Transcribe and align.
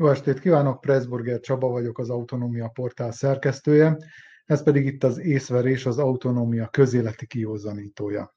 Jó 0.00 0.08
estét 0.08 0.40
kívánok, 0.40 0.80
Pressburger 0.80 1.40
Csaba 1.40 1.68
vagyok, 1.68 1.98
az 1.98 2.10
Autonómia 2.10 2.68
Portál 2.68 3.12
szerkesztője, 3.12 3.96
ez 4.44 4.62
pedig 4.62 4.86
itt 4.86 5.04
az 5.04 5.18
észverés, 5.18 5.86
az 5.86 5.98
autonómia 5.98 6.68
közéleti 6.68 7.26
kiózanítója. 7.26 8.36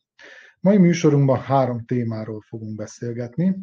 Mai 0.60 0.78
műsorunkban 0.78 1.40
három 1.40 1.86
témáról 1.86 2.42
fogunk 2.48 2.76
beszélgetni. 2.76 3.58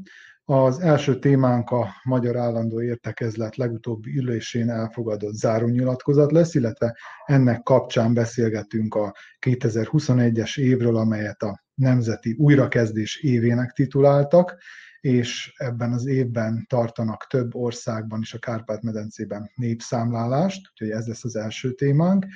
Az 0.45 0.79
első 0.79 1.19
témánk 1.19 1.71
a 1.71 1.89
Magyar 2.03 2.37
Állandó 2.37 2.83
Értekezlet 2.83 3.57
legutóbbi 3.57 4.17
ülésén 4.17 4.71
elfogadott 4.71 5.35
zárónyilatkozat 5.35 6.33
lesz, 6.33 6.55
illetve 6.55 6.97
ennek 7.25 7.63
kapcsán 7.63 8.15
beszélgetünk 8.15 8.95
a 8.95 9.15
2021-es 9.47 10.59
évről, 10.59 10.97
amelyet 10.97 11.43
a 11.43 11.65
Nemzeti 11.75 12.37
Újrakezdés 12.39 13.17
évének 13.17 13.73
tituláltak, 13.73 14.57
és 15.01 15.53
ebben 15.57 15.93
az 15.93 16.07
évben 16.07 16.67
tartanak 16.69 17.27
több 17.27 17.55
országban 17.55 18.21
is 18.21 18.35
a 18.35 18.39
Kárpát-medencében 18.39 19.51
népszámlálást, 19.55 20.69
úgyhogy 20.71 20.91
ez 20.91 21.07
lesz 21.07 21.25
az 21.25 21.37
első 21.37 21.73
témánk. 21.73 22.27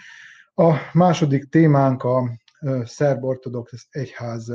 A 0.55 0.75
második 0.93 1.49
témánk 1.49 2.03
a 2.03 2.31
szerb 2.85 3.25
ortodox 3.25 3.87
egyház 3.91 4.53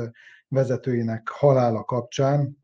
vezetőinek 0.48 1.28
halála 1.28 1.84
kapcsán 1.84 2.56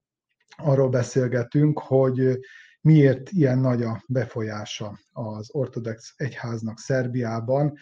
arról 0.56 0.88
beszélgetünk, 0.88 1.78
hogy 1.78 2.38
miért 2.84 3.30
ilyen 3.30 3.58
nagy 3.58 3.82
a 3.82 4.04
befolyása 4.08 4.98
az 5.12 5.48
ortodox 5.52 6.14
egyháznak 6.16 6.78
Szerbiában, 6.78 7.78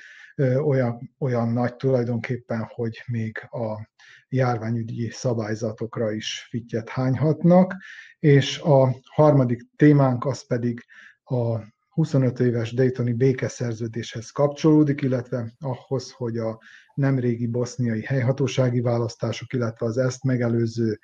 olyan, 0.65 1.15
olyan 1.19 1.49
nagy 1.49 1.77
tulajdonképpen, 1.77 2.65
hogy 2.75 3.03
még 3.07 3.39
a 3.51 3.89
járványügyi 4.29 5.11
szabályzatokra 5.11 6.13
is 6.13 6.47
fittyet 6.51 6.89
hányhatnak, 6.89 7.75
és 8.19 8.59
a 8.59 8.97
harmadik 9.05 9.63
témánk 9.77 10.25
az 10.25 10.47
pedig 10.47 10.85
a 11.25 11.59
25 11.89 12.41
éves 12.41 12.73
Daytoni 12.73 13.13
békeszerződéshez 13.13 14.31
kapcsolódik, 14.31 15.01
illetve 15.01 15.53
ahhoz, 15.61 16.11
hogy 16.11 16.39
a 16.39 16.59
nemrégi 16.95 17.47
boszniai 17.47 18.03
helyhatósági 18.03 18.81
választások, 18.81 19.53
illetve 19.53 19.87
az 19.87 19.99
ezt 19.99 20.25
megelőző 20.25 20.99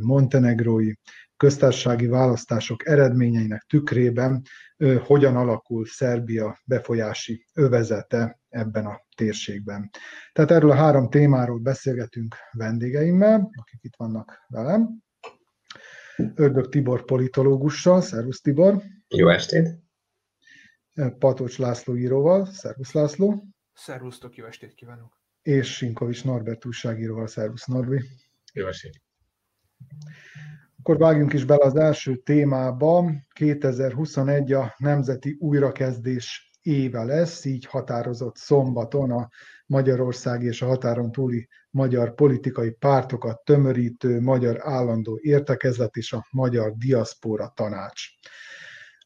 montenegrói 0.00 0.92
köztársasági 1.38 2.06
választások 2.06 2.86
eredményeinek 2.86 3.62
tükrében 3.62 4.42
hogyan 4.98 5.36
alakul 5.36 5.86
Szerbia 5.86 6.58
befolyási 6.64 7.46
övezete 7.54 8.40
ebben 8.48 8.86
a 8.86 9.00
térségben. 9.16 9.90
Tehát 10.32 10.50
erről 10.50 10.70
a 10.70 10.74
három 10.74 11.10
témáról 11.10 11.58
beszélgetünk 11.58 12.36
vendégeimmel, 12.52 13.50
akik 13.54 13.82
itt 13.82 13.96
vannak 13.96 14.44
velem. 14.48 15.02
Ördög 16.34 16.68
Tibor 16.68 17.04
politológussal, 17.04 18.00
szervusz 18.00 18.40
Tibor! 18.40 18.82
Jó 19.08 19.28
estét! 19.28 19.68
Patocs 21.18 21.58
László 21.58 21.96
íróval, 21.96 22.46
szervusz 22.46 22.92
László! 22.92 23.44
Szervusztok, 23.74 24.36
jó 24.36 24.46
estét 24.46 24.74
kívánok! 24.74 25.20
És 25.42 25.76
Sinkovics 25.76 26.24
Norbert 26.24 26.64
újságíróval, 26.64 27.26
szervusz 27.26 27.66
Norbi! 27.66 28.04
Jó 28.52 28.66
estét! 28.66 29.02
Akkor 30.88 31.00
vágjunk 31.00 31.32
is 31.32 31.44
bele 31.44 31.64
az 31.64 31.76
első 31.76 32.16
témába. 32.16 33.10
2021 33.34 34.52
a 34.52 34.74
Nemzeti 34.78 35.36
Újrakezdés 35.40 36.58
éve 36.62 37.04
lesz, 37.04 37.44
így 37.44 37.64
határozott 37.64 38.36
szombaton 38.36 39.10
a 39.10 39.28
Magyarország 39.66 40.42
és 40.42 40.62
a 40.62 40.66
határon 40.66 41.12
túli 41.12 41.48
magyar 41.70 42.14
politikai 42.14 42.70
pártokat 42.70 43.44
tömörítő 43.44 44.20
Magyar 44.20 44.56
Állandó 44.60 45.18
Értekezlet 45.22 45.96
és 45.96 46.12
a 46.12 46.26
Magyar 46.30 46.72
Diaszpóra 46.72 47.52
Tanács. 47.54 48.02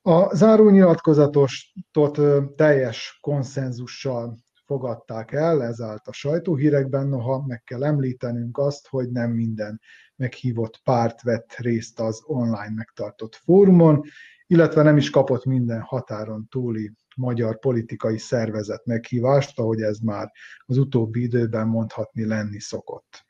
A 0.03 0.34
zárónyilatkozatot 0.34 2.20
teljes 2.56 3.19
konszenzussal 3.20 4.38
fogadták 4.72 5.32
el, 5.32 5.62
ez 5.62 5.80
állt 5.80 6.06
a 6.06 6.12
sajtóhírekben, 6.12 7.06
noha 7.06 7.44
meg 7.46 7.62
kell 7.62 7.84
említenünk 7.84 8.58
azt, 8.58 8.88
hogy 8.88 9.10
nem 9.10 9.30
minden 9.30 9.80
meghívott 10.16 10.80
párt 10.84 11.22
vett 11.22 11.54
részt 11.56 12.00
az 12.00 12.22
online 12.24 12.72
megtartott 12.74 13.34
fórumon, 13.34 14.04
illetve 14.46 14.82
nem 14.82 14.96
is 14.96 15.10
kapott 15.10 15.44
minden 15.44 15.80
határon 15.80 16.46
túli 16.50 16.92
magyar 17.16 17.58
politikai 17.58 18.18
szervezet 18.18 18.86
meghívást, 18.86 19.58
ahogy 19.58 19.80
ez 19.80 19.98
már 19.98 20.32
az 20.66 20.76
utóbbi 20.76 21.22
időben 21.22 21.66
mondhatni 21.66 22.26
lenni 22.26 22.60
szokott. 22.60 23.24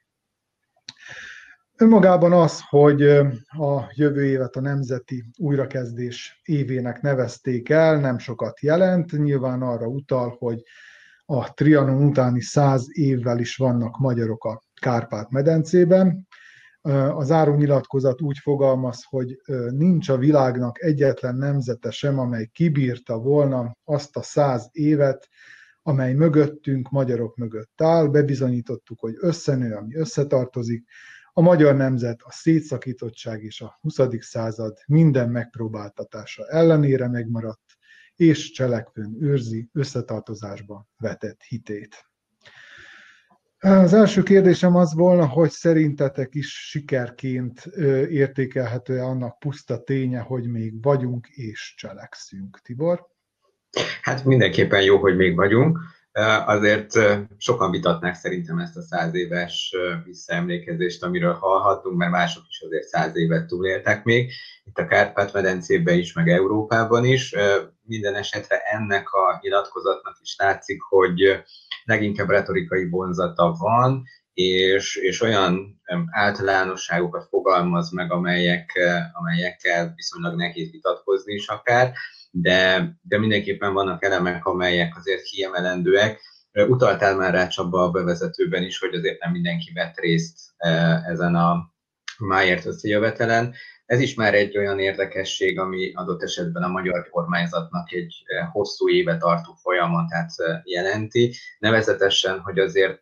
Önmagában 1.76 2.32
az, 2.32 2.60
hogy 2.69 3.03
a 3.47 3.92
jövő 3.94 4.24
évet 4.24 4.56
a 4.56 4.60
Nemzeti 4.60 5.24
Újrakezdés 5.38 6.41
évének 6.44 7.00
nevezték 7.00 7.69
el, 7.69 8.00
nem 8.00 8.19
sokat 8.19 8.60
jelent. 8.60 9.12
Nyilván 9.12 9.62
arra 9.62 9.86
utal, 9.86 10.36
hogy 10.38 10.62
a 11.32 11.53
Trianon 11.54 12.04
utáni 12.04 12.41
száz 12.41 12.87
évvel 12.91 13.38
is 13.38 13.56
vannak 13.56 13.98
magyarok 13.98 14.44
a 14.44 14.62
Kárpát-medencében. 14.81 16.26
Az 17.15 17.28
nyilatkozat 17.28 18.20
úgy 18.20 18.38
fogalmaz, 18.38 19.04
hogy 19.09 19.41
nincs 19.71 20.09
a 20.09 20.16
világnak 20.16 20.82
egyetlen 20.82 21.34
nemzete 21.34 21.91
sem, 21.91 22.19
amely 22.19 22.47
kibírta 22.53 23.19
volna 23.19 23.76
azt 23.84 24.16
a 24.16 24.22
száz 24.22 24.69
évet, 24.72 25.28
amely 25.82 26.15
mögöttünk, 26.15 26.91
magyarok 26.91 27.37
mögött 27.37 27.82
áll. 27.82 28.06
Bebizonyítottuk, 28.06 29.00
hogy 29.00 29.15
összenő, 29.19 29.75
ami 29.75 29.97
összetartozik. 29.97 30.84
A 31.32 31.41
magyar 31.41 31.76
nemzet, 31.76 32.21
a 32.22 32.32
szétszakítottság 32.32 33.42
és 33.42 33.60
a 33.60 33.78
20. 33.81 33.98
század 34.19 34.78
minden 34.87 35.31
megpróbáltatása 35.31 36.48
ellenére 36.48 37.09
megmaradt, 37.09 37.72
és 38.17 38.50
cselekvőn 38.50 39.17
őrzi 39.21 39.69
összetartozásba 39.73 40.89
vetett 40.97 41.43
hitét. 41.43 42.11
Az 43.59 43.93
első 43.93 44.23
kérdésem 44.23 44.77
az 44.77 44.95
volna, 44.95 45.27
hogy 45.27 45.50
szerintetek 45.50 46.34
is 46.34 46.69
sikerként 46.69 47.67
értékelhető-e 48.09 49.05
annak 49.05 49.39
puszta 49.39 49.83
ténye, 49.83 50.21
hogy 50.21 50.47
még 50.51 50.83
vagyunk 50.83 51.28
és 51.28 51.75
cselekszünk. 51.77 52.61
Tibor? 52.62 53.06
Hát 54.03 54.25
mindenképpen 54.25 54.83
jó, 54.83 54.99
hogy 54.99 55.17
még 55.17 55.37
vagyunk. 55.37 55.78
Azért 56.47 56.99
sokan 57.39 57.71
vitatnák 57.71 58.15
szerintem 58.15 58.59
ezt 58.59 58.77
a 58.77 58.83
száz 58.83 59.15
éves 59.15 59.75
visszaemlékezést, 60.05 61.03
amiről 61.03 61.34
hallhatunk, 61.34 61.97
mert 61.97 62.11
mások 62.11 62.43
is 62.49 62.61
azért 62.61 62.87
száz 62.87 63.17
évet 63.17 63.47
túléltek 63.47 64.05
még, 64.05 64.33
itt 64.65 64.78
a 64.78 64.87
Kárpát-medencében 64.87 65.99
is, 65.99 66.12
meg 66.12 66.28
Európában 66.28 67.05
is. 67.05 67.34
Minden 67.83 68.15
esetre 68.15 68.59
ennek 68.59 69.12
a 69.12 69.39
nyilatkozatnak 69.41 70.19
is 70.22 70.37
látszik, 70.39 70.83
hogy 70.83 71.43
leginkább 71.84 72.28
retorikai 72.28 72.89
vonzata 72.89 73.56
van, 73.59 74.03
és, 74.34 74.97
és 74.97 75.21
olyan 75.21 75.81
általánosságokat 76.11 77.28
fogalmaz 77.28 77.91
meg, 77.91 78.12
amelyek, 78.12 78.78
amelyekkel 79.12 79.93
viszonylag 79.97 80.37
nehéz 80.37 80.71
vitatkozni 80.71 81.34
is 81.34 81.47
akár, 81.47 81.93
de, 82.34 82.91
de 83.03 83.19
mindenképpen 83.19 83.72
vannak 83.72 84.04
elemek, 84.04 84.44
amelyek 84.44 84.97
azért 84.97 85.22
kiemelendőek. 85.22 86.20
Utaltál 86.53 87.16
már 87.16 87.33
rá 87.33 87.47
Csaba 87.47 87.83
a 87.83 87.91
bevezetőben 87.91 88.62
is, 88.62 88.78
hogy 88.78 88.95
azért 88.95 89.21
nem 89.21 89.33
mindenki 89.33 89.72
vett 89.74 89.98
részt 89.98 90.39
ezen 91.07 91.34
a 91.34 91.71
Máért 92.18 92.66
összejövetelen. 92.66 93.54
Ez 93.86 94.01
is 94.01 94.15
már 94.15 94.34
egy 94.34 94.59
olyan 94.59 94.78
érdekesség, 94.78 95.59
ami 95.59 95.92
adott 95.95 96.22
esetben 96.22 96.62
a 96.62 96.68
magyar 96.68 97.09
kormányzatnak 97.10 97.92
egy 97.92 98.15
hosszú 98.53 98.89
éve 98.91 99.16
tartó 99.16 99.53
folyamatát 99.62 100.30
jelenti. 100.65 101.34
Nevezetesen, 101.59 102.41
hogy 102.41 102.59
azért 102.59 103.01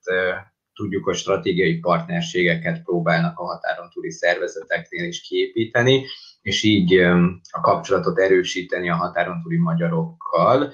tudjuk, 0.74 1.04
hogy 1.04 1.16
stratégiai 1.16 1.78
partnerségeket 1.78 2.82
próbálnak 2.82 3.38
a 3.38 3.44
határon 3.44 3.90
túli 3.90 4.10
szervezeteknél 4.10 5.04
is 5.04 5.20
kiépíteni, 5.20 6.06
és 6.42 6.62
így 6.62 6.94
a 7.50 7.60
kapcsolatot 7.60 8.18
erősíteni 8.18 8.90
a 8.90 8.94
határon 8.94 9.42
túli 9.42 9.56
magyarokkal, 9.56 10.72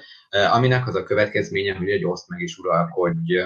aminek 0.51 0.87
az 0.87 0.95
a 0.95 1.03
következménye, 1.03 1.75
hogy 1.75 1.89
egy 1.89 2.05
oszt 2.05 2.29
meg 2.29 2.41
is 2.41 2.57
uralkodj 2.57 3.39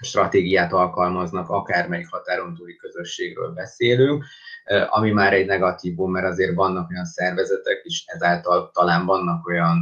stratégiát 0.00 0.72
alkalmaznak, 0.72 1.48
akármelyik 1.48 2.08
határon 2.08 2.54
túli 2.54 2.76
közösségről 2.76 3.52
beszélünk, 3.52 4.24
ami 4.88 5.10
már 5.10 5.32
egy 5.32 5.46
negatívum, 5.46 6.10
mert 6.10 6.26
azért 6.26 6.54
vannak 6.54 6.90
olyan 6.90 7.04
szervezetek, 7.04 7.80
és 7.82 8.04
ezáltal 8.06 8.70
talán 8.70 9.06
vannak 9.06 9.46
olyan 9.46 9.78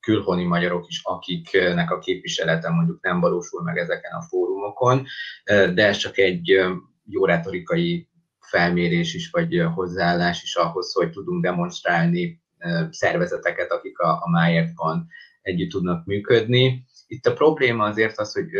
külhoni 0.00 0.44
magyarok 0.44 0.88
is, 0.88 1.00
akiknek 1.04 1.90
a 1.90 1.98
képviselete 1.98 2.70
mondjuk 2.70 3.02
nem 3.02 3.20
valósul 3.20 3.62
meg 3.62 3.76
ezeken 3.76 4.12
a 4.12 4.22
fórumokon, 4.22 5.06
de 5.44 5.86
ez 5.86 5.96
csak 5.96 6.18
egy 6.18 6.60
jó 7.04 7.24
retorikai 7.24 8.09
felmérés 8.50 9.14
is, 9.14 9.30
vagy 9.30 9.62
hozzáállás 9.74 10.42
is 10.42 10.54
ahhoz, 10.54 10.92
hogy 10.92 11.10
tudunk 11.10 11.42
demonstrálni 11.42 12.42
szervezeteket, 12.90 13.70
akik 13.70 13.98
a, 13.98 14.10
a 14.22 14.30
Máértban 14.30 15.06
együtt 15.42 15.70
tudnak 15.70 16.06
működni. 16.06 16.84
Itt 17.06 17.26
a 17.26 17.32
probléma 17.32 17.84
azért 17.84 18.18
az, 18.18 18.32
hogy 18.32 18.50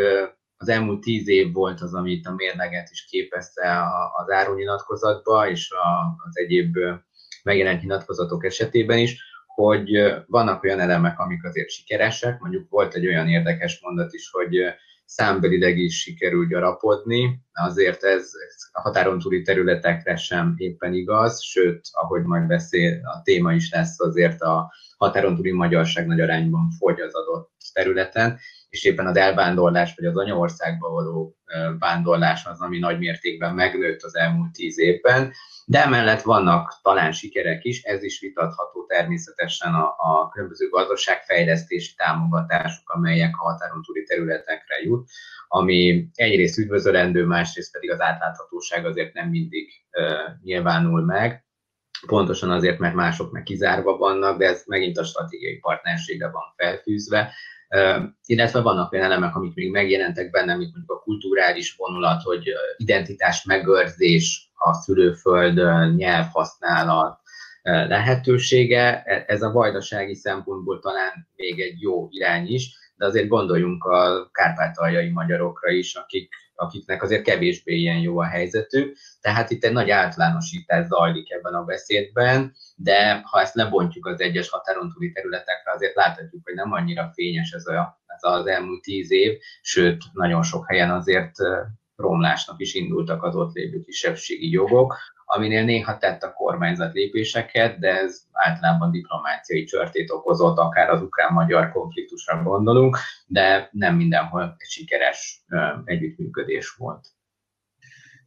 az 0.57 0.69
elmúlt 0.69 1.01
tíz 1.01 1.29
év 1.29 1.53
volt 1.53 1.81
az, 1.81 1.95
amit 1.95 2.27
a 2.27 2.35
mérleget 2.35 2.89
is 2.91 3.05
képezte 3.05 3.83
az 4.17 4.31
árunyilatkozatba, 4.31 5.49
és 5.49 5.71
az 6.29 6.39
egyéb 6.39 6.77
megjelent 7.43 7.83
nyilatkozatok 7.83 8.45
esetében 8.45 8.99
is, 8.99 9.23
hogy 9.47 9.91
vannak 10.27 10.63
olyan 10.63 10.81
elemek, 10.81 11.19
amik 11.19 11.45
azért 11.45 11.71
sikeresek, 11.71 12.41
mondjuk 12.41 12.69
volt 12.69 12.95
egy 12.95 13.07
olyan 13.07 13.29
érdekes 13.29 13.81
mondat 13.83 14.13
is, 14.13 14.31
hogy 14.31 14.57
számbelileg 15.11 15.79
is 15.79 16.01
sikerül 16.01 16.47
gyarapodni, 16.47 17.41
azért 17.53 18.03
ez, 18.03 18.31
a 18.73 18.81
határon 18.81 19.19
túli 19.19 19.43
területekre 19.43 20.17
sem 20.17 20.55
éppen 20.57 20.93
igaz, 20.93 21.43
sőt, 21.43 21.81
ahogy 21.93 22.23
majd 22.23 22.47
beszél, 22.47 23.01
a 23.03 23.23
téma 23.23 23.53
is 23.53 23.71
lesz, 23.71 24.01
azért 24.01 24.41
a 24.41 24.73
határon 24.97 25.35
túli 25.35 25.53
magyarság 25.53 26.07
nagy 26.07 26.21
arányban 26.21 26.71
fogy 26.79 27.01
az 27.01 27.15
adott 27.15 27.51
területen, 27.73 28.39
és 28.69 28.85
éppen 28.85 29.07
az 29.07 29.17
elvándorlás, 29.17 29.95
vagy 29.97 30.07
az 30.07 30.17
anyaországba 30.17 30.89
való 30.89 31.37
vándorlás 31.79 32.47
az, 32.47 32.61
ami 32.61 32.79
nagy 32.79 32.99
mértékben 32.99 33.55
megnőtt 33.55 34.03
az 34.03 34.17
elmúlt 34.17 34.53
tíz 34.53 34.79
évben, 34.79 35.33
de 35.67 35.85
emellett 35.85 36.23
vannak 36.23 36.81
talán 36.83 37.13
sikerek 37.13 37.65
is, 37.65 37.83
ez 37.83 38.03
is 38.03 38.21
vitatható 38.21 38.87
természetesen 38.87 39.75
a, 39.75 39.95
a 39.97 40.29
különböző 40.29 40.69
gazdaságfejlesztési 40.69 41.95
támogatások, 41.95 42.91
amelyek 42.91 43.35
a 43.39 43.43
határon 43.43 43.83
túli 43.83 44.03
területekre 44.03 44.77
jut, 44.83 45.11
ami 45.49 46.09
egyrészt 46.15 46.59
üdvözölendő, 46.59 47.25
másrészt 47.25 47.73
pedig 47.73 47.91
az 47.91 48.01
átláthatóság 48.01 48.87
azért 48.87 49.15
nem 49.15 49.29
mindig 49.29 49.69
uh, 49.93 50.43
nyilvánul 50.43 51.05
meg, 51.05 51.45
pontosan 52.07 52.51
azért, 52.51 52.79
mert 52.79 52.95
mások 52.95 53.33
meg 53.33 53.43
kizárva 53.43 53.97
vannak, 53.97 54.39
de 54.39 54.47
ez 54.47 54.63
megint 54.67 54.99
a 54.99 55.05
stratégiai 55.05 55.59
partnerségre 55.59 56.31
van 56.31 56.55
felfűzve, 56.57 57.33
illetve 58.27 58.61
vannak 58.61 58.93
olyan 58.93 59.05
elemek, 59.05 59.37
amik 59.37 59.55
még 59.55 59.71
megjelentek 59.71 60.31
bennem, 60.31 60.59
mint 60.59 60.71
mondjuk 60.71 60.91
a 60.91 61.03
kulturális 61.03 61.75
vonulat, 61.77 62.23
hogy 62.23 62.53
identitás 62.77 63.45
megőrzés, 63.45 64.51
a 64.55 64.73
szülőföld 64.73 65.57
nyelvhasználat 65.97 67.21
lehetősége. 67.63 69.03
E, 69.03 69.25
ez 69.27 69.43
a 69.43 69.53
vajdasági 69.53 70.15
szempontból 70.15 70.79
talán 70.79 71.29
még 71.37 71.61
egy 71.61 71.81
jó 71.81 72.09
irány 72.11 72.47
is, 72.47 72.79
de 72.97 73.07
azért 73.07 73.29
gondoljunk 73.29 73.85
a 73.85 74.29
kárpátaljai 74.33 75.11
magyarokra 75.11 75.71
is, 75.71 75.95
akik 75.95 76.35
akiknek 76.61 77.03
azért 77.03 77.23
kevésbé 77.23 77.75
ilyen 77.75 77.99
jó 77.99 78.19
a 78.19 78.25
helyzetük. 78.25 78.97
Tehát 79.21 79.51
itt 79.51 79.65
egy 79.65 79.73
nagy 79.73 79.91
általánosítás 79.91 80.87
zajlik 80.87 81.31
ebben 81.31 81.55
a 81.55 81.65
beszédben, 81.65 82.55
de 82.77 83.21
ha 83.25 83.41
ezt 83.41 83.55
lebontjuk 83.55 84.07
az 84.07 84.21
egyes 84.21 84.49
határon 84.49 84.93
túli 84.93 85.13
területekre, 85.13 85.73
azért 85.75 85.95
láthatjuk, 85.95 86.45
hogy 86.45 86.55
nem 86.55 86.73
annyira 86.73 87.11
fényes 87.15 87.51
ez, 87.51 87.67
a, 87.67 88.01
ez 88.07 88.31
az 88.33 88.47
elmúlt 88.47 88.83
tíz 88.83 89.11
év, 89.11 89.39
sőt, 89.63 90.03
nagyon 90.13 90.43
sok 90.43 90.69
helyen 90.69 90.91
azért 90.91 91.35
romlásnak 91.97 92.61
is 92.61 92.75
indultak 92.75 93.23
az 93.23 93.37
ott 93.37 93.55
lévő 93.55 93.81
kisebbségi 93.81 94.51
jogok, 94.51 94.97
aminél 95.33 95.65
néha 95.65 95.99
tett 95.99 96.23
a 96.23 96.33
kormányzat 96.33 96.93
lépéseket, 96.93 97.79
de 97.79 98.01
ez 98.01 98.23
általában 98.33 98.91
diplomáciai 98.91 99.65
csörtét 99.65 100.11
okozott, 100.11 100.59
akár 100.59 100.91
az 100.91 101.03
ukrán-magyar 101.03 101.73
konfliktusra 101.73 102.43
gondolunk, 102.43 102.97
de 103.27 103.69
nem 103.73 103.97
mindenhol 103.97 104.57
egy 104.59 104.69
sikeres 104.69 105.45
együttműködés 105.85 106.71
volt. 106.71 107.09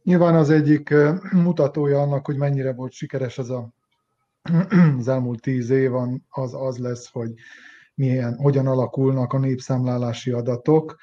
Nyilván 0.02 0.34
az 0.34 0.50
egyik 0.50 0.94
mutatója 1.32 2.00
annak, 2.00 2.26
hogy 2.26 2.36
mennyire 2.36 2.72
volt 2.72 2.92
sikeres 2.92 3.38
az 3.38 3.50
a, 3.50 3.68
az 4.98 5.08
elmúlt 5.08 5.40
tíz 5.40 5.70
év, 5.70 5.92
az 6.28 6.54
az 6.54 6.78
lesz, 6.78 7.10
hogy 7.12 7.32
milyen, 7.94 8.36
hogyan 8.36 8.66
alakulnak 8.66 9.32
a 9.32 9.38
népszámlálási 9.38 10.30
adatok 10.30 10.96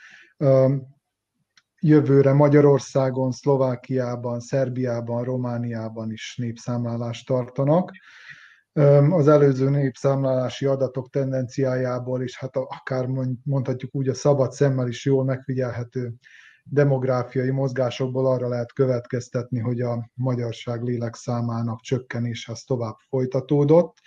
jövőre 1.81 2.33
Magyarországon, 2.33 3.31
Szlovákiában, 3.31 4.39
Szerbiában, 4.39 5.23
Romániában 5.23 6.11
is 6.11 6.35
népszámlálást 6.37 7.27
tartanak. 7.27 7.91
Az 9.09 9.27
előző 9.27 9.69
népszámlálási 9.69 10.65
adatok 10.65 11.09
tendenciájából 11.09 12.23
is, 12.23 12.37
hát 12.37 12.55
akár 12.55 13.05
mondhatjuk 13.43 13.95
úgy 13.95 14.07
a 14.07 14.13
szabad 14.13 14.51
szemmel 14.51 14.87
is 14.87 15.05
jól 15.05 15.23
megfigyelhető 15.23 16.13
demográfiai 16.63 17.49
mozgásokból 17.49 18.27
arra 18.27 18.47
lehet 18.47 18.73
következtetni, 18.73 19.59
hogy 19.59 19.81
a 19.81 20.09
magyarság 20.13 20.81
lélekszámának 20.81 21.81
csökkenése 21.81 22.51
az 22.51 22.61
tovább 22.61 22.95
folytatódott. 23.09 23.97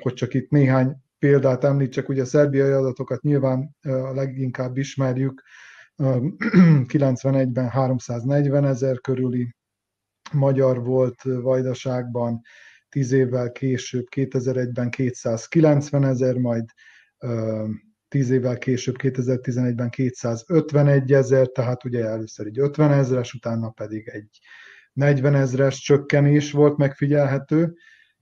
Hogy 0.00 0.14
csak 0.14 0.34
itt 0.34 0.50
néhány 0.50 0.96
példát 1.18 1.64
említsek, 1.64 2.08
ugye 2.08 2.22
a 2.22 2.26
szerbiai 2.26 2.70
adatokat 2.70 3.22
nyilván 3.22 3.76
a 3.82 4.14
leginkább 4.14 4.76
ismerjük, 4.76 5.42
91-ben 5.98 7.68
340 7.78 8.64
ezer 8.64 9.00
körüli 9.00 9.54
magyar 10.32 10.84
volt 10.84 11.22
Vajdaságban, 11.22 12.40
10 12.88 13.12
évvel 13.12 13.52
később 13.52 14.06
2001-ben 14.16 14.90
290 14.90 16.04
ezer, 16.04 16.34
majd 16.34 16.64
10 18.08 18.30
évvel 18.30 18.58
később 18.58 18.94
2011-ben 18.98 19.90
251 19.90 21.12
ezer, 21.12 21.46
tehát 21.46 21.84
ugye 21.84 22.04
először 22.04 22.46
egy 22.46 22.58
50 22.58 22.92
ezres, 22.92 23.34
utána 23.34 23.70
pedig 23.70 24.08
egy 24.08 24.38
40 24.92 25.34
ezres 25.34 25.80
csökkenés 25.80 26.52
volt 26.52 26.76
megfigyelhető, 26.76 27.76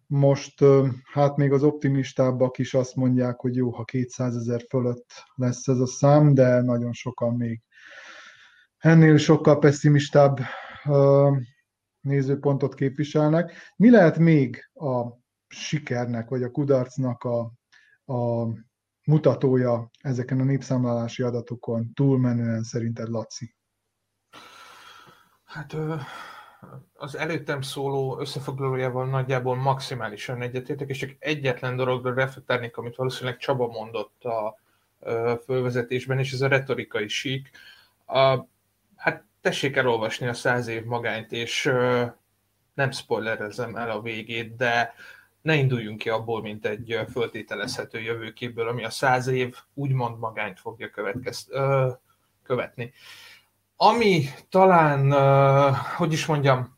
most 0.06 0.64
hát 1.12 1.36
még 1.36 1.52
az 1.52 1.62
optimistábbak 1.62 2.58
is 2.58 2.74
azt 2.74 2.94
mondják, 2.94 3.40
hogy 3.40 3.54
jó, 3.56 3.70
ha 3.70 3.84
200 3.84 4.36
ezer 4.36 4.64
fölött 4.68 5.06
lesz 5.34 5.68
ez 5.68 5.78
a 5.78 5.86
szám, 5.86 6.34
de 6.34 6.60
nagyon 6.60 6.92
sokan 6.92 7.34
még 7.34 7.62
ennél 8.78 9.16
sokkal 9.16 9.58
pessimistább 9.58 10.38
nézőpontot 12.00 12.74
képviselnek. 12.74 13.52
Mi 13.76 13.90
lehet 13.90 14.18
még 14.18 14.70
a 14.72 15.06
sikernek, 15.46 16.28
vagy 16.28 16.42
a 16.42 16.50
kudarcnak 16.50 17.22
a, 17.22 17.52
a 18.12 18.48
mutatója 19.04 19.90
ezeken 20.00 20.40
a 20.40 20.44
népszámlálási 20.44 21.22
adatokon 21.22 21.92
túlmenően 21.92 22.62
szerinted, 22.62 23.08
Laci? 23.08 23.54
Hát 25.44 25.76
az 26.94 27.16
előttem 27.16 27.60
szóló 27.60 28.18
összefoglalójával 28.20 29.06
nagyjából 29.06 29.56
maximálisan 29.56 30.42
egyetértek, 30.42 30.88
és 30.88 30.98
csak 30.98 31.10
egyetlen 31.18 31.76
dologra 31.76 32.14
reflektálnék, 32.14 32.76
amit 32.76 32.96
valószínűleg 32.96 33.38
Csaba 33.38 33.66
mondott 33.66 34.24
a 34.24 34.58
fölvezetésben, 35.44 36.18
és 36.18 36.32
ez 36.32 36.40
a 36.40 36.48
retorikai 36.48 37.08
sík. 37.08 37.50
A, 38.06 38.46
hát 38.96 39.24
tessék 39.40 39.76
elolvasni 39.76 40.26
a 40.26 40.32
száz 40.32 40.66
év 40.66 40.84
magányt, 40.84 41.32
és 41.32 41.72
nem 42.74 42.90
spoilerezem 42.90 43.76
el 43.76 43.90
a 43.90 44.00
végét, 44.00 44.56
de 44.56 44.94
ne 45.42 45.54
induljunk 45.54 45.98
ki 45.98 46.08
abból, 46.08 46.42
mint 46.42 46.66
egy 46.66 47.00
föltételezhető 47.10 48.00
jövőképből, 48.00 48.68
ami 48.68 48.84
a 48.84 48.90
száz 48.90 49.26
év 49.26 49.56
úgymond 49.74 50.18
magányt 50.18 50.60
fogja 50.60 50.90
következ, 50.90 51.48
követni. 52.42 52.92
Ami 53.76 54.24
talán, 54.48 55.12
hogy 55.96 56.12
is 56.12 56.26
mondjam, 56.26 56.76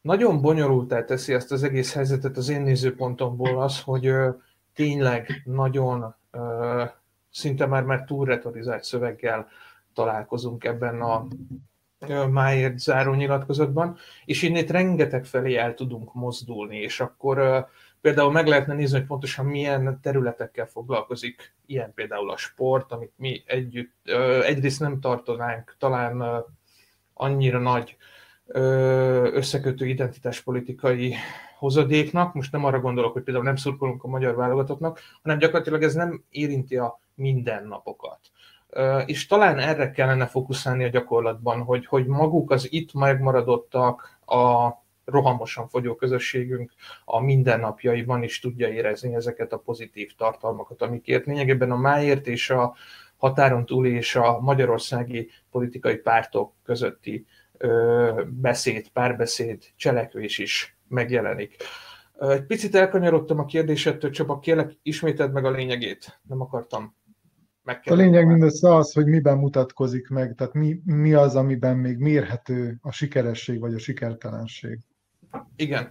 nagyon 0.00 0.40
bonyolultá 0.40 1.04
teszi 1.04 1.32
ezt 1.34 1.52
az 1.52 1.62
egész 1.62 1.92
helyzetet 1.94 2.36
az 2.36 2.48
én 2.48 2.62
nézőpontomból 2.62 3.62
az, 3.62 3.80
hogy 3.80 4.12
tényleg 4.74 5.42
nagyon 5.44 6.14
szinte 7.30 7.66
már, 7.66 7.82
már 7.82 8.04
túl 8.04 8.24
retorizált 8.24 8.84
szöveggel 8.84 9.48
találkozunk 9.94 10.64
ebben 10.64 11.00
a 11.00 11.26
máért 12.30 12.78
záró 12.78 13.14
nyilatkozatban, 13.14 13.96
és 14.24 14.42
innét 14.42 14.70
rengeteg 14.70 15.24
felé 15.24 15.56
el 15.56 15.74
tudunk 15.74 16.14
mozdulni, 16.14 16.76
és 16.76 17.00
akkor 17.00 17.66
Például 18.02 18.32
meg 18.32 18.46
lehetne 18.46 18.74
nézni, 18.74 18.98
hogy 18.98 19.06
pontosan 19.06 19.46
milyen 19.46 19.98
területekkel 20.02 20.66
foglalkozik, 20.66 21.54
ilyen 21.66 21.94
például 21.94 22.30
a 22.30 22.36
sport, 22.36 22.92
amit 22.92 23.12
mi 23.16 23.42
együtt, 23.46 24.08
egyrészt 24.44 24.80
nem 24.80 25.00
tartanánk 25.00 25.76
talán 25.78 26.44
annyira 27.14 27.58
nagy 27.58 27.96
összekötő 29.32 29.86
identitáspolitikai 29.86 31.14
hozadéknak. 31.58 32.34
Most 32.34 32.52
nem 32.52 32.64
arra 32.64 32.80
gondolok, 32.80 33.12
hogy 33.12 33.22
például 33.22 33.44
nem 33.44 33.56
szurkolunk 33.56 34.04
a 34.04 34.08
magyar 34.08 34.34
válogatottnak, 34.34 35.00
hanem 35.22 35.38
gyakorlatilag 35.38 35.82
ez 35.82 35.94
nem 35.94 36.24
érinti 36.30 36.76
a 36.76 37.00
mindennapokat. 37.14 38.20
És 39.06 39.26
talán 39.26 39.58
erre 39.58 39.90
kellene 39.90 40.26
fókuszálni 40.26 40.84
a 40.84 40.88
gyakorlatban, 40.88 41.62
hogy, 41.62 41.86
hogy 41.86 42.06
maguk 42.06 42.50
az 42.50 42.72
itt 42.72 42.94
megmaradottak, 42.94 44.18
a 44.26 44.70
rohamosan 45.04 45.68
fogyó 45.68 45.94
közösségünk 45.94 46.72
a 47.04 47.20
mindennapjaiban 47.20 48.22
is 48.22 48.40
tudja 48.40 48.68
érezni 48.68 49.14
ezeket 49.14 49.52
a 49.52 49.58
pozitív 49.58 50.14
tartalmakat, 50.16 50.82
amikért 50.82 51.26
lényegében 51.26 51.70
a 51.70 51.76
máért 51.76 52.26
és 52.26 52.50
a 52.50 52.74
határon 53.16 53.66
túl 53.66 53.86
és 53.86 54.16
a 54.16 54.40
magyarországi 54.40 55.30
politikai 55.50 55.96
pártok 55.96 56.52
közötti 56.64 57.26
ö, 57.58 58.22
beszéd, 58.28 58.88
párbeszéd, 58.88 59.62
cselekvés 59.76 60.38
is 60.38 60.76
megjelenik. 60.88 61.56
Egy 62.18 62.46
picit 62.46 62.74
elkanyarodtam 62.74 63.38
a 63.38 63.44
kérdésettől, 63.44 64.10
Csaba, 64.10 64.38
kérlek, 64.38 64.76
ismételd 64.82 65.32
meg 65.32 65.44
a 65.44 65.50
lényegét. 65.50 66.20
Nem 66.28 66.40
akartam 66.40 66.94
a 67.64 67.94
lényeg 67.94 68.26
mindössze 68.26 68.74
az, 68.74 68.92
hogy 68.92 69.06
miben 69.06 69.38
mutatkozik 69.38 70.08
meg, 70.08 70.34
tehát 70.34 70.52
mi, 70.52 70.80
mi 70.84 71.12
az, 71.12 71.36
amiben 71.36 71.76
még 71.76 71.98
mérhető 71.98 72.78
a 72.80 72.92
sikeresség 72.92 73.60
vagy 73.60 73.74
a 73.74 73.78
sikertelenség. 73.78 74.78
Igen. 75.56 75.88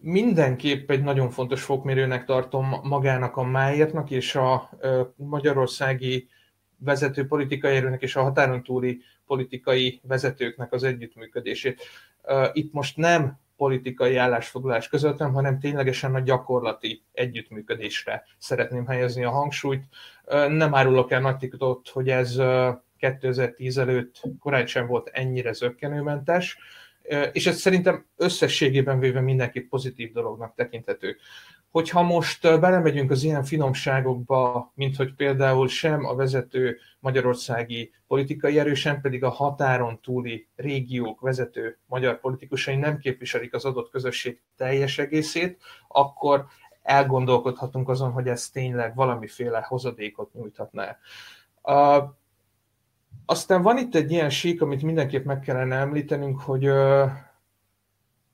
Mindenképp 0.00 0.90
egy 0.90 1.02
nagyon 1.02 1.30
fontos 1.30 1.62
fokmérőnek 1.62 2.24
tartom 2.24 2.74
magának 2.82 3.36
a 3.36 3.42
máértnak 3.42 4.10
és 4.10 4.34
a 4.34 4.70
magyarországi 5.16 6.28
vezető 6.78 7.26
politikai 7.26 7.76
erőnek 7.76 8.02
és 8.02 8.16
a 8.16 8.22
határon 8.22 8.62
túli 8.62 9.00
politikai 9.26 10.00
vezetőknek 10.02 10.72
az 10.72 10.82
együttműködését. 10.82 11.82
Itt 12.52 12.72
most 12.72 12.96
nem 12.96 13.38
politikai 13.56 14.16
állásfoglalás 14.16 14.88
közöttem, 14.88 15.32
hanem 15.32 15.58
ténylegesen 15.58 16.14
a 16.14 16.20
gyakorlati 16.20 17.02
együttműködésre 17.12 18.24
szeretném 18.38 18.86
helyezni 18.86 19.24
a 19.24 19.30
hangsúlyt. 19.30 19.84
Nem 20.48 20.74
árulok 20.74 21.10
el 21.10 21.20
nagy 21.20 21.36
titkot, 21.36 21.88
hogy 21.88 22.08
ez 22.08 22.40
2010 22.96 23.78
előtt 23.78 24.20
korán 24.38 24.66
sem 24.66 24.86
volt 24.86 25.08
ennyire 25.12 25.52
zöggenőmentes, 25.52 26.58
és 27.32 27.46
ez 27.46 27.58
szerintem 27.58 28.06
összességében 28.16 28.98
véve 28.98 29.20
mindenki 29.20 29.60
pozitív 29.60 30.12
dolognak 30.12 30.54
tekinthető. 30.54 31.16
Hogyha 31.70 32.02
most 32.02 32.60
belemegyünk 32.60 33.10
az 33.10 33.22
ilyen 33.22 33.44
finomságokba, 33.44 34.72
mint 34.74 34.96
hogy 34.96 35.14
például 35.14 35.68
sem 35.68 36.04
a 36.04 36.14
vezető 36.14 36.78
magyarországi 36.98 37.92
politikai 38.06 38.58
erő, 38.58 38.74
sem 38.74 39.00
pedig 39.00 39.24
a 39.24 39.28
határon 39.28 40.00
túli 40.00 40.48
régiók 40.56 41.20
vezető 41.20 41.78
magyar 41.86 42.20
politikusai 42.20 42.76
nem 42.76 42.98
képviselik 42.98 43.54
az 43.54 43.64
adott 43.64 43.90
közösség 43.90 44.40
teljes 44.56 44.98
egészét, 44.98 45.62
akkor 45.88 46.46
elgondolkodhatunk 46.82 47.88
azon, 47.88 48.10
hogy 48.10 48.28
ez 48.28 48.48
tényleg 48.48 48.94
valamiféle 48.94 49.64
hozadékot 49.68 50.32
nyújthatná. 50.32 50.98
Aztán 53.26 53.62
van 53.62 53.78
itt 53.78 53.94
egy 53.94 54.10
ilyen 54.10 54.30
sík, 54.30 54.62
amit 54.62 54.82
mindenképp 54.82 55.24
meg 55.24 55.40
kellene 55.40 55.76
említenünk, 55.76 56.40
hogy 56.40 56.68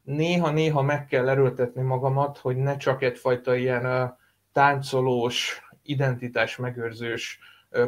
néha-néha 0.02 0.82
meg 0.82 1.06
kell 1.06 1.28
erőltetni 1.28 1.82
magamat, 1.82 2.38
hogy 2.38 2.56
ne 2.56 2.76
csak 2.76 3.02
egyfajta 3.02 3.54
ilyen 3.54 4.16
táncolós, 4.52 5.68
identitás 5.82 6.56
megőrzős 6.56 7.38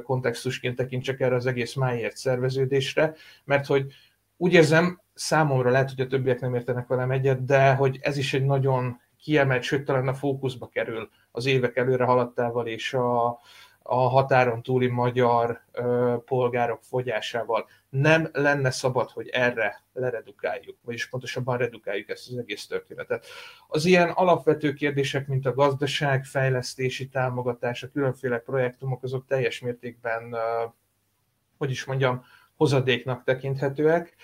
kontextusként 0.03 0.77
tekintsek 0.77 1.21
erre 1.21 1.35
az 1.35 1.47
egész 1.47 1.75
májért 1.75 2.17
szerveződésre, 2.17 3.15
mert 3.45 3.67
hogy 3.67 3.93
úgy 4.37 4.53
érzem, 4.53 5.01
számomra 5.15 5.71
lehet, 5.71 5.91
hogy 5.91 6.01
a 6.01 6.07
többiek 6.07 6.41
nem 6.41 6.55
értenek 6.55 6.87
velem 6.87 7.11
egyet, 7.11 7.45
de 7.45 7.75
hogy 7.75 7.99
ez 8.01 8.17
is 8.17 8.35
egy 8.35 8.45
nagyon 8.45 9.01
kiemelt, 9.19 9.63
sőt 9.63 9.85
talán 9.85 10.09
a 10.09 10.15
fókuszba 10.15 10.69
kerül 10.69 11.09
az 11.31 11.47
évek 11.47 11.77
előre 11.77 12.05
haladtával 12.05 12.67
és 12.67 12.95
a, 12.95 13.39
a 13.83 14.09
határon 14.09 14.63
túli 14.63 14.87
magyar 14.87 15.61
ö, 15.73 16.15
polgárok 16.25 16.83
fogyásával. 16.83 17.69
Nem 17.89 18.29
lenne 18.33 18.71
szabad, 18.71 19.11
hogy 19.11 19.29
erre 19.29 19.83
leredukáljuk, 19.93 20.79
vagyis 20.85 21.09
pontosabban 21.09 21.59
redukáljuk 21.59 22.09
ezt 22.09 22.29
az 22.31 22.39
egész 22.39 22.67
történetet. 22.67 23.27
Az 23.69 23.85
ilyen 23.85 24.11
alapvető 24.11 24.73
kérdések, 24.73 25.27
mint 25.27 25.47
a 25.47 25.55
gazdaság, 25.55 26.25
fejlesztési 26.25 27.09
támogatás, 27.09 27.83
a 27.83 27.91
különféle 27.91 28.39
projektumok, 28.39 29.03
azok 29.03 29.27
teljes 29.27 29.61
mértékben, 29.61 30.33
ö, 30.33 30.65
hogy 31.59 31.71
is 31.71 31.85
mondjam, 31.85 32.25
hozadéknak 32.57 33.25
tekinthetőek 33.25 34.15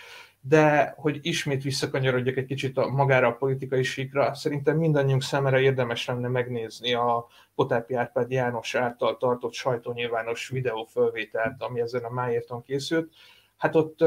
de 0.40 0.94
hogy 0.96 1.18
ismét 1.22 1.62
visszakanyarodjak 1.62 2.36
egy 2.36 2.46
kicsit 2.46 2.78
a, 2.78 2.88
magára 2.88 3.26
a 3.26 3.36
politikai 3.36 3.82
síkra, 3.82 4.34
szerintem 4.34 4.76
mindannyiunk 4.76 5.22
számára 5.22 5.60
érdemes 5.60 6.06
lenne 6.06 6.28
megnézni 6.28 6.94
a 6.94 7.26
Potápi 7.54 7.94
Árpád 7.94 8.30
János 8.30 8.74
által 8.74 9.16
tartott 9.16 9.52
sajtónyilvános 9.52 10.48
videófölvételt, 10.48 11.62
ami 11.62 11.80
ezen 11.80 12.04
a 12.04 12.10
májérton 12.10 12.62
készült. 12.62 13.14
Hát 13.56 13.74
ott 13.74 14.04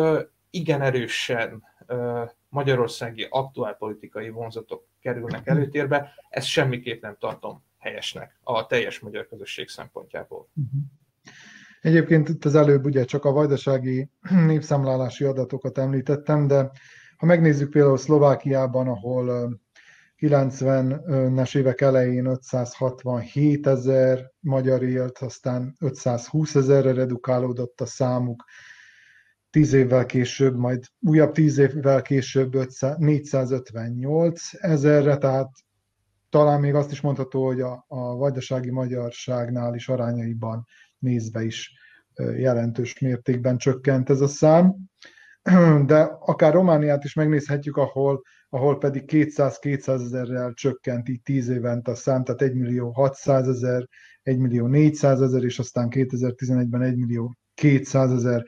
igen 0.50 0.82
erősen 0.82 1.64
magyarországi 2.50 3.28
aktuál 3.30 3.74
politikai 3.74 4.30
vonzatok 4.30 4.88
kerülnek 5.00 5.48
előtérbe, 5.48 6.14
ezt 6.30 6.48
semmiképp 6.48 7.02
nem 7.02 7.16
tartom 7.20 7.64
helyesnek 7.78 8.40
a 8.44 8.66
teljes 8.66 9.00
magyar 9.00 9.28
közösség 9.28 9.68
szempontjából. 9.68 10.48
Uh-huh. 10.56 10.82
Egyébként 11.82 12.30
itt 12.30 12.46
az 12.46 12.56
előbb 12.56 12.86
ugye 12.86 13.06
csak 13.06 13.26
a 13.26 13.32
vajdasági 13.32 14.10
népszámlálási 14.48 15.24
adatokat 15.24 15.78
említettem, 15.78 16.48
de 16.48 16.72
ha 17.18 17.26
megnézzük 17.26 17.70
például 17.70 17.98
Szlovákiában, 17.98 18.88
ahol 18.88 19.60
90-es 20.18 21.58
évek 21.58 21.82
elején 21.82 22.26
567 22.26 23.68
ezer 23.68 24.32
magyar 24.40 24.84
élt, 24.84 25.18
aztán 25.18 25.76
520 25.80 26.56
ezerre 26.56 26.94
redukálódott 26.94 27.82
a 27.82 27.86
számuk, 27.86 28.44
tíz 29.50 29.74
évvel 29.74 30.06
később, 30.06 30.58
majd 30.58 30.84
újabb 31.00 31.32
tíz 31.32 31.58
évvel 31.58 32.02
később 32.02 32.68
458 32.98 34.42
ezerre, 34.54 35.18
tehát 35.18 35.50
talán 36.30 36.60
még 36.60 36.76
azt 36.76 36.92
is 36.92 37.02
mondható, 37.02 37.46
hogy 37.46 37.62
a, 37.62 37.86
a 37.88 38.16
vajdasági 38.16 38.72
magyarságnál 38.72 39.76
is 39.76 39.90
arányaiban 39.90 40.66
nézve 41.01 41.43
is 41.43 41.74
jelentős 42.38 43.00
mértékben 43.00 43.58
csökkent 43.58 44.10
ez 44.10 44.22
a 44.22 44.27
szám. 44.27 44.75
De 45.86 46.00
akár 46.20 46.53
Romániát 46.53 47.03
is 47.03 47.13
megnézhetjük, 47.13 47.77
ahol, 47.77 48.22
ahol 48.50 48.77
pedig 48.77 49.03
200-200 49.08 49.88
ezerrel 49.88 50.53
csökkent 50.53 51.10
így 51.10 51.22
10 51.22 51.50
évente 51.50 51.91
a 51.91 51.96
szám, 51.96 52.24
tehát 52.24 52.41
1 52.41 52.53
millió 52.53 52.91
600 52.91 53.48
ezer, 53.48 53.88
1 54.24 54.38
millió 54.38 54.67
400 54.67 55.22
ezer, 55.22 55.43
és 55.43 55.60
aztán 55.60 55.88
2011-ben 55.91 56.81
1 56.81 56.98
millió 56.98 57.36
200 57.53 58.12
ezer. 58.12 58.46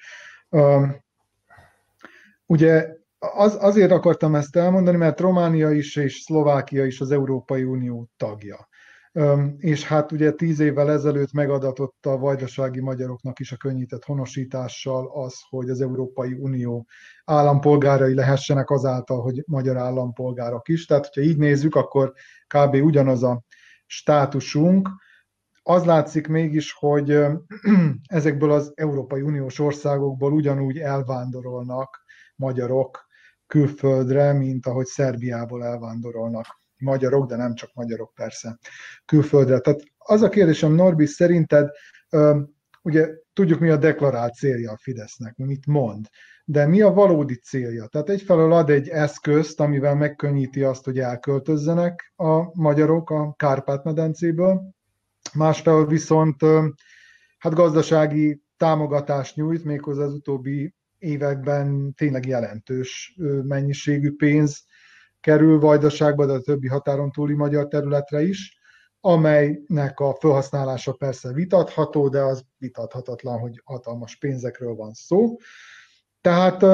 Ugye 2.45 2.87
az, 3.19 3.57
azért 3.59 3.91
akartam 3.91 4.35
ezt 4.35 4.55
elmondani, 4.55 4.97
mert 4.97 5.19
Románia 5.19 5.71
is 5.71 5.95
és 5.95 6.19
Szlovákia 6.19 6.85
is 6.85 7.01
az 7.01 7.11
Európai 7.11 7.63
Unió 7.63 8.09
tagja 8.17 8.67
és 9.57 9.83
hát 9.83 10.11
ugye 10.11 10.31
tíz 10.31 10.59
évvel 10.59 10.91
ezelőtt 10.91 11.31
megadatott 11.31 12.05
a 12.05 12.17
vajdasági 12.17 12.79
magyaroknak 12.79 13.39
is 13.39 13.51
a 13.51 13.57
könnyített 13.57 14.03
honosítással 14.03 15.11
az, 15.13 15.35
hogy 15.49 15.69
az 15.69 15.81
Európai 15.81 16.33
Unió 16.33 16.87
állampolgárai 17.25 18.13
lehessenek 18.13 18.69
azáltal, 18.69 19.21
hogy 19.21 19.43
magyar 19.47 19.77
állampolgárok 19.77 20.67
is. 20.67 20.85
Tehát, 20.85 21.05
hogyha 21.05 21.29
így 21.29 21.37
nézzük, 21.37 21.75
akkor 21.75 22.13
kb. 22.47 22.73
ugyanaz 22.73 23.23
a 23.23 23.43
státusunk. 23.85 24.89
Az 25.63 25.85
látszik 25.85 26.27
mégis, 26.27 26.73
hogy 26.73 27.11
ezekből 28.07 28.51
az 28.51 28.71
Európai 28.75 29.21
Uniós 29.21 29.59
országokból 29.59 30.33
ugyanúgy 30.33 30.77
elvándorolnak 30.77 32.03
magyarok 32.35 33.07
külföldre, 33.47 34.33
mint 34.33 34.65
ahogy 34.65 34.85
Szerbiából 34.85 35.65
elvándorolnak 35.65 36.62
magyarok, 36.83 37.29
de 37.29 37.35
nem 37.35 37.53
csak 37.53 37.69
magyarok 37.73 38.13
persze 38.13 38.57
külföldre. 39.05 39.59
Tehát 39.59 39.83
az 39.97 40.21
a 40.21 40.29
kérdésem, 40.29 40.71
Norbi, 40.71 41.05
szerinted 41.05 41.69
ugye 42.81 43.09
tudjuk, 43.33 43.59
mi 43.59 43.69
a 43.69 43.77
deklarált 43.77 44.33
célja 44.33 44.71
a 44.71 44.77
Fidesznek, 44.77 45.35
mit 45.35 45.65
mond, 45.65 46.05
de 46.45 46.67
mi 46.67 46.81
a 46.81 46.93
valódi 46.93 47.35
célja? 47.35 47.87
Tehát 47.87 48.09
egyfelől 48.09 48.53
ad 48.53 48.69
egy 48.69 48.87
eszközt, 48.87 49.59
amivel 49.59 49.95
megkönnyíti 49.95 50.63
azt, 50.63 50.85
hogy 50.85 50.99
elköltözzenek 50.99 52.13
a 52.15 52.61
magyarok 52.61 53.09
a 53.09 53.33
Kárpát-medencéből, 53.33 54.61
másfelől 55.33 55.85
viszont 55.85 56.41
hát 57.37 57.53
gazdasági 57.53 58.41
támogatást 58.57 59.35
nyújt, 59.35 59.63
méghozzá 59.63 60.03
az 60.03 60.13
utóbbi 60.13 60.75
években 60.97 61.93
tényleg 61.93 62.25
jelentős 62.25 63.17
mennyiségű 63.43 64.15
pénz 64.15 64.63
kerül 65.23 65.59
Vajdaságba, 65.59 66.25
de 66.25 66.33
a 66.33 66.41
többi 66.41 66.67
határon 66.67 67.11
túli 67.11 67.33
magyar 67.33 67.67
területre 67.67 68.21
is, 68.21 68.59
amelynek 68.99 69.99
a 69.99 70.15
felhasználása 70.19 70.93
persze 70.93 71.33
vitatható, 71.33 72.09
de 72.09 72.21
az 72.21 72.45
vitathatatlan, 72.57 73.39
hogy 73.39 73.61
hatalmas 73.63 74.15
pénzekről 74.15 74.75
van 74.75 74.93
szó. 74.93 75.37
Tehát 76.21 76.65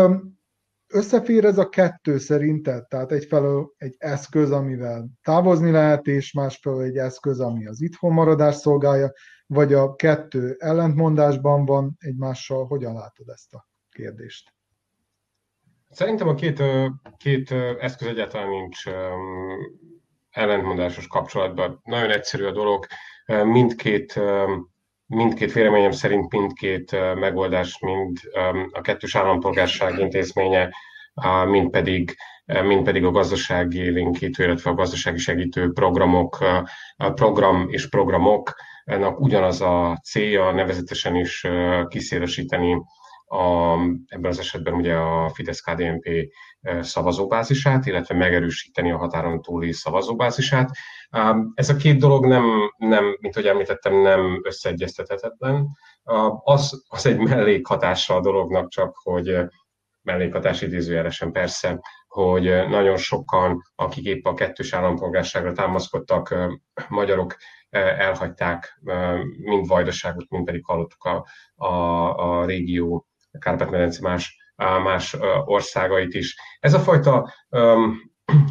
összefér 0.88 1.46
ez 1.46 1.58
a 1.58 1.70
kettő 1.70 2.18
szerinted, 2.18 2.88
tehát 2.88 3.12
egyfelől 3.12 3.74
egy 3.78 3.96
eszköz, 3.98 4.52
amivel 4.52 5.10
távozni 5.22 5.72
lehet, 5.72 6.08
és 6.08 6.34
másfelől 6.34 6.82
egy 6.82 6.98
eszköz, 6.98 7.40
ami 7.40 7.68
az 7.68 7.82
itthon 7.82 8.14
maradás 8.14 8.56
szolgálja, 8.56 9.12
vagy 9.46 9.74
a 9.74 9.96
kettő 9.96 10.56
ellentmondásban 10.60 11.66
van 11.66 11.96
egymással, 12.00 12.66
hogyan 12.66 12.94
látod 12.94 13.30
ezt 13.30 13.54
a 13.54 13.68
kérdést? 13.90 14.54
Szerintem 15.90 16.28
a 16.28 16.34
két, 16.34 16.64
két 17.18 17.52
eszköz 17.80 18.08
egyáltalán 18.08 18.50
nincs 18.50 18.84
ellentmondásos 20.30 21.08
kapcsolatban. 21.08 21.80
Nagyon 21.84 22.12
egyszerű 22.12 22.46
a 22.46 22.52
dolog. 22.52 22.86
Mindkét, 23.44 24.20
mindkét 25.06 25.54
véleményem 25.54 25.92
szerint 25.92 26.32
mindkét 26.32 26.92
megoldás, 27.16 27.80
mind 27.80 28.18
a 28.72 28.82
kettős 28.82 29.16
állampolgárság 29.16 30.00
intézménye, 30.00 30.70
mind 31.46 31.70
pedig, 31.70 32.16
mind 32.46 32.84
pedig 32.84 33.06
a 33.06 33.12
gazdasági 33.12 33.80
élénkítő, 33.80 34.44
illetve 34.44 34.70
a 34.70 34.74
gazdasági 34.74 35.18
segítő 35.18 35.72
programok, 35.72 36.38
program 36.98 37.68
és 37.70 37.90
programok, 37.90 38.54
ennek 38.84 39.20
ugyanaz 39.20 39.62
a 39.62 40.00
célja, 40.04 40.52
nevezetesen 40.52 41.16
is 41.16 41.48
kiszélesíteni 41.88 42.82
a, 43.30 43.74
ebben 44.08 44.32
az 44.32 44.40
esetben 44.40 44.74
ugye 44.74 44.96
a 44.96 45.30
Fidesz-KDNP 45.30 46.10
szavazóbázisát, 46.80 47.86
illetve 47.86 48.16
megerősíteni 48.16 48.92
a 48.92 48.98
határon 48.98 49.42
túli 49.42 49.72
szavazóbázisát. 49.72 50.70
Ez 51.54 51.70
a 51.70 51.76
két 51.76 52.00
dolog 52.00 52.26
nem, 52.26 52.74
nem 52.78 53.18
mint 53.20 53.34
hogy 53.34 53.46
említettem, 53.46 54.02
nem 54.02 54.42
összeegyeztethetetlen. 54.44 55.68
Az, 56.44 56.84
az 56.88 57.06
egy 57.06 57.18
mellékhatása 57.18 58.16
a 58.16 58.22
dolognak 58.22 58.70
csak, 58.70 58.96
hogy 59.04 59.38
mellékhatás 60.02 60.62
idézőjelesen 60.62 61.32
persze, 61.32 61.80
hogy 62.08 62.44
nagyon 62.70 62.98
sokan, 62.98 63.62
akik 63.76 64.06
épp 64.06 64.26
a 64.26 64.34
kettős 64.34 64.74
állampolgárságra 64.74 65.52
támaszkodtak, 65.52 66.36
magyarok 66.88 67.36
elhagyták 67.70 68.80
mind 69.38 69.68
Vajdaságot, 69.68 70.30
mind 70.30 70.46
pedig 70.46 70.66
hallottuk 70.66 71.04
a, 71.04 71.26
a, 71.56 72.40
a 72.40 72.46
régió 72.46 73.09
Kárpát-medence 73.40 74.00
más, 74.02 74.38
más 74.84 75.18
országait 75.46 76.14
is. 76.14 76.36
Ez 76.60 76.74
a 76.74 76.80
fajta, 76.80 77.34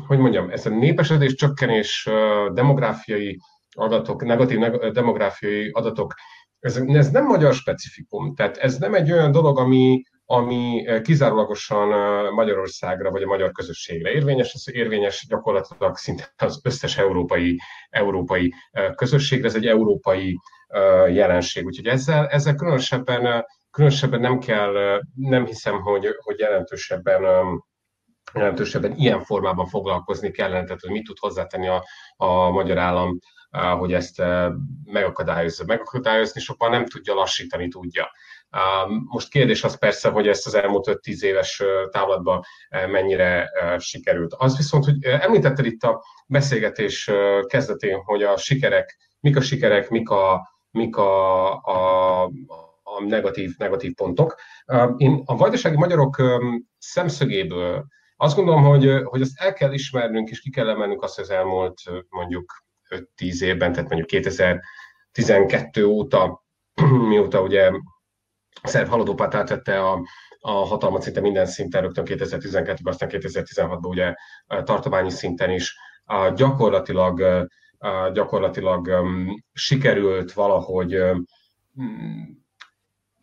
hogy 0.07 0.18
mondjam, 0.18 0.50
ez 0.50 0.66
a 0.66 0.71
népesedés, 0.71 1.35
csökkenés, 1.35 2.09
demográfiai 2.52 3.38
adatok, 3.76 4.25
negatív 4.25 4.59
demográfiai 4.92 5.71
adatok, 5.73 6.14
ez, 6.61 6.76
ez 6.76 7.11
nem 7.11 7.25
magyar 7.25 7.54
specifikum, 7.54 8.35
tehát 8.35 8.57
ez 8.57 8.78
nem 8.78 8.95
egy 8.95 9.12
olyan 9.12 9.33
dolog, 9.33 9.59
ami, 9.59 10.02
ami 10.25 10.85
kizárólagosan 11.02 11.88
Magyarországra 12.33 13.11
vagy 13.11 13.23
a 13.23 13.26
magyar 13.26 13.52
közösségre 13.52 14.11
érvényes, 14.11 14.52
ez 14.52 14.75
érvényes 14.75 15.26
gyakorlatilag 15.28 15.97
szinte 15.97 16.33
az 16.37 16.61
összes 16.64 16.99
európai, 16.99 17.59
európai 17.90 18.54
közösségre, 18.95 19.47
ez 19.47 19.54
egy 19.54 19.66
európai 19.66 20.38
jelenség. 21.09 21.64
Úgyhogy 21.64 21.87
ezzel, 21.87 22.26
ezzel 22.26 22.54
különösebben 22.54 23.45
különösebben 23.71 24.21
nem 24.21 24.39
kell, 24.39 25.03
nem 25.15 25.47
hiszem, 25.47 25.81
hogy, 25.81 26.07
hogy 26.23 26.39
jelentősebben 26.39 27.23
jelentősebben 28.35 28.95
ilyen 28.97 29.21
formában 29.21 29.67
foglalkozni 29.67 30.31
kellene, 30.31 30.65
tehát 30.65 30.81
hogy 30.81 30.91
mit 30.91 31.05
tud 31.05 31.19
hozzátenni 31.19 31.69
a, 31.69 31.85
a 32.17 32.51
magyar 32.51 32.79
állam, 32.79 33.19
hogy 33.79 33.93
ezt 33.93 34.23
megakadályozza. 34.85 35.65
Megakadályozni 35.67 36.41
sokan 36.41 36.71
nem 36.71 36.87
tudja, 36.87 37.15
lassítani 37.15 37.69
tudja. 37.69 38.11
Most 39.05 39.31
kérdés 39.31 39.65
az 39.65 39.79
persze, 39.79 40.11
hogy 40.11 40.29
ezt 40.29 40.47
az 40.47 40.55
elmúlt 40.55 41.01
5-10 41.07 41.21
éves 41.21 41.63
távlatban 41.91 42.43
mennyire 42.71 43.51
sikerült. 43.79 44.35
Az 44.35 44.57
viszont, 44.57 44.85
hogy 44.85 45.05
említetted 45.05 45.67
itt 45.67 45.83
a 45.83 46.05
beszélgetés 46.27 47.11
kezdetén, 47.47 47.97
hogy 48.05 48.23
a 48.23 48.37
sikerek, 48.37 48.97
mik 49.21 49.37
a 49.37 49.41
sikerek, 49.41 49.89
mik 49.89 50.11
a, 50.11 50.49
mik 50.71 50.97
a, 50.97 51.53
a, 51.55 52.31
a 52.97 53.04
negatív, 53.04 53.54
negatív 53.59 53.95
pontok. 53.95 54.35
Én 54.97 55.23
a 55.25 55.37
vajdasági 55.37 55.76
magyarok 55.76 56.23
szemszögéből 56.78 57.87
azt 58.16 58.37
gondolom, 58.37 58.62
hogy, 58.62 59.02
hogy 59.04 59.21
azt 59.21 59.40
el 59.40 59.52
kell 59.52 59.73
ismernünk, 59.73 60.28
és 60.30 60.40
ki 60.40 60.50
kell 60.50 60.68
emelnünk 60.68 61.02
azt 61.02 61.18
az 61.18 61.30
elmúlt 61.30 61.83
mondjuk 62.09 62.64
5-10 63.16 63.40
évben, 63.40 63.73
tehát 63.73 63.88
mondjuk 63.88 64.09
2012 64.09 65.85
óta, 65.85 66.45
mióta 67.09 67.42
ugye 67.42 67.71
szerb 68.62 68.88
haladópát 68.88 69.35
átvette 69.35 69.80
a, 69.80 70.00
a 70.40 70.50
hatalmat 70.50 71.02
szinte 71.02 71.21
minden 71.21 71.47
szinten, 71.47 71.83
rögtön 71.83 72.04
2012-ben, 72.08 72.93
aztán 72.93 73.08
2016-ban 73.13 73.89
ugye 73.89 74.15
tartományi 74.65 75.10
szinten 75.10 75.50
is 75.50 75.76
gyakorlatilag, 76.34 77.49
gyakorlatilag 78.13 78.91
sikerült 79.52 80.32
valahogy 80.32 81.02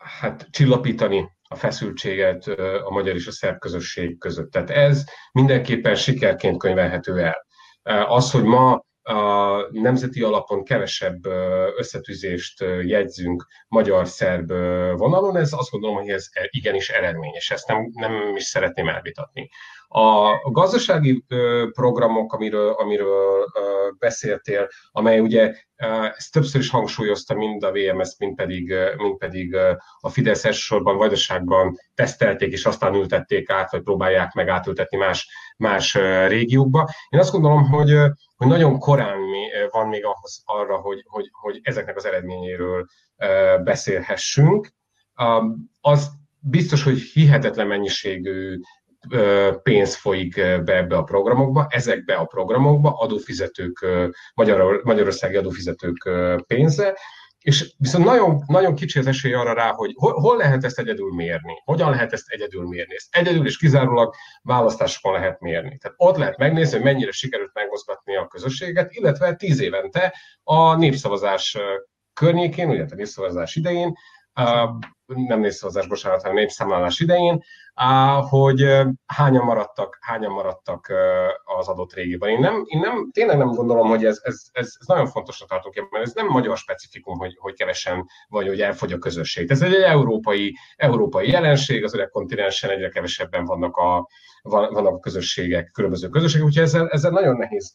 hát 0.06 0.46
csillapítani 0.50 1.30
a 1.48 1.54
feszültséget 1.54 2.46
a 2.84 2.90
magyar 2.90 3.14
és 3.14 3.26
a 3.26 3.32
szerb 3.32 3.58
közösség 3.58 4.18
között. 4.18 4.50
Tehát 4.50 4.70
ez 4.70 5.04
mindenképpen 5.32 5.94
sikerként 5.94 6.58
könyvelhető 6.58 7.18
el. 7.18 7.46
Az, 8.06 8.30
hogy 8.30 8.44
ma 8.44 8.84
a 9.02 9.56
nemzeti 9.70 10.22
alapon 10.22 10.64
kevesebb 10.64 11.26
összetűzést 11.76 12.64
jegyzünk 12.82 13.46
magyar-szerb 13.68 14.52
vonalon, 14.96 15.36
ez 15.36 15.52
azt 15.52 15.70
gondolom, 15.70 15.96
hogy 15.96 16.08
ez 16.08 16.26
igenis 16.50 16.88
eredményes, 16.88 17.50
ezt 17.50 17.68
nem, 17.68 17.90
nem 17.92 18.36
is 18.36 18.44
szeretném 18.44 18.88
elvitatni. 18.88 19.48
A 19.88 20.50
gazdasági 20.50 21.24
programok, 21.72 22.32
amiről, 22.32 22.70
amiről 22.70 23.46
beszéltél, 23.98 24.68
amely 24.90 25.18
ugye 25.18 25.54
ezt 26.16 26.32
többször 26.32 26.60
is 26.60 26.70
hangsúlyozta 26.70 27.34
mind 27.34 27.62
a 27.62 27.72
VMS, 27.72 28.16
mind 28.18 28.34
pedig, 28.34 28.74
mind 28.96 29.16
pedig 29.18 29.56
a 30.00 30.08
Fidesz 30.08 30.44
elsősorban 30.44 30.96
Vajdaságban 30.96 31.78
tesztelték, 31.94 32.52
és 32.52 32.64
aztán 32.64 32.94
ültették 32.94 33.50
át, 33.50 33.70
vagy 33.70 33.82
próbálják 33.82 34.32
meg 34.32 34.48
átültetni 34.48 34.98
más, 34.98 35.28
más 35.56 35.94
régiókba. 36.26 36.88
Én 37.08 37.20
azt 37.20 37.32
gondolom, 37.32 37.64
hogy, 37.64 37.94
hogy 38.36 38.46
nagyon 38.46 38.78
korán 38.78 39.18
van 39.70 39.88
még 39.88 40.04
ahhoz 40.04 40.42
arra, 40.44 40.76
hogy, 40.76 41.02
hogy, 41.06 41.28
hogy 41.32 41.60
ezeknek 41.62 41.96
az 41.96 42.04
eredményéről 42.04 42.86
beszélhessünk. 43.64 44.68
Az 45.80 46.10
biztos, 46.40 46.82
hogy 46.82 46.98
hihetetlen 46.98 47.66
mennyiségű 47.66 48.58
pénz 49.62 49.96
folyik 49.96 50.34
be 50.34 50.76
ebbe 50.76 50.96
a 50.96 51.02
programokba, 51.02 51.66
ezekbe 51.70 52.14
a 52.14 52.24
programokba 52.24 52.98
adófizetők, 52.98 53.86
Magyar, 54.34 54.80
magyarországi 54.84 55.36
adófizetők 55.36 56.10
pénze, 56.46 56.96
és 57.46 57.74
viszont 57.78 58.04
nagyon, 58.04 58.42
nagyon 58.46 58.74
kicsi 58.74 58.98
az 58.98 59.06
esély 59.06 59.32
arra 59.32 59.52
rá, 59.52 59.72
hogy 59.72 59.92
hol, 59.94 60.36
lehet 60.36 60.64
ezt 60.64 60.78
egyedül 60.78 61.14
mérni, 61.14 61.62
hogyan 61.64 61.90
lehet 61.90 62.12
ezt 62.12 62.28
egyedül 62.28 62.66
mérni. 62.68 62.94
Ezt 62.94 63.16
egyedül 63.16 63.46
és 63.46 63.58
kizárólag 63.58 64.14
választásokon 64.42 65.12
lehet 65.12 65.40
mérni. 65.40 65.78
Tehát 65.78 65.96
ott 65.96 66.16
lehet 66.16 66.36
megnézni, 66.36 66.74
hogy 66.74 66.84
mennyire 66.84 67.10
sikerült 67.10 67.50
megmozgatni 67.54 68.16
a 68.16 68.26
közösséget, 68.26 68.92
illetve 68.92 69.34
tíz 69.34 69.60
évente 69.60 70.14
a 70.42 70.76
népszavazás 70.76 71.58
környékén, 72.12 72.68
ugye 72.68 72.84
a 72.90 72.94
népszavazás 72.94 73.56
idején, 73.56 73.96
nem 75.06 75.40
népszavazás, 75.40 75.86
bocsánat, 75.86 76.22
hanem 76.22 76.36
népszámlálás 76.36 77.00
idején, 77.00 77.42
hogy 78.28 78.82
hányan 79.06 79.44
maradtak, 79.44 79.98
hányan 80.00 80.32
maradtak 80.32 80.92
az 81.44 81.68
adott 81.68 81.92
régiben. 81.92 82.28
Én, 82.28 82.38
nem, 82.38 82.62
én 82.64 82.78
nem, 82.78 83.10
tényleg 83.12 83.36
nem 83.36 83.50
gondolom, 83.50 83.88
hogy 83.88 84.04
ez, 84.04 84.20
ez, 84.22 84.42
ez, 84.52 84.74
ez 84.78 84.86
nagyon 84.86 85.06
fontosnak 85.06 85.48
tartok, 85.48 85.90
mert 85.90 86.06
ez 86.06 86.12
nem 86.12 86.26
magyar 86.26 86.56
specifikum, 86.56 87.18
hogy, 87.18 87.36
hogy 87.38 87.54
kevesen 87.54 88.06
vagy, 88.28 88.46
hogy 88.46 88.60
elfogy 88.60 88.92
a 88.92 88.98
közösség. 88.98 89.50
Ez 89.50 89.62
egy 89.62 89.74
európai, 89.74 90.56
európai 90.76 91.30
jelenség, 91.30 91.84
az 91.84 91.94
öreg 91.94 92.08
kontinensen 92.08 92.70
egyre 92.70 92.88
kevesebben 92.88 93.44
vannak 93.44 93.76
a, 93.76 94.08
vannak 94.42 94.94
a 94.94 94.98
közösségek, 94.98 95.70
különböző 95.72 96.08
közösségek, 96.08 96.46
úgyhogy 96.46 96.62
ezzel, 96.64 96.88
ezzel 96.88 97.10
nagyon 97.10 97.36
nehéz 97.36 97.74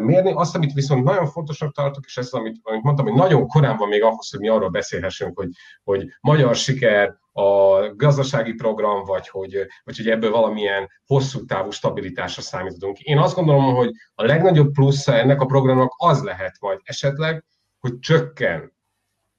mérni. 0.00 0.32
Azt, 0.32 0.54
amit 0.54 0.72
viszont 0.72 1.04
nagyon 1.04 1.26
fontosnak 1.26 1.74
tartok, 1.74 2.04
és 2.06 2.16
ez, 2.16 2.30
amit, 2.30 2.60
amit 2.62 2.82
mondtam, 2.82 3.06
hogy 3.06 3.14
nagyon 3.14 3.46
korán 3.46 3.76
van 3.76 3.88
még 3.88 4.02
ahhoz, 4.02 4.30
hogy 4.30 4.40
mi 4.40 4.48
arról 4.48 4.68
beszélhessünk, 4.68 5.38
hogy, 5.38 5.48
hogy 5.84 6.06
magyar 6.20 6.56
siker, 6.68 7.16
a 7.32 7.94
gazdasági 7.94 8.52
program, 8.52 9.04
vagy 9.04 9.28
hogy, 9.28 9.66
vagy 9.84 9.96
hogy 9.96 10.08
ebből 10.08 10.30
valamilyen 10.30 10.88
hosszú 11.06 11.44
távú 11.44 11.70
stabilitásra 11.70 12.42
számítunk. 12.42 12.98
Én 13.00 13.18
azt 13.18 13.34
gondolom, 13.34 13.74
hogy 13.74 13.90
a 14.14 14.24
legnagyobb 14.24 14.72
plusza 14.72 15.14
ennek 15.14 15.40
a 15.40 15.46
programnak 15.46 15.92
az 15.96 16.22
lehet 16.22 16.56
majd 16.60 16.80
esetleg, 16.82 17.44
hogy 17.78 17.98
csökken 17.98 18.76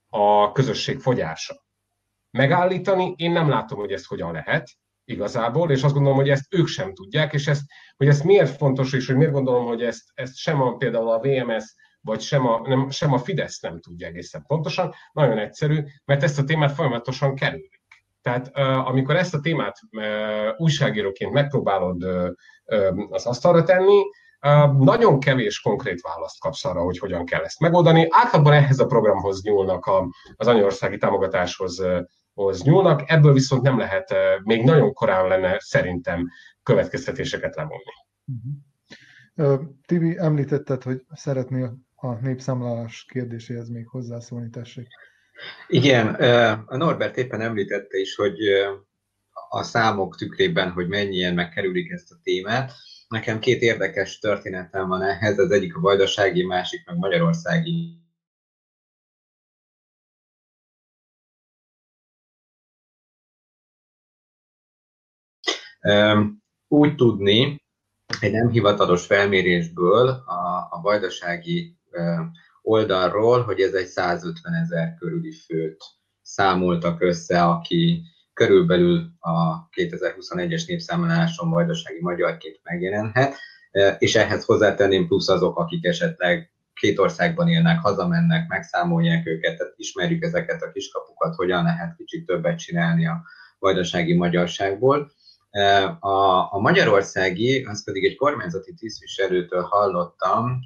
a 0.09 0.51
közösség 0.51 0.99
fogyása. 0.99 1.65
Megállítani, 2.31 3.13
én 3.17 3.31
nem 3.31 3.49
látom, 3.49 3.79
hogy 3.79 3.91
ezt 3.91 4.05
hogyan 4.05 4.31
lehet 4.31 4.69
igazából, 5.05 5.71
és 5.71 5.83
azt 5.83 5.93
gondolom, 5.93 6.17
hogy 6.17 6.29
ezt 6.29 6.53
ők 6.53 6.67
sem 6.67 6.93
tudják, 6.93 7.33
és 7.33 7.47
ezt, 7.47 7.61
hogy 7.97 8.07
ez 8.07 8.21
miért 8.21 8.57
fontos, 8.57 8.93
és 8.93 9.07
hogy 9.07 9.15
miért 9.15 9.31
gondolom, 9.31 9.65
hogy 9.65 9.83
ezt, 9.83 10.03
ezt 10.13 10.35
sem 10.35 10.61
a, 10.61 10.75
például 10.75 11.09
a 11.09 11.19
VMS 11.19 11.75
vagy 12.01 12.19
sem 12.21 12.47
a, 12.47 12.61
nem, 12.67 12.89
sem 12.89 13.13
a 13.13 13.17
Fidesz 13.17 13.59
nem 13.59 13.79
tudja 13.79 14.07
egészen 14.07 14.43
pontosan. 14.47 14.93
Nagyon 15.11 15.37
egyszerű, 15.37 15.83
mert 16.05 16.23
ezt 16.23 16.39
a 16.39 16.43
témát 16.43 16.71
folyamatosan 16.71 17.35
kerülik. 17.35 17.81
Tehát 18.21 18.57
amikor 18.87 19.15
ezt 19.15 19.33
a 19.33 19.39
témát 19.39 19.79
újságíróként 20.57 21.33
megpróbálod 21.33 22.03
az 23.09 23.25
asztalra 23.25 23.63
tenni, 23.63 24.01
nagyon 24.77 25.19
kevés 25.19 25.61
konkrét 25.61 26.01
választ 26.01 26.39
kapsz 26.39 26.65
arra, 26.65 26.81
hogy 26.81 26.97
hogyan 26.97 27.25
kell 27.25 27.43
ezt 27.43 27.59
megoldani. 27.59 28.07
Általában 28.09 28.53
ehhez 28.53 28.79
a 28.79 28.85
programhoz 28.85 29.43
nyúlnak, 29.43 29.85
a, 29.85 30.09
az 30.35 30.47
anyországi 30.47 30.97
támogatáshoz 30.97 31.83
hoz 32.33 32.61
nyúlnak, 32.61 33.03
ebből 33.05 33.33
viszont 33.33 33.61
nem 33.61 33.77
lehet, 33.77 34.13
még 34.43 34.63
nagyon 34.63 34.93
korán 34.93 35.27
lenne 35.27 35.59
szerintem 35.59 36.27
következtetéseket 36.63 37.55
levonni. 37.55 37.83
Uh-huh. 38.25 39.61
Tibi, 39.85 40.17
említetted, 40.17 40.83
hogy 40.83 41.01
szeretnél 41.13 41.77
a 42.01 42.13
népszámlálás 42.13 43.05
kérdéséhez 43.05 43.69
még 43.69 43.87
hozzászólni, 43.87 44.49
tessék. 44.49 44.87
Igen, 45.67 46.07
a 46.65 46.77
Norbert 46.77 47.17
éppen 47.17 47.41
említette 47.41 47.97
is, 47.97 48.15
hogy 48.15 48.37
a 49.49 49.63
számok 49.63 50.15
tükrében, 50.15 50.71
hogy 50.71 50.87
mennyien 50.87 51.33
megkerülik 51.33 51.91
ezt 51.91 52.11
a 52.11 52.19
témát. 52.23 52.73
Nekem 53.07 53.39
két 53.39 53.61
érdekes 53.61 54.19
történetem 54.19 54.87
van 54.87 55.01
ehhez, 55.01 55.39
az 55.39 55.51
egyik 55.51 55.75
a 55.75 55.79
vajdasági, 55.79 56.43
másik 56.43 56.85
meg 56.85 56.97
magyarországi 56.97 57.97
Úgy 66.67 66.95
tudni, 66.95 67.61
egy 68.19 68.31
nem 68.31 68.49
hivatalos 68.49 69.05
felmérésből 69.05 70.07
a, 70.07 70.67
a 70.69 70.79
vajdasági 70.81 71.78
oldalról, 72.61 73.41
hogy 73.41 73.59
ez 73.59 73.73
egy 73.73 73.87
150 73.87 74.53
ezer 74.53 74.95
körüli 74.99 75.31
főt 75.31 75.83
számoltak 76.21 77.01
össze, 77.01 77.43
aki 77.43 78.03
körülbelül 78.33 79.11
a 79.19 79.67
2021-es 79.69 80.67
népszámláláson 80.67 81.49
vajdasági 81.49 82.01
magyarként 82.01 82.59
megjelenhet, 82.63 83.35
és 83.97 84.15
ehhez 84.15 84.45
hozzátenném 84.45 85.07
plusz 85.07 85.29
azok, 85.29 85.57
akik 85.57 85.85
esetleg 85.85 86.51
két 86.73 86.99
országban 86.99 87.47
élnek, 87.47 87.79
hazamennek, 87.79 88.47
megszámolják 88.47 89.27
őket, 89.27 89.57
tehát 89.57 89.73
ismerjük 89.75 90.23
ezeket 90.23 90.61
a 90.61 90.71
kiskapukat, 90.71 91.35
hogyan 91.35 91.63
lehet 91.63 91.95
kicsit 91.95 92.25
többet 92.25 92.57
csinálni 92.57 93.07
a 93.07 93.21
vajdasági 93.59 94.13
magyarságból. 94.15 95.11
A, 95.99 96.53
a 96.53 96.59
magyarországi, 96.59 97.63
az 97.63 97.83
pedig 97.83 98.05
egy 98.05 98.15
kormányzati 98.15 98.73
tisztviselőtől 98.73 99.61
hallottam, 99.61 100.59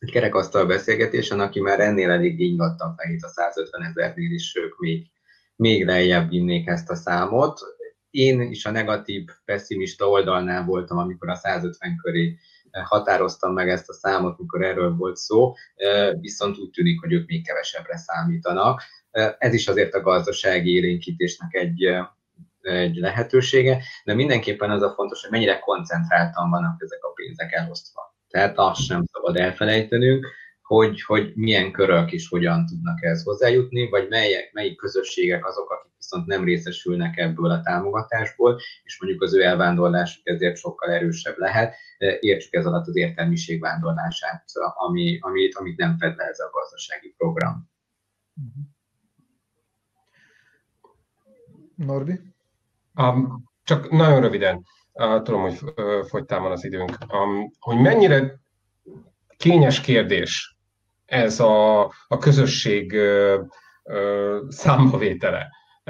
egy 0.00 0.10
kerekasztal 0.10 0.66
beszélgetésen, 0.66 1.40
aki 1.40 1.60
már 1.60 1.80
ennél 1.80 2.10
elég 2.10 2.40
ingatta 2.40 2.84
a 2.84 2.94
fejét 2.96 3.22
a 3.22 3.28
150 3.28 3.82
ezernél 3.82 4.30
is, 4.30 4.56
ők 4.56 4.78
még, 4.78 5.06
még 5.56 5.86
lejjebb 5.86 6.28
vinnék 6.28 6.66
ezt 6.66 6.90
a 6.90 6.94
számot. 6.94 7.60
Én 8.10 8.40
is 8.40 8.64
a 8.64 8.70
negatív, 8.70 9.28
pessimista 9.44 10.08
oldalnál 10.08 10.64
voltam, 10.64 10.98
amikor 10.98 11.28
a 11.28 11.34
150 11.34 11.96
köré 12.02 12.38
határoztam 12.70 13.52
meg 13.52 13.68
ezt 13.68 13.88
a 13.88 13.92
számot, 13.92 14.38
mikor 14.38 14.62
erről 14.62 14.96
volt 14.96 15.16
szó, 15.16 15.54
viszont 16.20 16.58
úgy 16.58 16.70
tűnik, 16.70 17.00
hogy 17.00 17.12
ők 17.12 17.26
még 17.26 17.46
kevesebbre 17.46 17.96
számítanak. 17.96 18.82
Ez 19.38 19.54
is 19.54 19.68
azért 19.68 19.94
a 19.94 20.00
gazdasági 20.00 20.74
élénkítésnek 20.74 21.54
egy, 21.54 21.84
egy 22.60 22.96
lehetősége, 22.96 23.82
de 24.04 24.14
mindenképpen 24.14 24.70
az 24.70 24.82
a 24.82 24.92
fontos, 24.94 25.20
hogy 25.20 25.30
mennyire 25.30 25.58
koncentráltan 25.58 26.50
vannak 26.50 26.82
ezek 26.82 27.04
a 27.04 27.12
pénzek 27.12 27.52
elosztva. 27.52 28.09
Tehát 28.30 28.58
azt 28.58 28.84
sem 28.84 29.04
szabad 29.12 29.36
elfelejtenünk, 29.36 30.26
hogy, 30.62 31.02
hogy 31.02 31.32
milyen 31.34 31.72
körök 31.72 32.12
is 32.12 32.28
hogyan 32.28 32.66
tudnak 32.66 33.02
ehhez 33.04 33.22
hozzájutni, 33.22 33.88
vagy 33.88 34.08
melyek, 34.08 34.52
melyik 34.52 34.76
közösségek 34.76 35.46
azok, 35.46 35.70
akik 35.70 35.92
viszont 35.96 36.26
nem 36.26 36.44
részesülnek 36.44 37.16
ebből 37.16 37.50
a 37.50 37.60
támogatásból, 37.60 38.60
és 38.82 39.00
mondjuk 39.00 39.22
az 39.22 39.34
ő 39.34 39.42
elvándorlásuk 39.42 40.26
ezért 40.26 40.56
sokkal 40.56 40.90
erősebb 40.90 41.36
lehet. 41.36 41.76
Értsük 42.20 42.54
ez 42.54 42.66
alatt 42.66 42.86
az 42.86 42.96
értelmiség 42.96 43.60
vándorlását, 43.60 44.44
ami, 44.74 45.18
amit, 45.20 45.54
amit 45.54 45.76
nem 45.76 45.98
fed 45.98 46.16
le 46.16 46.24
ez 46.24 46.38
a 46.38 46.50
gazdasági 46.52 47.14
program. 47.16 47.70
Norbi? 51.74 52.20
Um, 52.94 53.44
csak 53.64 53.90
nagyon 53.90 54.20
röviden, 54.20 54.64
tudom, 55.22 55.40
hogy 55.40 55.58
fogytán 56.08 56.42
van 56.42 56.52
az 56.52 56.64
időnk, 56.64 56.98
hogy 57.58 57.80
mennyire 57.80 58.40
kényes 59.36 59.80
kérdés 59.80 60.56
ez 61.06 61.40
a, 61.40 61.80
a 62.08 62.18
közösség 62.18 62.96
számbavétele. 64.48 65.48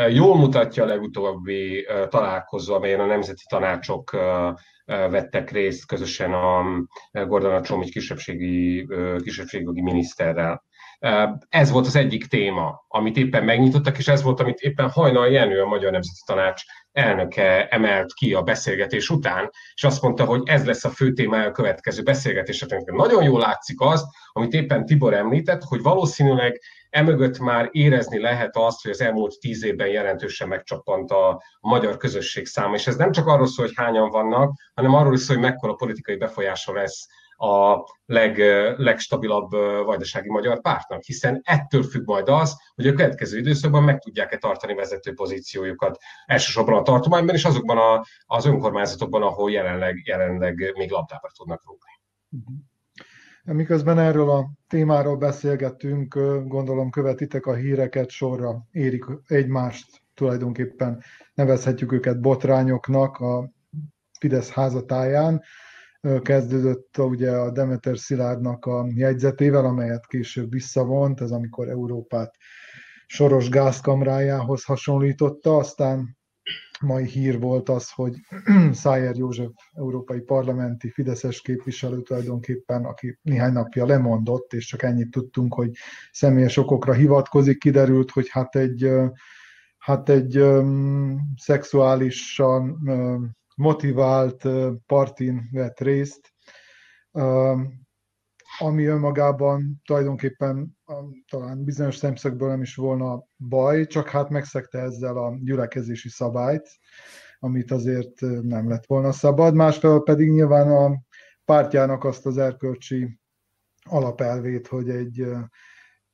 Jól 0.09 0.37
mutatja 0.37 0.83
a 0.83 0.87
legutóbbi 0.87 1.87
találkozó, 2.09 2.75
amelyen 2.75 3.01
a 3.01 3.07
nemzeti 3.07 3.43
tanácsok 3.49 4.11
vettek 4.85 5.51
részt 5.51 5.87
közösen 5.87 6.33
a 6.33 6.65
Gordana 7.13 7.63
Csomics 7.63 7.93
kisebbségi, 7.93 8.89
kisebbségi 9.23 9.83
miniszterrel. 9.83 10.65
Ez 11.49 11.71
volt 11.71 11.87
az 11.87 11.97
egyik 11.97 12.27
téma, 12.27 12.85
amit 12.89 13.17
éppen 13.17 13.45
megnyitottak, 13.45 13.99
és 13.99 14.09
ez 14.09 14.23
volt, 14.23 14.41
amit 14.41 14.59
éppen 14.61 14.91
Hajnal 14.91 15.31
Jenő, 15.31 15.63
a 15.63 15.67
Magyar 15.67 15.93
Nemzeti 15.93 16.21
Tanács 16.27 16.63
elnöke 16.93 17.69
emelt 17.69 18.13
ki 18.13 18.35
a 18.35 18.43
beszélgetés 18.43 19.09
után, 19.09 19.51
és 19.75 19.85
azt 19.85 20.03
mondta, 20.03 20.25
hogy 20.25 20.43
ez 20.45 20.65
lesz 20.65 20.85
a 20.85 20.91
fő 20.91 21.13
témája 21.13 21.49
a 21.49 21.53
következő 21.53 22.03
beszélgetéseknek. 22.03 22.85
Nagyon 22.85 23.23
jól 23.23 23.41
látszik 23.41 23.81
az, 23.81 24.05
amit 24.33 24.53
éppen 24.53 24.87
Tibor 24.87 25.15
említett, 25.15 25.63
hogy 25.63 25.83
valószínűleg 25.83 26.61
emögött 26.91 27.39
már 27.39 27.69
érezni 27.71 28.21
lehet 28.21 28.57
azt, 28.57 28.83
hogy 28.83 28.91
az 28.91 29.01
elmúlt 29.01 29.39
tíz 29.39 29.65
évben 29.65 29.89
jelentősen 29.89 30.49
megcsappant 30.49 31.11
a, 31.11 31.29
a 31.61 31.69
magyar 31.69 31.97
közösség 31.97 32.47
száma. 32.47 32.75
És 32.75 32.87
ez 32.87 32.97
nem 32.97 33.13
csak 33.13 33.27
arról 33.27 33.47
szól, 33.47 33.67
hogy 33.67 33.75
hányan 33.77 34.11
vannak, 34.11 34.53
hanem 34.75 34.95
arról 34.95 35.15
is 35.15 35.21
szól, 35.21 35.37
hogy 35.37 35.45
mekkora 35.45 35.75
politikai 35.75 36.17
befolyása 36.17 36.73
lesz 36.73 37.07
a 37.41 37.85
leg, 38.07 38.39
legstabilabb 38.77 39.51
vajdasági 39.85 40.29
magyar 40.29 40.61
pártnak, 40.61 41.03
hiszen 41.03 41.41
ettől 41.45 41.83
függ 41.83 42.07
majd 42.07 42.29
az, 42.29 42.57
hogy 42.75 42.87
a 42.87 42.93
következő 42.93 43.39
időszakban 43.39 43.83
meg 43.83 43.99
tudják-e 43.99 44.39
tartani 44.39 44.75
vezető 44.75 45.15
pozíciójukat, 45.15 45.99
elsősorban 46.27 46.79
a 46.79 46.83
tartományban 46.83 47.35
és 47.35 47.45
azokban 47.45 47.79
a, 47.79 48.05
az 48.27 48.47
önkormányzatokban, 48.47 49.23
ahol 49.23 49.51
jelenleg, 49.51 50.03
jelenleg 50.05 50.73
még 50.77 50.91
labdába 50.91 51.31
tudnak 51.37 51.63
rúgni. 51.67 52.01
Mhm. 52.29 53.57
Miközben 53.57 53.99
erről 53.99 54.31
a 54.31 54.51
témáról 54.69 55.17
beszélgettünk, 55.17 56.15
gondolom 56.47 56.91
követitek 56.91 57.47
a 57.47 57.55
híreket, 57.55 58.11
sorra 58.11 58.67
érik 58.71 59.05
egymást, 59.27 60.03
tulajdonképpen 60.15 61.03
nevezhetjük 61.35 61.93
őket 61.93 62.21
botrányoknak 62.21 63.17
a 63.17 63.51
Fidesz 64.19 64.51
házatáján 64.51 65.43
kezdődött 66.23 66.99
ugye 66.99 67.31
a 67.31 67.51
Demeter 67.51 67.99
Szilárdnak 67.99 68.65
a 68.65 68.87
jegyzetével, 68.95 69.65
amelyet 69.65 70.07
később 70.07 70.51
visszavont, 70.51 71.21
ez 71.21 71.31
amikor 71.31 71.69
Európát 71.69 72.35
soros 73.07 73.49
gázkamrájához 73.49 74.65
hasonlította, 74.65 75.57
aztán 75.57 76.19
mai 76.81 77.07
hír 77.07 77.41
volt 77.41 77.69
az, 77.69 77.91
hogy 77.91 78.15
Szájer 78.73 79.17
József 79.17 79.51
európai 79.73 80.21
parlamenti 80.21 80.91
fideszes 80.91 81.41
képviselő 81.41 82.03
tulajdonképpen, 82.03 82.85
aki 82.85 83.19
néhány 83.23 83.53
napja 83.53 83.87
lemondott, 83.87 84.53
és 84.53 84.67
csak 84.67 84.83
ennyit 84.83 85.11
tudtunk, 85.11 85.55
hogy 85.55 85.71
személyes 86.13 86.57
okokra 86.57 86.93
hivatkozik, 86.93 87.59
kiderült, 87.59 88.11
hogy 88.11 88.29
hát 88.29 88.57
egy, 88.57 88.91
hát 89.79 90.09
egy 90.09 90.39
um, 90.39 91.19
szexuálisan 91.37 92.81
um, 92.85 93.39
motivált 93.57 94.49
partin 94.87 95.49
vett 95.53 95.81
részt, 95.81 96.33
ami 98.59 98.85
önmagában 98.85 99.81
tulajdonképpen 99.85 100.79
talán 101.31 101.65
bizonyos 101.65 101.97
szemszögből 101.97 102.49
nem 102.49 102.63
is 102.63 102.75
volna 102.75 103.25
baj, 103.49 103.87
csak 103.87 104.09
hát 104.09 104.29
megszegte 104.29 104.79
ezzel 104.79 105.17
a 105.17 105.37
gyülekezési 105.41 106.09
szabályt, 106.09 106.69
amit 107.39 107.71
azért 107.71 108.21
nem 108.43 108.69
lett 108.69 108.87
volna 108.87 109.13
szabad. 109.13 109.55
Másfelől 109.55 110.03
pedig 110.03 110.31
nyilván 110.31 110.71
a 110.71 111.03
pártjának 111.45 112.05
azt 112.05 112.27
az 112.27 112.39
erkölcsi 112.39 113.21
alapelvét, 113.89 114.67
hogy 114.67 114.91
egy 114.91 115.27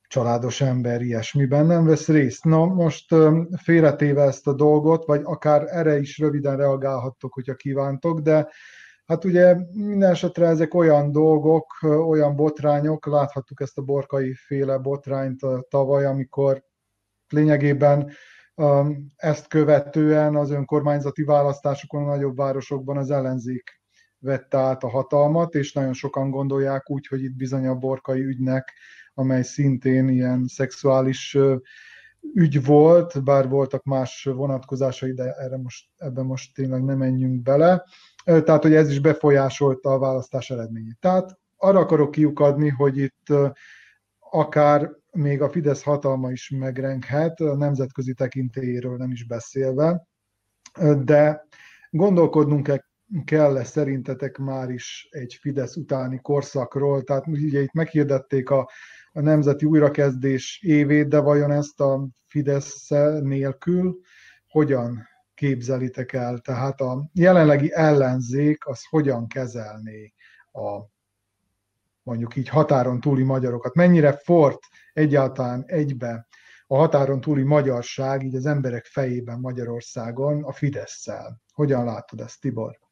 családos 0.07 0.61
ember 0.61 1.01
ilyesmiben 1.01 1.65
nem 1.65 1.85
vesz 1.85 2.07
részt. 2.07 2.43
Na 2.43 2.65
most 2.65 3.15
félretéve 3.57 4.21
ezt 4.21 4.47
a 4.47 4.53
dolgot, 4.53 5.05
vagy 5.05 5.21
akár 5.23 5.63
erre 5.67 5.99
is 5.99 6.17
röviden 6.17 6.57
reagálhattok, 6.57 7.33
hogyha 7.33 7.55
kívántok, 7.55 8.19
de 8.19 8.49
hát 9.05 9.23
ugye 9.25 9.55
minden 9.71 10.11
esetre 10.11 10.47
ezek 10.47 10.73
olyan 10.73 11.11
dolgok, 11.11 11.65
olyan 11.81 12.35
botrányok, 12.35 13.05
láthattuk 13.05 13.61
ezt 13.61 13.77
a 13.77 13.81
borkai 13.81 14.33
féle 14.33 14.77
botrányt 14.77 15.39
tavaly, 15.69 16.05
amikor 16.05 16.63
lényegében 17.27 18.11
ezt 19.15 19.47
követően 19.47 20.35
az 20.35 20.51
önkormányzati 20.51 21.23
választásokon 21.23 22.03
a 22.03 22.07
nagyobb 22.07 22.35
városokban 22.35 22.97
az 22.97 23.11
ellenzék 23.11 23.81
vette 24.19 24.57
át 24.57 24.83
a 24.83 24.89
hatalmat, 24.89 25.55
és 25.55 25.73
nagyon 25.73 25.93
sokan 25.93 26.29
gondolják 26.29 26.89
úgy, 26.89 27.07
hogy 27.07 27.23
itt 27.23 27.35
bizony 27.35 27.67
a 27.67 27.75
borkai 27.75 28.21
ügynek 28.21 28.73
amely 29.17 29.41
szintén 29.41 30.09
ilyen 30.09 30.45
szexuális 30.47 31.37
ügy 32.33 32.65
volt, 32.65 33.23
bár 33.23 33.49
voltak 33.49 33.83
más 33.83 34.23
vonatkozásai, 34.23 35.13
de 35.13 35.33
erre 35.33 35.57
most, 35.57 35.87
ebben 35.97 36.25
most 36.25 36.53
tényleg 36.53 36.83
nem 36.83 36.97
menjünk 36.97 37.41
bele. 37.41 37.83
Tehát, 38.23 38.61
hogy 38.61 38.73
ez 38.73 38.89
is 38.89 38.99
befolyásolta 38.99 39.89
a 39.89 39.99
választás 39.99 40.49
eredményét. 40.49 40.97
Tehát 40.99 41.39
arra 41.57 41.79
akarok 41.79 42.11
kiukadni, 42.11 42.69
hogy 42.69 42.97
itt 42.97 43.27
akár 44.19 44.91
még 45.11 45.41
a 45.41 45.49
Fidesz 45.49 45.83
hatalma 45.83 46.31
is 46.31 46.49
megrenghet, 46.49 47.39
a 47.39 47.55
nemzetközi 47.55 48.13
tekintélyéről 48.13 48.97
nem 48.97 49.11
is 49.11 49.25
beszélve, 49.25 50.07
de 51.03 51.47
gondolkodnunk 51.89 52.85
kell-e 53.25 53.63
szerintetek 53.63 54.37
már 54.37 54.69
is 54.69 55.07
egy 55.09 55.37
Fidesz 55.41 55.75
utáni 55.75 56.19
korszakról? 56.21 57.03
Tehát 57.03 57.27
ugye 57.27 57.61
itt 57.61 57.73
meghirdették 57.73 58.49
a 58.49 58.69
a 59.17 59.21
nemzeti 59.21 59.65
újrakezdés 59.65 60.61
évét, 60.63 61.07
de 61.07 61.19
vajon 61.19 61.51
ezt 61.51 61.79
a 61.81 62.07
Fidesz 62.27 62.87
nélkül 63.21 63.99
hogyan 64.47 65.07
képzelitek 65.33 66.13
el? 66.13 66.37
Tehát 66.37 66.81
a 66.81 67.09
jelenlegi 67.13 67.71
ellenzék 67.73 68.67
az 68.67 68.81
hogyan 68.89 69.27
kezelné 69.27 70.13
a 70.51 70.95
mondjuk 72.03 72.35
így 72.35 72.49
határon 72.49 72.99
túli 72.99 73.23
magyarokat? 73.23 73.75
Mennyire 73.75 74.11
fort 74.11 74.59
egyáltalán 74.93 75.63
egybe 75.65 76.27
a 76.67 76.77
határon 76.77 77.21
túli 77.21 77.43
magyarság 77.43 78.23
így 78.23 78.35
az 78.35 78.45
emberek 78.45 78.85
fejében 78.85 79.39
Magyarországon 79.39 80.43
a 80.43 80.51
Fidesz-szel. 80.51 81.41
Hogyan 81.53 81.85
látod 81.85 82.19
ezt, 82.19 82.41
Tibor? 82.41 82.86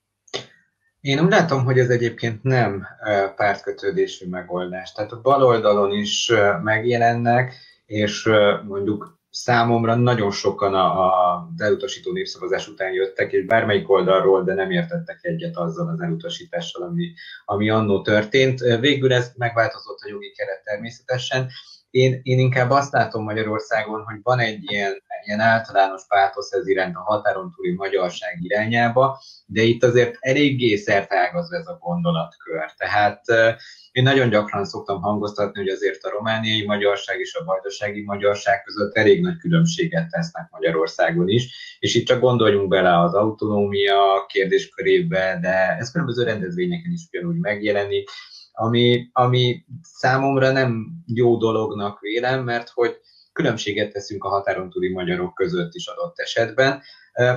Én 1.06 1.20
úgy 1.20 1.30
látom, 1.30 1.64
hogy 1.64 1.80
ez 1.80 1.90
egyébként 1.90 2.44
nem 2.44 2.88
pártkötődésű 3.36 4.30
megoldás. 4.30 4.92
Tehát 4.92 5.12
a 5.12 5.22
bal 5.22 5.44
oldalon 5.44 5.92
is 5.92 6.32
megjelennek, 6.64 7.54
és 7.86 8.30
mondjuk 8.68 9.20
számomra 9.30 9.96
nagyon 9.96 10.32
sokan 10.32 10.74
a, 10.74 11.06
a, 11.06 11.50
az 11.56 11.62
elutasító 11.62 12.12
népszavazás 12.12 12.68
után 12.68 12.92
jöttek, 12.92 13.32
és 13.32 13.46
bármelyik 13.46 13.90
oldalról, 13.90 14.44
de 14.44 14.54
nem 14.54 14.72
értettek 14.72 15.20
egyet 15.22 15.58
azzal 15.58 15.88
az 15.88 16.02
elutasítással, 16.02 16.84
ami, 16.84 17.14
ami 17.46 17.70
annó 17.70 18.02
történt. 18.02 18.60
Végül 18.80 19.14
ez 19.14 19.32
megváltozott 19.38 20.00
a 20.00 20.10
jogi 20.10 20.32
keret 20.32 20.64
természetesen. 20.64 21.50
Én, 21.96 22.20
én 22.24 22.40
inkább 22.40 22.70
azt 22.70 22.92
látom 22.92 23.24
Magyarországon, 23.24 24.04
hogy 24.04 24.20
van 24.24 24.40
egy 24.40 24.72
ilyen, 24.72 24.94
ilyen 25.26 25.40
általános 25.40 26.02
pátosz 26.08 26.52
ez 26.52 26.68
iránt 26.68 26.96
a 26.96 27.00
határon 27.00 27.52
túli 27.56 27.74
magyarság 27.74 28.38
irányába, 28.42 29.22
de 29.46 29.62
itt 29.62 29.84
azért 29.84 30.18
eléggé 30.20 30.76
szertágaz 30.76 31.52
ez 31.52 31.68
a 31.68 31.78
gondolatkör. 31.80 32.74
Tehát 32.78 33.22
én 33.92 34.04
nagyon 34.04 34.30
gyakran 34.30 34.66
szoktam 34.66 35.02
hangoztatni, 35.02 35.60
hogy 35.60 35.70
azért 35.70 36.04
a 36.04 36.10
romániai 36.10 36.66
magyarság 36.66 37.20
és 37.20 37.36
a 37.36 37.44
vajdasági 37.44 38.04
magyarság 38.04 38.64
között 38.64 38.96
elég 38.96 39.22
nagy 39.22 39.38
különbséget 39.38 40.10
tesznek 40.10 40.48
Magyarországon 40.52 41.30
is, 41.30 41.78
és 41.80 41.96
itt 41.96 42.06
csak 42.06 42.20
gondoljunk 42.20 42.68
bele 42.68 43.00
az 43.00 43.14
autonómia 43.14 44.26
kérdéskörébe, 44.28 45.38
de 45.42 45.78
ez 45.80 45.92
különböző 45.92 46.24
rendezvényeken 46.24 46.92
is 46.92 47.02
ugyanúgy 47.12 47.40
megjelenik, 47.40 48.10
ami, 48.56 49.10
ami 49.14 49.66
számomra 49.82 50.52
nem 50.52 50.88
jó 51.06 51.38
dolognak 51.38 52.00
vélem, 52.00 52.44
mert 52.44 52.70
hogy 52.70 53.00
különbséget 53.34 53.92
teszünk 53.92 54.24
a 54.24 54.30
határon 54.30 54.70
túli 54.70 54.92
magyarok 54.92 55.34
között 55.34 55.74
is 55.74 55.88
adott 55.88 56.20
esetben. 56.20 56.82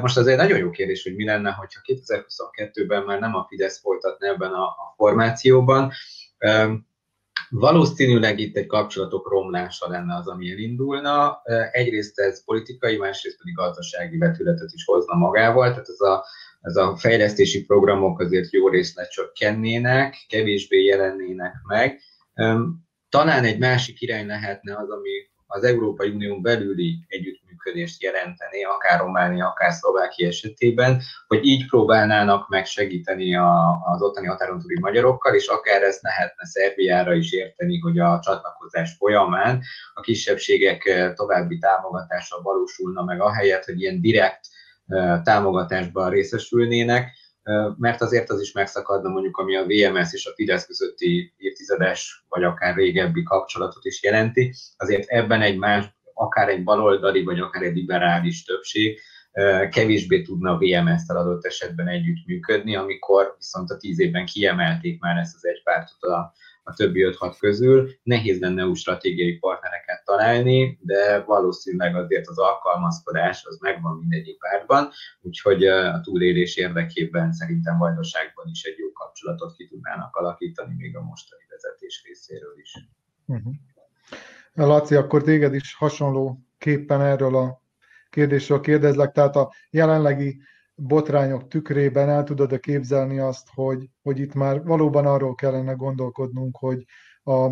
Most 0.00 0.16
azért 0.16 0.38
nagyon 0.38 0.58
jó 0.58 0.70
kérdés, 0.70 1.02
hogy 1.02 1.14
mi 1.14 1.24
lenne, 1.24 1.50
hogyha 1.50 1.80
2022-ben 1.84 3.02
már 3.02 3.20
nem 3.20 3.34
a 3.34 3.46
Fidesz 3.48 3.80
folytatna 3.80 4.26
ebben 4.26 4.52
a, 4.52 4.64
a 4.64 4.94
formációban, 4.96 5.92
Valószínűleg 7.50 8.38
itt 8.38 8.56
egy 8.56 8.66
kapcsolatok 8.66 9.28
romlása 9.28 9.88
lenne 9.88 10.14
az, 10.14 10.28
ami 10.28 10.50
elindulna. 10.50 11.42
Egyrészt 11.70 12.18
ez 12.18 12.44
politikai, 12.44 12.96
másrészt 12.96 13.38
pedig 13.38 13.54
gazdasági 13.54 14.18
vetületet 14.18 14.70
is 14.72 14.84
hozna 14.84 15.14
magával, 15.14 15.70
tehát 15.70 15.88
ez 15.88 16.00
a, 16.00 16.24
ez 16.60 16.76
a 16.76 16.96
fejlesztési 16.96 17.64
programok 17.64 18.20
azért 18.20 18.52
jó 18.52 18.68
részt 18.68 18.96
lecsökkennének, 18.96 20.16
kevésbé 20.28 20.84
jelennének 20.84 21.54
meg. 21.66 22.00
Talán 23.08 23.44
egy 23.44 23.58
másik 23.58 24.00
irány 24.00 24.26
lehetne 24.26 24.76
az, 24.76 24.90
ami 24.90 25.10
az 25.50 25.64
Európai 25.64 26.10
Unión 26.10 26.42
belüli 26.42 27.04
együttműködést 27.06 28.02
jelenteni, 28.02 28.64
akár 28.64 29.00
Románia, 29.00 29.46
akár 29.46 29.72
Szlovákia 29.72 30.26
esetében, 30.26 31.02
hogy 31.26 31.44
így 31.44 31.68
próbálnának 31.68 32.48
meg 32.48 32.66
segíteni 32.66 33.34
a, 33.34 33.78
az 33.84 34.02
ottani 34.02 34.26
határon 34.26 34.58
túli 34.58 34.78
magyarokkal, 34.80 35.34
és 35.34 35.46
akár 35.46 35.82
ezt 35.82 36.02
lehetne 36.02 36.46
Szerbiára 36.46 37.14
is 37.14 37.32
érteni, 37.32 37.78
hogy 37.78 37.98
a 37.98 38.20
csatlakozás 38.22 38.94
folyamán 38.98 39.62
a 39.94 40.00
kisebbségek 40.00 41.12
további 41.14 41.58
támogatása 41.58 42.42
valósulna 42.42 43.02
meg, 43.04 43.20
ahelyett, 43.20 43.64
hogy 43.64 43.80
ilyen 43.80 44.00
direkt 44.00 44.40
támogatásban 45.22 46.10
részesülnének, 46.10 47.16
mert 47.76 48.00
azért 48.00 48.30
az 48.30 48.40
is 48.40 48.52
megszakadna 48.52 49.08
mondjuk, 49.08 49.36
ami 49.36 49.56
a 49.56 49.64
VMS 49.64 50.12
és 50.12 50.26
a 50.26 50.34
Fidesz 50.34 50.66
közötti 50.66 51.34
évtizedes, 51.36 52.24
vagy 52.28 52.44
akár 52.44 52.74
régebbi 52.74 53.22
kapcsolatot 53.22 53.84
is 53.84 54.02
jelenti. 54.02 54.54
Azért 54.76 55.08
ebben 55.08 55.42
egy 55.42 55.58
más, 55.58 55.84
akár 56.14 56.48
egy 56.48 56.64
baloldali, 56.64 57.22
vagy 57.22 57.40
akár 57.40 57.62
egy 57.62 57.74
liberális 57.74 58.44
többség 58.44 59.00
kevésbé 59.70 60.22
tudna 60.22 60.50
a 60.50 60.58
VMS-tel 60.58 61.16
adott 61.16 61.44
esetben 61.44 61.88
együttműködni, 61.88 62.76
amikor 62.76 63.34
viszont 63.38 63.70
a 63.70 63.76
tíz 63.76 64.00
évben 64.00 64.26
kiemelték 64.26 65.00
már 65.00 65.16
ezt 65.16 65.34
az 65.34 65.46
egy 65.46 65.62
pártot 65.62 66.02
a, 66.02 66.32
a 66.68 66.74
többi 66.74 67.00
5-6 67.18 67.36
közül. 67.38 67.90
Nehéz 68.02 68.40
lenne 68.40 68.66
új 68.66 68.74
stratégiai 68.74 69.38
partnereket 69.38 70.04
találni, 70.04 70.78
de 70.82 71.20
valószínűleg 71.20 71.96
azért 71.96 72.28
az 72.28 72.38
alkalmazkodás 72.38 73.44
az 73.44 73.58
megvan 73.58 73.98
mindegyik 73.98 74.38
pártban, 74.38 74.90
úgyhogy 75.20 75.66
a 75.66 76.00
túlélés 76.00 76.56
érdekében 76.56 77.32
szerintem 77.32 77.78
vajdaságban 77.78 78.48
is 78.50 78.62
egy 78.62 78.78
jó 78.78 78.92
kapcsolatot 78.92 79.56
ki 79.56 79.68
tudnának 79.68 80.16
alakítani 80.16 80.74
még 80.76 80.96
a 80.96 81.02
mostani 81.02 81.42
vezetés 81.50 82.02
részéről 82.06 82.58
is. 82.62 82.72
Uh-huh. 83.26 83.54
Laci, 84.54 84.94
akkor 84.94 85.22
téged 85.22 85.54
is 85.54 85.74
hasonló 85.74 86.38
képpen 86.58 87.00
erről 87.00 87.36
a 87.36 87.62
kérdésről 88.10 88.60
kérdezlek, 88.60 89.12
tehát 89.12 89.36
a 89.36 89.52
jelenlegi 89.70 90.40
botrányok 90.78 91.48
tükrében 91.48 92.08
el 92.08 92.24
tudod-e 92.24 92.58
képzelni 92.58 93.18
azt, 93.18 93.48
hogy, 93.54 93.90
hogy 94.02 94.18
itt 94.18 94.34
már 94.34 94.64
valóban 94.64 95.06
arról 95.06 95.34
kellene 95.34 95.72
gondolkodnunk, 95.72 96.56
hogy 96.56 96.84
a 97.22 97.50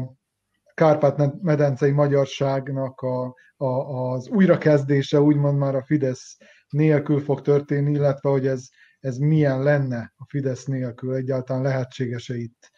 Kárpát-medencei 0.75 1.91
magyarságnak 1.91 3.01
a, 3.01 3.35
a, 3.57 3.67
az 4.13 4.29
újrakezdése 4.29 5.21
úgymond 5.21 5.59
már 5.59 5.75
a 5.75 5.85
Fidesz 5.85 6.37
nélkül 6.69 7.21
fog 7.21 7.41
történni, 7.41 7.91
illetve 7.91 8.31
hogy 8.31 8.47
ez, 8.47 8.69
ez 9.01 9.17
milyen 9.17 9.63
lenne 9.63 10.13
a 10.17 10.25
Fidesz 10.29 10.65
nélkül, 10.65 11.15
egyáltalán 11.15 11.63
lehetséges-e 11.63 12.35
itt 12.35 12.71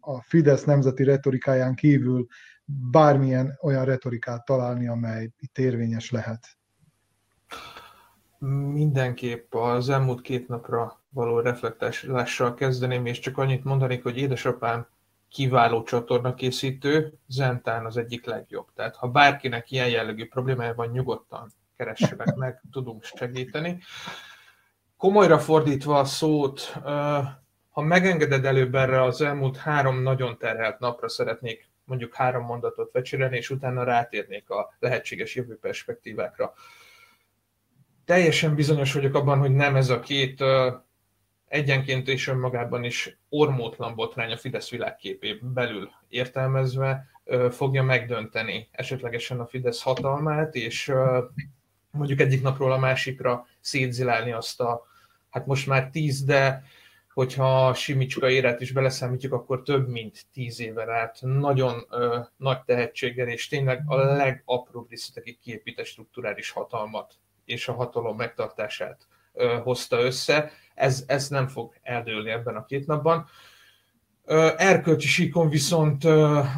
a 0.00 0.22
Fidesz 0.22 0.64
nemzeti 0.64 1.04
retorikáján 1.04 1.74
kívül 1.74 2.26
bármilyen 2.90 3.58
olyan 3.60 3.84
retorikát 3.84 4.44
találni, 4.44 4.88
amely 4.88 5.30
itt 5.38 5.58
érvényes 5.58 6.10
lehet. 6.10 6.46
Mindenképp 8.48 9.54
az 9.54 9.88
elmúlt 9.88 10.20
két 10.20 10.48
napra 10.48 11.00
való 11.08 11.40
reflektálással 11.40 12.54
kezdeném, 12.54 13.06
és 13.06 13.18
csak 13.18 13.38
annyit 13.38 13.64
mondanék, 13.64 14.02
hogy 14.02 14.16
édesapám 14.16 14.86
kiváló 15.28 15.82
csatornakészítő, 15.82 17.12
Zentán 17.26 17.86
az 17.86 17.96
egyik 17.96 18.26
legjobb. 18.26 18.66
Tehát 18.74 18.96
ha 18.96 19.08
bárkinek 19.08 19.70
ilyen 19.70 19.88
jellegű 19.88 20.26
problémája 20.28 20.74
van, 20.74 20.88
nyugodtan 20.88 21.52
keressenek 21.76 22.34
meg, 22.34 22.62
tudunk 22.72 23.04
segíteni. 23.04 23.78
Komolyra 24.96 25.38
fordítva 25.38 25.98
a 25.98 26.04
szót, 26.04 26.60
ha 27.70 27.80
megengeded 27.80 28.44
előbb 28.44 28.74
erre 28.74 29.02
az 29.02 29.20
elmúlt 29.20 29.56
három 29.56 30.02
nagyon 30.02 30.38
terhelt 30.38 30.78
napra 30.78 31.08
szeretnék 31.08 31.68
mondjuk 31.84 32.14
három 32.14 32.44
mondatot 32.44 32.92
vecsérelni, 32.92 33.36
és 33.36 33.50
utána 33.50 33.84
rátérnék 33.84 34.50
a 34.50 34.74
lehetséges 34.78 35.34
jövő 35.34 35.58
perspektívákra 35.58 36.54
teljesen 38.04 38.54
bizonyos 38.54 38.92
vagyok 38.94 39.14
abban, 39.14 39.38
hogy 39.38 39.50
nem 39.50 39.76
ez 39.76 39.88
a 39.88 40.00
két 40.00 40.44
egyenként 41.48 42.08
és 42.08 42.28
önmagában 42.28 42.84
is 42.84 43.18
ormótlan 43.28 43.94
botrány 43.94 44.32
a 44.32 44.36
Fidesz 44.36 44.70
világképében 44.70 45.52
belül 45.52 45.90
értelmezve 46.08 47.06
fogja 47.50 47.82
megdönteni 47.82 48.68
esetlegesen 48.70 49.40
a 49.40 49.46
Fidesz 49.46 49.82
hatalmát, 49.82 50.54
és 50.54 50.92
mondjuk 51.90 52.20
egyik 52.20 52.42
napról 52.42 52.72
a 52.72 52.78
másikra 52.78 53.46
szétzilálni 53.60 54.32
azt 54.32 54.60
a, 54.60 54.86
hát 55.30 55.46
most 55.46 55.66
már 55.66 55.90
tíz, 55.90 56.24
de 56.24 56.62
hogyha 57.14 57.74
Simicska 57.74 58.30
éret 58.30 58.60
is 58.60 58.72
beleszámítjuk, 58.72 59.32
akkor 59.32 59.62
több 59.62 59.88
mint 59.88 60.26
tíz 60.32 60.60
éven 60.60 60.90
át 60.90 61.18
nagyon 61.20 61.86
ö, 61.90 62.18
nagy 62.36 62.60
tehetséggel, 62.64 63.28
és 63.28 63.48
tényleg 63.48 63.82
a 63.86 63.96
legapróbb 63.96 64.90
részletekig 64.90 65.38
kiépített 65.38 65.86
strukturális 65.86 66.50
hatalmat 66.50 67.14
és 67.52 67.68
a 67.68 67.72
hatalom 67.72 68.16
megtartását 68.16 69.06
hozta 69.62 70.00
össze. 70.00 70.50
Ez, 70.74 71.04
ez 71.06 71.28
nem 71.28 71.48
fog 71.48 71.74
eldőlni 71.82 72.30
ebben 72.30 72.56
a 72.56 72.64
két 72.64 72.86
napban. 72.86 73.26
Erkölcsi 74.56 75.08
síkon 75.08 75.48
viszont 75.48 76.04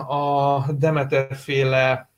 a 0.07 0.65
Demeter 0.79 1.37
féle 1.37 2.11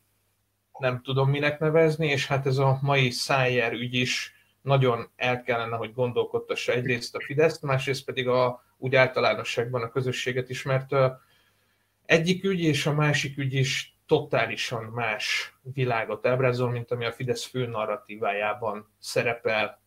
nem 0.79 1.01
tudom 1.03 1.31
minek 1.31 1.59
nevezni, 1.59 2.07
és 2.07 2.27
hát 2.27 2.47
ez 2.47 2.59
a 2.59 2.79
mai 2.83 3.11
Szájer 3.11 3.73
ügy 3.73 3.95
is 3.95 4.35
nagyon 4.63 5.11
el 5.17 5.43
kellene, 5.43 5.77
hogy 5.77 5.93
gondolkodtassa 5.93 6.73
egyrészt 6.73 7.15
a 7.15 7.21
Fideszt, 7.21 7.63
másrészt 7.63 8.05
pedig 8.05 8.29
a, 8.29 8.65
úgy 8.79 8.95
általánosságban 8.95 9.83
a 9.83 9.89
közösséget 9.89 10.51
is, 10.51 10.63
mert 10.63 10.95
egyik 12.07 12.45
ügy 12.45 12.61
és 12.61 12.87
a 12.87 12.93
másik 12.93 13.39
ügy 13.39 13.55
is 13.55 13.96
totálisan 14.07 14.85
más 14.85 15.55
világot 15.63 16.27
ábrázol, 16.27 16.71
mint 16.71 16.91
ami 16.91 17.05
a 17.05 17.13
Fidesz 17.13 17.45
fő 17.45 17.67
narratívájában 17.67 18.89
szerepel 18.99 19.81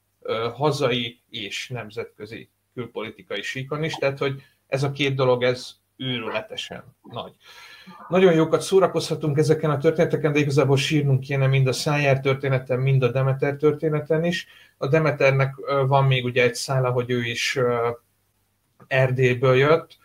hazai 0.54 1.22
és 1.30 1.70
nemzetközi 1.70 2.50
külpolitikai 2.74 3.42
síkon 3.42 3.84
is, 3.84 3.94
tehát 3.94 4.18
hogy 4.18 4.42
ez 4.68 4.84
a 4.84 4.92
két 4.92 5.16
dolog, 5.16 5.44
ez 5.44 5.78
őrületesen 5.98 6.84
nagy. 7.02 7.34
Nagyon 8.08 8.34
jókat 8.34 8.62
szórakozhatunk 8.62 9.38
ezeken 9.38 9.70
a 9.70 9.78
történeteken, 9.78 10.32
de 10.32 10.40
igazából 10.40 10.78
sírnunk 10.78 11.20
kéne 11.20 11.48
mind 11.48 11.68
a 11.68 11.74
Szájár 11.74 12.20
történeten, 12.20 12.80
mind 12.80 13.04
a 13.04 13.12
Demeter 13.12 13.56
történeten 13.56 14.24
is. 14.24 14.48
A 14.78 14.88
Demeternek 14.88 15.56
van 15.88 16.06
még 16.06 16.26
ugye 16.26 16.44
egy 16.44 16.56
szála, 16.56 16.92
hogy 16.92 17.10
ő 17.10 17.24
is 17.24 17.60
Erdélyből 18.88 19.56
jött, 19.56 19.98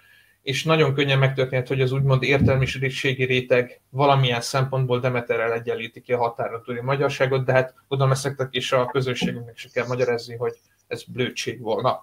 és 0.44 0.64
nagyon 0.64 0.94
könnyen 0.94 1.18
megtörténhet, 1.18 1.68
hogy 1.68 1.80
az 1.80 1.92
úgymond 1.92 2.22
értelmiségi 2.22 3.24
réteg 3.24 3.80
valamilyen 3.90 4.40
szempontból 4.40 5.00
Demeterrel 5.00 5.52
egyenlíti 5.52 6.00
ki 6.00 6.12
a 6.12 6.18
határon 6.18 6.62
túli 6.62 6.80
magyarságot, 6.80 7.44
de 7.44 7.52
hát 7.52 7.74
gondolom 7.88 8.12
ezt 8.12 8.48
is 8.50 8.72
a 8.72 8.86
közönségünknek 8.86 9.56
se 9.56 9.68
kell 9.72 9.86
magyarázni, 9.86 10.36
hogy 10.36 10.52
ez 10.86 11.02
blödség 11.02 11.60
volna. 11.60 12.02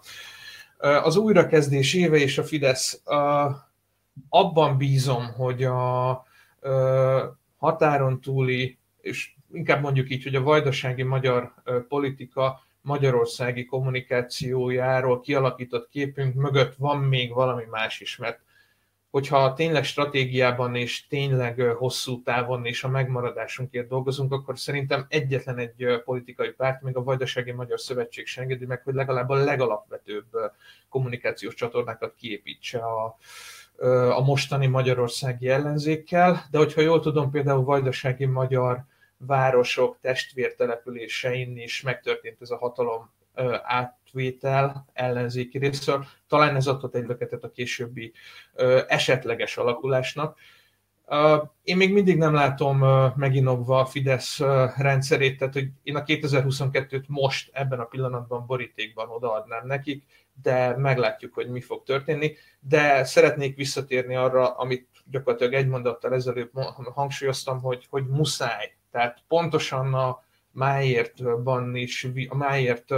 Az 0.77 1.15
újrakezdés 1.15 1.93
éve 1.93 2.17
és 2.17 2.37
a 2.37 2.43
Fidesz 2.43 3.01
abban 4.29 4.77
bízom, 4.77 5.33
hogy 5.33 5.63
a 5.63 6.25
határon 7.57 8.21
túli, 8.21 8.77
és 9.01 9.33
inkább 9.53 9.81
mondjuk 9.81 10.09
így, 10.09 10.23
hogy 10.23 10.35
a 10.35 10.41
vajdasági 10.41 11.03
magyar 11.03 11.53
politika 11.87 12.61
magyarországi 12.81 13.65
kommunikációjáról 13.65 15.19
kialakított 15.19 15.89
képünk 15.89 16.33
mögött 16.33 16.75
van 16.75 16.97
még 16.97 17.33
valami 17.33 17.63
más 17.69 17.99
is, 17.99 18.17
mert 18.17 18.39
hogyha 19.11 19.53
tényleg 19.53 19.83
stratégiában 19.83 20.75
és 20.75 21.07
tényleg 21.07 21.59
hosszú 21.59 22.23
távon 22.23 22.65
és 22.65 22.83
a 22.83 22.87
megmaradásunkért 22.87 23.87
dolgozunk, 23.87 24.33
akkor 24.33 24.59
szerintem 24.59 25.05
egyetlen 25.09 25.57
egy 25.57 26.01
politikai 26.05 26.49
párt, 26.49 26.81
még 26.81 26.95
a 26.95 27.03
Vajdasági 27.03 27.51
Magyar 27.51 27.79
Szövetség 27.79 28.25
sem 28.25 28.43
engedi 28.43 28.65
meg, 28.65 28.81
hogy 28.83 28.93
legalább 28.93 29.29
a 29.29 29.35
legalapvetőbb 29.35 30.25
kommunikációs 30.89 31.53
csatornákat 31.53 32.13
kiépítse 32.15 32.79
a, 32.79 33.17
a 34.15 34.21
mostani 34.21 34.67
magyarországi 34.67 35.49
ellenzékkel, 35.49 36.45
de 36.51 36.57
hogyha 36.57 36.81
jól 36.81 36.99
tudom, 36.99 37.31
például 37.31 37.63
Vajdasági 37.63 38.25
Magyar 38.25 38.83
városok 39.25 39.97
testvértelepülésein 40.01 41.57
is 41.57 41.81
megtörtént 41.81 42.41
ez 42.41 42.49
a 42.49 42.57
hatalom 42.57 43.11
átvétel 43.63 44.85
ellenzéki 44.93 45.57
részről. 45.57 46.05
Talán 46.27 46.55
ez 46.55 46.67
adott 46.67 46.95
egy 46.95 47.07
löketet 47.07 47.43
a 47.43 47.51
későbbi 47.51 48.13
esetleges 48.87 49.57
alakulásnak. 49.57 50.37
Én 51.63 51.77
még 51.77 51.93
mindig 51.93 52.17
nem 52.17 52.33
látom 52.33 52.77
meginogva 53.15 53.79
a 53.79 53.85
Fidesz 53.85 54.39
rendszerét, 54.77 55.37
tehát 55.37 55.53
hogy 55.53 55.67
én 55.83 55.95
a 55.95 56.03
2022-t 56.03 57.07
most 57.07 57.49
ebben 57.53 57.79
a 57.79 57.85
pillanatban 57.85 58.45
borítékban 58.45 59.09
odaadnám 59.09 59.67
nekik, 59.67 60.05
de 60.41 60.77
meglátjuk, 60.77 61.33
hogy 61.33 61.49
mi 61.49 61.61
fog 61.61 61.83
történni. 61.83 62.35
De 62.59 63.03
szeretnék 63.03 63.55
visszatérni 63.55 64.15
arra, 64.15 64.55
amit 64.55 64.87
gyakorlatilag 65.05 65.53
egy 65.53 65.67
mondattal 65.67 66.13
ezelőtt 66.13 66.51
hangsúlyoztam, 66.93 67.61
hogy, 67.61 67.85
hogy 67.89 68.07
muszáj 68.07 68.75
tehát 68.91 69.23
pontosan 69.27 69.93
a 69.93 70.23
Máértban 70.51 71.75
is, 71.75 72.07
a 72.29 72.35
Máért 72.35 72.93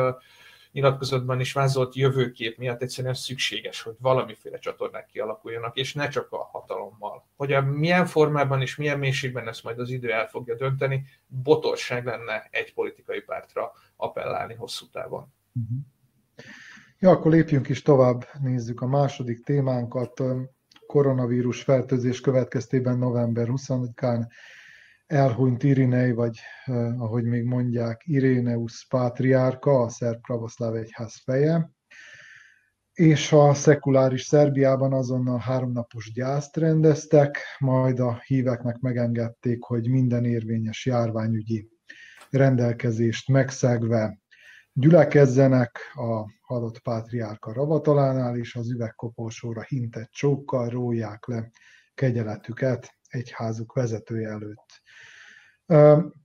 nyilatkozatban 0.73 1.39
is 1.39 1.53
vázolt 1.53 1.95
jövőkép 1.95 2.57
miatt 2.57 2.81
egyszerűen 2.81 3.13
szükséges, 3.13 3.81
hogy 3.81 3.95
valamiféle 3.99 4.59
csatornák 4.59 5.05
kialakuljanak, 5.05 5.77
és 5.77 5.93
ne 5.93 6.07
csak 6.07 6.31
a 6.31 6.49
hatalommal. 6.51 7.25
Hogy 7.35 7.53
a 7.53 7.61
milyen 7.61 8.05
formában 8.05 8.61
és 8.61 8.75
milyen 8.75 8.99
mélységben 8.99 9.47
ezt 9.47 9.63
majd 9.63 9.79
az 9.79 9.89
idő 9.89 10.11
el 10.11 10.27
fogja 10.27 10.55
dönteni, 10.55 11.05
botorság 11.27 12.05
lenne 12.05 12.47
egy 12.51 12.73
politikai 12.73 13.21
pártra 13.21 13.71
appellálni 13.95 14.53
hosszú 14.53 14.85
távon. 14.91 15.33
Mhm. 15.51 15.77
Ja, 16.99 17.09
akkor 17.09 17.31
lépjünk 17.31 17.69
is 17.69 17.81
tovább, 17.81 18.27
nézzük 18.41 18.81
a 18.81 18.87
második 18.87 19.43
témánkat. 19.43 20.23
Koronavírus 20.87 21.63
fertőzés 21.63 22.21
következtében 22.21 22.97
november 22.97 23.47
20-án 23.49 24.27
elhunyt 25.13 25.63
Irinei, 25.63 26.11
vagy 26.11 26.39
ahogy 26.97 27.23
még 27.23 27.43
mondják, 27.43 28.01
Iréneus 28.05 28.85
pátriárka, 28.89 29.81
a 29.81 29.89
szerb 29.89 30.21
pravoszláv 30.21 30.75
egyház 30.75 31.21
feje, 31.23 31.71
és 32.93 33.31
a 33.31 33.53
szekuláris 33.53 34.21
Szerbiában 34.21 34.93
azonnal 34.93 35.37
háromnapos 35.37 36.11
gyászt 36.13 36.57
rendeztek, 36.57 37.37
majd 37.59 37.99
a 37.99 38.21
híveknek 38.25 38.79
megengedték, 38.79 39.63
hogy 39.63 39.89
minden 39.89 40.25
érvényes 40.25 40.85
járványügyi 40.85 41.69
rendelkezést 42.29 43.29
megszegve 43.29 44.17
gyülekezzenek 44.73 45.79
a 45.93 46.31
halott 46.41 46.79
pátriárka 46.79 47.53
ravatalánál, 47.53 48.37
és 48.37 48.55
az 48.55 48.71
üvegkoporsóra 48.71 49.61
hintett 49.61 50.11
csókkal 50.11 50.69
róják 50.69 51.27
le 51.27 51.49
kegyeletüket 51.93 52.95
egyházuk 53.07 53.73
vezetője 53.73 54.29
előtt. 54.29 54.82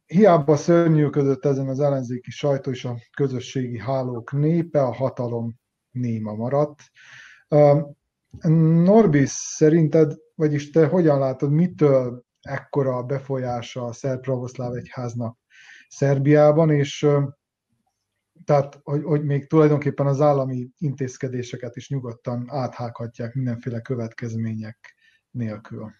Hiába 0.06 0.56
szörnyűködött 0.56 1.44
ezen 1.44 1.68
az 1.68 1.80
ellenzéki 1.80 2.30
sajtó 2.30 2.70
és 2.70 2.84
a 2.84 2.96
közösségi 3.16 3.78
hálók 3.78 4.32
népe, 4.32 4.82
a 4.82 4.94
hatalom 4.94 5.54
néma 5.90 6.34
maradt. 6.34 6.80
Norbis, 8.84 9.30
szerinted, 9.30 10.14
vagyis 10.34 10.70
te 10.70 10.86
hogyan 10.86 11.18
látod, 11.18 11.50
mitől 11.50 12.24
ekkora 12.40 13.02
befolyása 13.02 13.84
a 13.84 13.92
szerb 13.92 14.20
pravoszláv 14.20 14.74
egyháznak 14.74 15.38
Szerbiában, 15.88 16.70
és 16.70 17.06
tehát, 18.44 18.80
hogy, 18.82 19.02
hogy 19.02 19.24
még 19.24 19.46
tulajdonképpen 19.46 20.06
az 20.06 20.20
állami 20.20 20.68
intézkedéseket 20.78 21.76
is 21.76 21.88
nyugodtan 21.88 22.44
áthághatják 22.50 23.34
mindenféle 23.34 23.80
következmények 23.80 24.94
nélkül. 25.30 25.92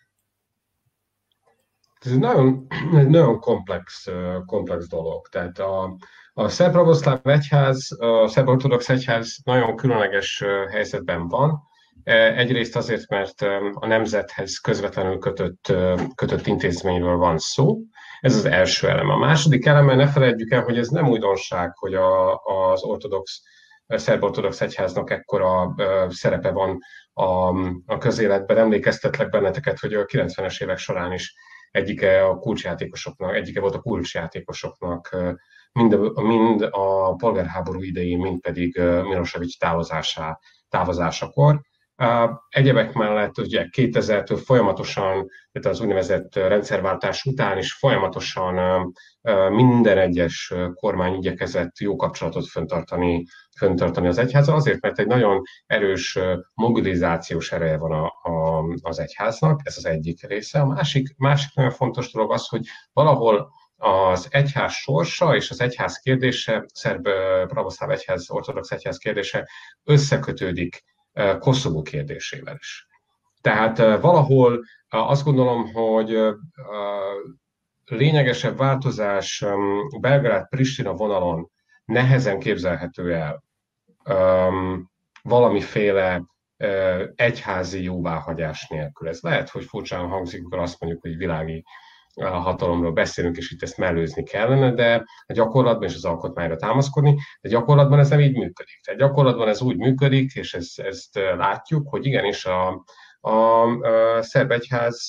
Ez 1.98 2.12
egy 2.12 2.18
nagyon, 2.18 2.66
egy 2.96 3.08
nagyon 3.08 3.40
komplex, 3.40 4.06
komplex 4.46 4.88
dolog. 4.88 5.28
Tehát 5.28 5.58
a, 5.58 5.96
a 6.32 6.48
szerb 6.48 7.28
egyház, 7.28 7.96
a 8.00 8.28
szerb 8.28 8.48
ortodox 8.48 8.88
egyház 8.88 9.36
nagyon 9.44 9.76
különleges 9.76 10.44
helyzetben 10.70 11.28
van. 11.28 11.62
Egyrészt 12.36 12.76
azért, 12.76 13.08
mert 13.08 13.42
a 13.72 13.86
nemzethez 13.86 14.58
közvetlenül 14.58 15.18
kötött, 15.18 15.72
kötött 16.14 16.46
intézményről 16.46 17.16
van 17.16 17.38
szó. 17.38 17.78
Ez 18.20 18.36
az 18.36 18.44
első 18.44 18.88
elem. 18.88 19.08
A 19.08 19.16
második 19.16 19.66
eleme, 19.66 19.94
ne 19.94 20.08
felejtjük 20.08 20.50
el, 20.50 20.62
hogy 20.62 20.78
ez 20.78 20.88
nem 20.88 21.08
újdonság, 21.08 21.76
hogy 21.76 21.94
a, 21.94 22.34
az 22.34 22.82
ortodox 22.82 23.42
szerb 23.86 24.22
ortodox 24.22 24.60
egyháznak 24.60 25.10
ekkora 25.10 25.74
szerepe 26.08 26.50
van 26.50 26.78
a, 27.12 27.48
a 27.86 27.98
közéletben. 27.98 28.56
Emlékeztetlek 28.56 29.28
benneteket, 29.28 29.78
hogy 29.78 29.94
a 29.94 30.04
90-es 30.04 30.62
évek 30.62 30.78
során 30.78 31.12
is 31.12 31.34
egyike 31.70 32.24
a 32.24 32.38
kulcsjátékosoknak, 32.38 33.34
egyike 33.34 33.60
volt 33.60 33.74
a 33.74 33.80
kulcsjátékosoknak, 33.80 35.16
mind 35.72 35.92
a, 35.92 36.22
mind 36.22 36.62
a 36.70 37.14
polgárháború 37.14 37.82
idején, 37.82 38.18
mind 38.18 38.40
pedig 38.40 38.78
Milosevic 38.78 39.58
távozásá, 39.58 40.38
távozásakor. 40.68 41.60
Egyebek 42.48 42.92
mellett 42.92 43.38
ugye 43.38 43.66
2000-től 43.76 44.42
folyamatosan, 44.44 45.28
tehát 45.52 45.68
az 45.68 45.80
úgynevezett 45.80 46.34
rendszerváltás 46.34 47.24
után 47.24 47.58
is 47.58 47.72
folyamatosan 47.72 48.92
minden 49.50 49.98
egyes 49.98 50.54
kormány 50.74 51.14
igyekezett 51.14 51.78
jó 51.78 51.96
kapcsolatot 51.96 52.46
föntartani, 52.46 53.24
föntartani 53.58 54.06
az 54.06 54.18
egyházzal, 54.18 54.54
azért, 54.54 54.80
mert 54.80 54.98
egy 54.98 55.06
nagyon 55.06 55.42
erős 55.66 56.18
mobilizációs 56.54 57.52
ereje 57.52 57.76
van 57.76 57.92
a, 57.92 58.04
a, 58.30 58.64
az 58.82 58.98
egyháznak, 58.98 59.60
ez 59.64 59.76
az 59.76 59.86
egyik 59.86 60.26
része. 60.26 60.60
A 60.60 60.66
másik, 60.66 61.16
másik 61.16 61.54
nagyon 61.54 61.70
fontos 61.70 62.12
dolog 62.12 62.32
az, 62.32 62.48
hogy 62.48 62.66
valahol 62.92 63.50
az 63.76 64.26
egyház 64.30 64.72
sorsa 64.72 65.36
és 65.36 65.50
az 65.50 65.60
egyház 65.60 65.98
kérdése, 65.98 66.64
szerb 66.74 67.08
pravoszláv 67.48 67.90
egyház, 67.90 68.30
ortodox 68.30 68.70
egyház 68.70 68.96
kérdése 68.96 69.48
összekötődik 69.84 70.84
Koszovó 71.38 71.82
kérdésével 71.82 72.56
is. 72.58 72.86
Tehát 73.40 73.78
valahol 74.00 74.64
azt 74.88 75.24
gondolom, 75.24 75.72
hogy 75.72 76.18
lényegesebb 77.84 78.56
változás 78.56 79.44
Belgrád-Pristina 80.00 80.92
vonalon 80.92 81.50
nehezen 81.84 82.38
képzelhető 82.38 83.14
el 83.14 83.42
valamiféle 85.22 86.22
egyházi 87.14 87.82
jóváhagyás 87.82 88.66
nélkül. 88.68 89.08
Ez 89.08 89.20
lehet, 89.20 89.48
hogy 89.48 89.64
furcsán 89.64 90.08
hangzik, 90.08 90.40
amikor 90.40 90.58
azt 90.58 90.80
mondjuk, 90.80 91.02
hogy 91.02 91.16
világi 91.16 91.64
hatalomról 92.20 92.92
beszélünk, 92.92 93.36
és 93.36 93.50
itt 93.50 93.62
ezt 93.62 93.76
mellőzni 93.78 94.22
kellene, 94.22 94.72
de 94.72 95.04
a 95.26 95.32
gyakorlatban 95.32 95.88
és 95.88 95.94
az 95.94 96.04
alkotmányra 96.04 96.56
támaszkodni, 96.56 97.18
de 97.40 97.48
gyakorlatban 97.48 97.98
ez 97.98 98.08
nem 98.08 98.20
így 98.20 98.36
működik. 98.36 98.80
Tehát 98.84 99.00
gyakorlatban 99.00 99.48
ez 99.48 99.60
úgy 99.62 99.76
működik, 99.76 100.34
és 100.34 100.54
ezt, 100.54 100.80
ezt 100.80 101.14
látjuk, 101.36 101.88
hogy 101.88 102.06
igenis 102.06 102.44
a, 102.44 102.84
a, 103.20 103.64
szerb 104.22 104.50
egyház 104.50 105.08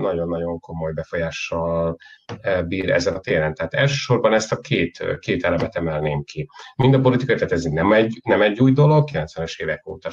nagyon-nagyon 0.00 0.58
komoly 0.60 0.92
befolyással 0.92 1.96
bír 2.66 2.90
ezen 2.90 3.14
a 3.14 3.20
téren. 3.20 3.54
Tehát 3.54 3.74
elsősorban 3.74 4.32
ezt 4.32 4.52
a 4.52 4.60
két, 4.60 5.18
két 5.18 5.44
elemet 5.44 5.76
emelném 5.76 6.22
ki. 6.24 6.48
Mind 6.76 6.94
a 6.94 7.00
politikai, 7.00 7.34
tehát 7.34 7.52
ez 7.52 7.64
nem 7.64 7.92
egy, 7.92 8.20
nem 8.24 8.42
egy 8.42 8.60
új 8.60 8.72
dolog, 8.72 9.08
90-es 9.12 9.60
évek 9.60 9.86
óta, 9.86 10.10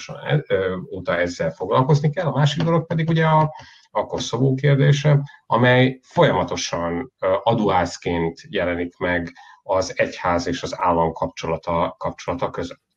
óta 0.95 1.17
ezzel 1.17 1.51
foglalkozni 1.51 2.09
kell, 2.09 2.25
a 2.25 2.37
másik 2.37 2.63
dolog 2.63 2.85
pedig 2.85 3.09
ugye 3.09 3.25
a, 3.25 3.53
a 3.91 4.05
Koszovó 4.05 4.53
kérdése, 4.53 5.19
amely 5.45 5.99
folyamatosan 6.03 7.13
aduászként 7.43 8.41
jelenik 8.49 8.97
meg 8.97 9.31
az 9.63 9.93
egyház 9.95 10.47
és 10.47 10.63
az 10.63 10.75
állam 10.77 11.11
kapcsolata, 11.11 11.95
kapcsolata 11.97 12.49
között. 12.49 12.90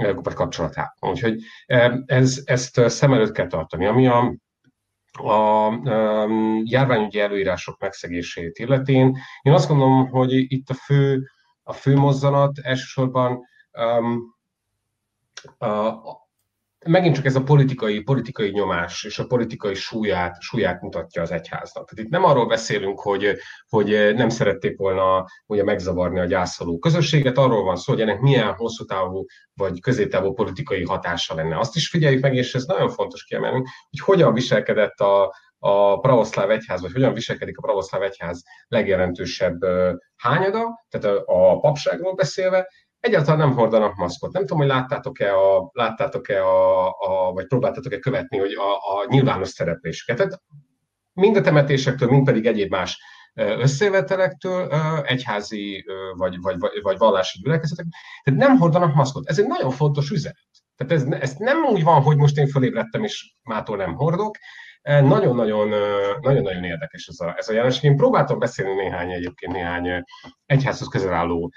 Vagy 0.00 0.34
kapcsolatát. 0.34 0.96
Úgyhogy 1.00 1.40
ez, 2.06 2.42
ezt 2.44 2.88
szem 2.88 3.12
előtt 3.12 3.32
kell 3.32 3.46
tartani. 3.46 3.86
Ami 3.86 4.06
a, 4.06 4.34
a 5.12 5.70
járványügyi 6.62 7.20
előírások 7.20 7.80
megszegését 7.80 8.58
illetén, 8.58 9.18
én 9.42 9.52
azt 9.52 9.68
gondolom, 9.68 10.08
hogy 10.08 10.32
itt 10.32 10.68
a 10.68 10.74
fő, 10.74 11.30
a 11.62 11.72
fő 11.72 11.96
mozzanat 11.96 12.58
elsősorban 12.58 13.40
um, 13.72 14.36
a, 15.58 15.68
megint 16.86 17.14
csak 17.14 17.24
ez 17.24 17.36
a 17.36 17.42
politikai, 17.42 18.00
politikai 18.00 18.50
nyomás 18.50 19.04
és 19.04 19.18
a 19.18 19.26
politikai 19.26 19.74
súlyát, 19.74 20.40
súlyát 20.40 20.80
mutatja 20.80 21.22
az 21.22 21.30
egyháznak. 21.30 21.88
Tehát 21.88 22.04
itt 22.04 22.10
nem 22.10 22.24
arról 22.24 22.46
beszélünk, 22.46 23.00
hogy, 23.00 23.36
hogy 23.68 24.14
nem 24.14 24.28
szerették 24.28 24.76
volna 24.76 25.24
ugye 25.46 25.64
megzavarni 25.64 26.20
a 26.20 26.24
gyászoló 26.24 26.78
közösséget, 26.78 27.38
arról 27.38 27.62
van 27.62 27.76
szó, 27.76 27.92
hogy 27.92 28.02
ennek 28.02 28.20
milyen 28.20 28.52
hosszú 28.52 28.84
távú 28.84 29.24
vagy 29.54 29.80
középtávú 29.80 30.32
politikai 30.32 30.84
hatása 30.84 31.34
lenne. 31.34 31.58
Azt 31.58 31.76
is 31.76 31.88
figyeljük 31.88 32.22
meg, 32.22 32.34
és 32.34 32.54
ez 32.54 32.64
nagyon 32.64 32.88
fontos 32.88 33.24
kiemelni, 33.24 33.62
hogy 33.90 34.00
hogyan 34.00 34.32
viselkedett 34.34 34.98
a, 35.00 35.34
a 35.58 36.00
pravoszláv 36.00 36.50
egyház, 36.50 36.80
vagy 36.80 36.92
hogyan 36.92 37.14
viselkedik 37.14 37.58
a 37.58 37.62
pravoszláv 37.62 38.02
egyház 38.02 38.42
legjelentősebb 38.68 39.58
hányada, 40.16 40.84
tehát 40.88 41.16
a, 41.16 41.22
a 41.26 41.58
papságról 41.58 42.14
beszélve, 42.14 42.68
egyáltalán 43.00 43.38
nem 43.38 43.56
hordanak 43.56 43.94
maszkot. 43.94 44.32
Nem 44.32 44.42
tudom, 44.42 44.58
hogy 44.58 44.66
láttátok-e, 44.66 45.36
a, 45.36 45.70
láttátok-e 45.72 46.44
a, 46.44 46.88
a, 46.88 47.32
vagy 47.32 47.46
próbáltatok-e 47.46 47.98
követni 47.98 48.38
hogy 48.38 48.52
a, 48.52 48.72
a 48.72 49.06
nyilvános 49.08 49.48
szereplésüket. 49.48 50.16
Tehát 50.16 50.42
mind 51.12 51.36
a 51.36 51.40
temetésektől, 51.40 52.08
mind 52.08 52.24
pedig 52.24 52.46
egyéb 52.46 52.70
más 52.70 52.98
összevetelektől, 53.34 54.68
egyházi 55.02 55.84
vagy, 56.16 56.40
vagy, 56.40 56.58
vagy, 56.58 56.70
vagy 56.82 56.98
vallási 56.98 57.38
gyülekezetek. 57.42 57.86
Tehát 58.22 58.40
nem 58.40 58.56
hordanak 58.58 58.94
maszkot. 58.94 59.28
Ez 59.28 59.38
egy 59.38 59.46
nagyon 59.46 59.70
fontos 59.70 60.10
üzenet. 60.10 60.48
Tehát 60.76 60.92
ez, 60.92 61.20
ez 61.20 61.34
nem 61.38 61.64
úgy 61.64 61.82
van, 61.82 62.02
hogy 62.02 62.16
most 62.16 62.36
én 62.36 62.48
fölébredtem, 62.48 63.04
és 63.04 63.34
mától 63.42 63.76
nem 63.76 63.94
hordok. 63.94 64.36
Nagyon-nagyon, 64.82 65.68
nagyon-nagyon 66.20 66.64
érdekes 66.64 67.06
ez 67.06 67.20
a, 67.20 67.34
ez 67.36 67.48
a 67.48 67.52
jelenség. 67.52 67.90
Én 67.90 67.96
próbáltam 67.96 68.38
beszélni 68.38 68.74
néhány 68.74 69.10
egyébként 69.10 69.52
néhány 69.52 70.04
egyházhoz 70.46 70.88
közel 70.88 71.12
álló 71.12 71.52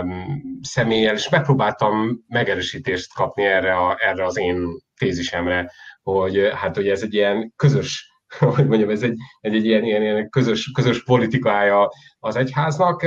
um, 0.00 0.60
személlyel, 0.62 1.14
és 1.14 1.28
megpróbáltam 1.28 2.24
megerősítést 2.28 3.14
kapni 3.14 3.44
erre, 3.44 3.76
a, 3.76 3.96
erre 3.98 4.24
az 4.24 4.38
én 4.38 4.78
tézisemre, 4.96 5.72
hogy 6.02 6.50
hát 6.54 6.76
hogy 6.76 6.88
ez 6.88 7.02
egy 7.02 7.14
ilyen 7.14 7.52
közös 7.56 8.10
hogy 8.54 8.66
mondjam, 8.66 8.90
ez 8.90 9.02
egy, 9.02 9.16
egy, 9.40 9.54
egy 9.54 9.64
ilyen, 9.64 9.84
ilyen, 9.84 10.02
ilyen 10.02 10.30
közös, 10.30 10.70
közös 10.74 11.04
politikája 11.04 11.88
az 12.18 12.36
egyháznak. 12.36 13.02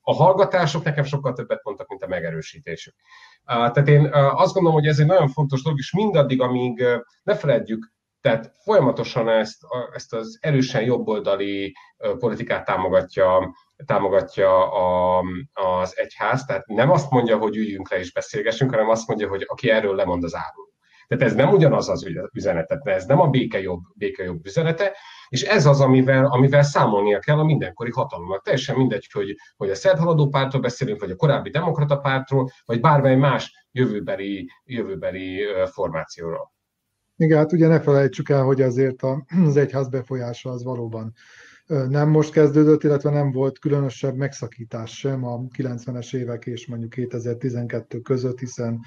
A 0.00 0.14
hallgatások 0.14 0.84
nekem 0.84 1.04
sokkal 1.04 1.32
többet 1.32 1.64
mondtak, 1.64 1.88
mint 1.88 2.02
a 2.02 2.06
megerősítésük. 2.06 2.94
Tehát 3.44 3.88
én 3.88 4.08
azt 4.12 4.54
gondolom, 4.54 4.78
hogy 4.78 4.86
ez 4.86 4.98
egy 4.98 5.06
nagyon 5.06 5.28
fontos 5.28 5.62
dolog, 5.62 5.78
és 5.78 5.92
mindaddig, 5.92 6.40
amíg 6.40 6.84
ne 7.22 7.36
feledjük, 7.36 7.92
tehát 8.20 8.52
folyamatosan 8.62 9.28
ezt, 9.28 9.58
ezt 9.94 10.14
az 10.14 10.38
erősen 10.40 10.82
jobboldali 10.82 11.74
politikát 12.18 12.64
támogatja, 12.64 13.54
támogatja 13.86 14.72
a, 14.72 15.22
az 15.52 15.98
egyház, 15.98 16.44
tehát 16.44 16.66
nem 16.66 16.90
azt 16.90 17.10
mondja, 17.10 17.38
hogy 17.38 17.56
üljünk 17.56 17.90
le 17.90 17.98
és 17.98 18.12
beszélgessünk, 18.12 18.70
hanem 18.70 18.88
azt 18.88 19.08
mondja, 19.08 19.28
hogy 19.28 19.44
aki 19.46 19.70
erről 19.70 19.94
lemond 19.94 20.24
az 20.24 20.34
árul. 20.34 20.68
Tehát 21.06 21.24
ez 21.24 21.34
nem 21.34 21.50
ugyanaz 21.50 21.88
az 21.88 22.06
üzenetet, 22.32 22.86
ez 22.86 23.04
nem 23.04 23.20
a 23.20 23.28
béke 23.28 23.60
jobb, 23.60 23.80
béke 23.94 24.22
jobb 24.22 24.46
üzenete, 24.46 24.96
és 25.28 25.42
ez 25.42 25.66
az, 25.66 25.80
amivel, 25.80 26.26
amivel 26.26 26.62
számolnia 26.62 27.18
kell 27.18 27.38
a 27.38 27.44
mindenkori 27.44 27.90
hatalomnak. 27.90 28.42
Teljesen 28.42 28.76
mindegy, 28.76 29.08
hogy, 29.12 29.34
hogy 29.56 29.70
a 29.70 29.74
szert 29.74 29.98
haladó 29.98 30.28
pártról 30.28 30.62
beszélünk, 30.62 31.00
vagy 31.00 31.10
a 31.10 31.16
korábbi 31.16 31.50
demokrata 31.50 31.96
pártról, 31.96 32.50
vagy 32.64 32.80
bármely 32.80 33.16
más 33.16 33.66
jövőbeli, 33.72 34.50
jövőbeli 34.64 35.44
formációról. 35.72 36.52
Igen, 37.20 37.38
hát 37.38 37.52
ugye 37.52 37.68
ne 37.68 37.80
felejtsük 37.80 38.28
el, 38.28 38.42
hogy 38.42 38.62
azért 38.62 39.02
az 39.46 39.56
egyház 39.56 39.88
befolyása 39.88 40.50
az 40.50 40.64
valóban 40.64 41.12
nem 41.88 42.08
most 42.08 42.32
kezdődött, 42.32 42.84
illetve 42.84 43.10
nem 43.10 43.32
volt 43.32 43.58
különösebb 43.58 44.14
megszakítás 44.14 44.98
sem 44.98 45.24
a 45.24 45.38
90-es 45.38 46.14
évek 46.14 46.46
és 46.46 46.66
mondjuk 46.66 46.90
2012 46.90 48.00
között, 48.00 48.38
hiszen 48.38 48.80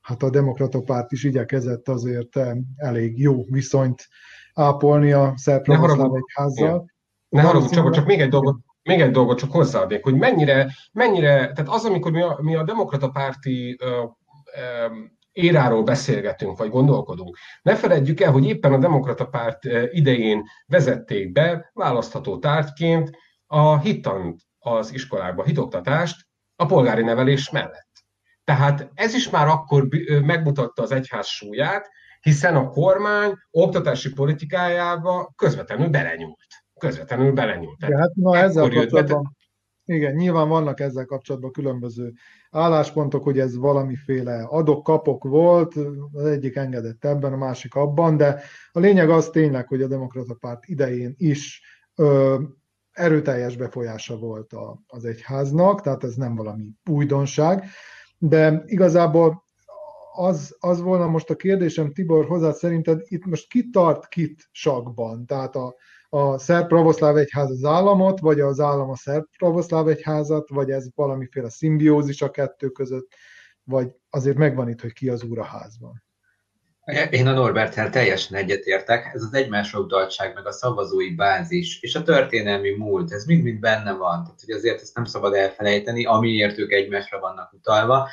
hát 0.00 0.22
a 0.22 0.30
demokrata 0.30 0.80
párt 0.80 1.12
is 1.12 1.24
igyekezett 1.24 1.88
azért 1.88 2.38
elég 2.76 3.18
jó 3.18 3.44
viszonyt 3.44 4.08
ápolni 4.54 5.12
a 5.12 5.32
szerb 5.36 5.70
egyházzal. 5.70 6.90
Ne 7.28 7.42
haragudj, 7.42 7.74
csak, 7.74 7.90
csak 7.90 8.06
még 8.06 8.20
egy 8.20 8.30
dolgot, 8.30 8.56
még 8.82 9.00
egy 9.00 9.10
dolgot 9.10 9.38
csak 9.38 9.50
hozzáadnék, 9.50 10.02
hogy 10.02 10.14
mennyire, 10.14 10.70
mennyire, 10.92 11.52
tehát 11.52 11.68
az, 11.68 11.84
amikor 11.84 12.12
mi 12.12 12.22
a, 12.22 12.38
mi 12.42 12.54
a 12.54 12.64
demokrata 12.64 13.08
párti 13.08 13.76
ö, 13.80 13.86
ö, 13.86 14.86
éráról 15.32 15.82
beszélgetünk, 15.82 16.58
vagy 16.58 16.70
gondolkodunk. 16.70 17.38
Ne 17.62 17.74
feledjük 17.74 18.20
el, 18.20 18.32
hogy 18.32 18.46
éppen 18.46 18.72
a 18.72 18.78
Demokrata 18.78 19.26
Párt 19.26 19.66
eh, 19.66 19.88
idején 19.90 20.42
vezették 20.66 21.32
be 21.32 21.70
választható 21.74 22.38
tárgyként 22.38 23.10
a 23.46 23.78
hittant 23.78 24.40
az 24.58 24.92
iskolákba, 24.92 25.44
hitoktatást 25.44 26.26
a 26.56 26.66
polgári 26.66 27.02
nevelés 27.02 27.50
mellett. 27.50 27.90
Tehát 28.44 28.90
ez 28.94 29.14
is 29.14 29.30
már 29.30 29.46
akkor 29.46 29.88
eh, 29.90 30.20
megmutatta 30.20 30.82
az 30.82 30.92
egyház 30.92 31.26
súlyát, 31.26 31.88
hiszen 32.20 32.56
a 32.56 32.68
kormány 32.68 33.34
oktatási 33.50 34.12
politikájába 34.12 35.32
közvetlenül 35.36 35.88
belenyúlt. 35.88 36.46
Közvetlenül 36.78 37.32
belenyúlt. 37.32 37.82
Ja, 37.86 37.98
hát 37.98 38.14
na 38.14 38.36
ezzel 38.36 38.68
kapcsolatban, 38.68 39.36
igen, 39.92 40.14
nyilván 40.14 40.48
vannak 40.48 40.80
ezzel 40.80 41.04
kapcsolatban 41.04 41.52
különböző 41.52 42.12
álláspontok, 42.50 43.22
hogy 43.22 43.38
ez 43.38 43.56
valamiféle 43.56 44.42
adok-kapok 44.42 45.24
volt, 45.24 45.74
az 46.12 46.24
egyik 46.24 46.56
engedett 46.56 47.04
ebben, 47.04 47.32
a 47.32 47.36
másik 47.36 47.74
abban, 47.74 48.16
de 48.16 48.42
a 48.72 48.78
lényeg 48.78 49.10
az 49.10 49.28
tényleg, 49.28 49.68
hogy 49.68 49.82
a 49.82 49.86
Demokrata 49.86 50.34
Párt 50.34 50.66
idején 50.66 51.14
is 51.16 51.62
ö, 51.94 52.40
erőteljes 52.92 53.56
befolyása 53.56 54.16
volt 54.16 54.52
a, 54.52 54.82
az 54.86 55.04
egyháznak, 55.04 55.80
tehát 55.80 56.04
ez 56.04 56.14
nem 56.14 56.34
valami 56.34 56.70
újdonság, 56.90 57.64
de 58.18 58.62
igazából 58.66 59.44
az, 60.14 60.56
az 60.60 60.80
volna 60.80 61.06
most 61.06 61.30
a 61.30 61.36
kérdésem, 61.36 61.92
Tibor, 61.92 62.26
hozzá 62.26 62.52
szerinted 62.52 63.00
itt 63.04 63.24
most 63.24 63.48
ki 63.48 63.70
tart 63.70 64.08
kit 64.08 64.48
sakban? 64.50 65.26
Tehát 65.26 65.56
a, 65.56 65.74
a 66.14 66.38
szerb 66.38 66.66
pravoszláv 66.66 67.16
egyház 67.16 67.50
az 67.50 67.64
államot, 67.64 68.20
vagy 68.20 68.40
az 68.40 68.60
állam 68.60 68.90
a 68.90 68.96
szerb 68.96 69.24
pravoszláv 69.38 69.88
egyházat, 69.88 70.48
vagy 70.48 70.70
ez 70.70 70.86
valamiféle 70.94 71.50
szimbiózis 71.50 72.22
a 72.22 72.30
kettő 72.30 72.68
között, 72.68 73.12
vagy 73.64 73.94
azért 74.10 74.36
megvan 74.36 74.68
itt, 74.68 74.80
hogy 74.80 74.92
ki 74.92 75.08
az 75.08 75.22
úr 75.22 75.44
házban. 75.44 76.02
Én 77.10 77.26
a 77.26 77.32
Norberttel 77.32 77.90
teljesen 77.90 78.36
egyetértek. 78.36 79.10
Ez 79.14 79.22
az 79.22 79.34
egymásra 79.34 79.78
udaltság, 79.78 80.34
meg 80.34 80.46
a 80.46 80.52
szavazói 80.52 81.14
bázis, 81.14 81.80
és 81.80 81.94
a 81.94 82.02
történelmi 82.02 82.70
múlt, 82.70 83.12
ez 83.12 83.24
mind-mind 83.24 83.60
benne 83.60 83.92
van. 83.92 84.22
Tehát, 84.22 84.40
hogy 84.44 84.54
azért 84.54 84.80
ezt 84.80 84.94
nem 84.94 85.04
szabad 85.04 85.34
elfelejteni, 85.34 86.04
amiért 86.04 86.58
ők 86.58 86.72
egymásra 86.72 87.18
vannak 87.18 87.52
utalva. 87.52 88.08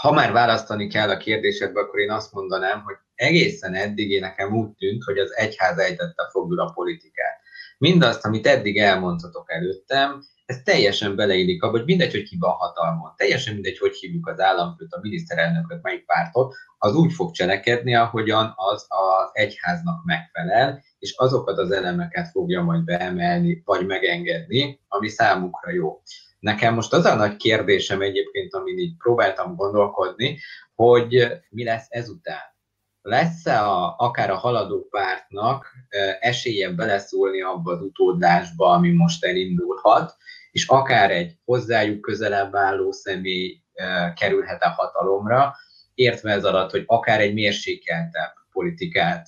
Ha 0.00 0.12
már 0.12 0.32
választani 0.32 0.88
kell 0.88 1.10
a 1.10 1.16
kérdésedbe, 1.16 1.80
akkor 1.80 2.00
én 2.00 2.10
azt 2.10 2.32
mondanám, 2.32 2.82
hogy 2.82 2.96
egészen 3.18 3.74
eddig 3.74 4.20
nekem 4.20 4.56
úgy 4.56 4.70
tűnt, 4.70 5.02
hogy 5.02 5.18
az 5.18 5.36
egyház 5.36 5.78
ejtette 5.78 6.28
fogul 6.30 6.60
a 6.60 6.72
politikát. 6.74 7.40
Mindazt, 7.78 8.24
amit 8.24 8.46
eddig 8.46 8.78
elmondhatok 8.78 9.52
előttem, 9.52 10.22
ez 10.46 10.62
teljesen 10.64 11.16
beleillik 11.16 11.62
abba, 11.62 11.76
hogy 11.76 11.84
mindegy, 11.84 12.10
hogy 12.10 12.22
ki 12.22 12.36
van 12.38 12.50
hatalmon, 12.50 13.12
teljesen 13.16 13.54
mindegy, 13.54 13.78
hogy 13.78 13.96
hívjuk 13.96 14.28
az 14.28 14.40
államfőt, 14.40 14.92
a 14.92 14.98
miniszterelnököt, 15.02 15.82
melyik 15.82 16.04
pártot, 16.04 16.54
az 16.78 16.94
úgy 16.94 17.12
fog 17.12 17.32
cselekedni, 17.32 17.94
ahogyan 17.94 18.52
az 18.56 18.86
az 18.88 19.30
egyháznak 19.32 20.04
megfelel, 20.04 20.82
és 20.98 21.14
azokat 21.16 21.58
az 21.58 21.70
elemeket 21.70 22.28
fogja 22.28 22.62
majd 22.62 22.84
beemelni, 22.84 23.62
vagy 23.64 23.86
megengedni, 23.86 24.80
ami 24.88 25.08
számukra 25.08 25.70
jó. 25.70 26.02
Nekem 26.40 26.74
most 26.74 26.92
az 26.92 27.04
a 27.04 27.14
nagy 27.14 27.36
kérdésem 27.36 28.00
egyébként, 28.00 28.54
amin 28.54 28.78
így 28.78 28.96
próbáltam 28.96 29.54
gondolkodni, 29.54 30.38
hogy 30.74 31.26
mi 31.48 31.64
lesz 31.64 31.86
ezután. 31.88 32.56
Lesz-e 33.02 33.64
a, 33.64 33.94
akár 33.98 34.30
a 34.30 34.36
haladó 34.36 34.88
pártnak 34.90 35.72
esélye 36.20 36.70
beleszólni 36.70 37.42
abba 37.42 37.72
az 37.72 37.80
utódlásba, 37.80 38.70
ami 38.70 38.90
most 38.90 39.24
elindulhat, 39.24 40.16
és 40.50 40.66
akár 40.66 41.10
egy 41.10 41.36
hozzájuk 41.44 42.00
közelebb 42.00 42.54
álló 42.54 42.92
személy 42.92 43.62
kerülhet 44.14 44.62
a 44.62 44.68
hatalomra, 44.68 45.54
értve 45.94 46.32
ez 46.32 46.44
alatt, 46.44 46.70
hogy 46.70 46.82
akár 46.86 47.20
egy 47.20 47.34
mérsékeltebb 47.34 48.32
politikát 48.52 49.26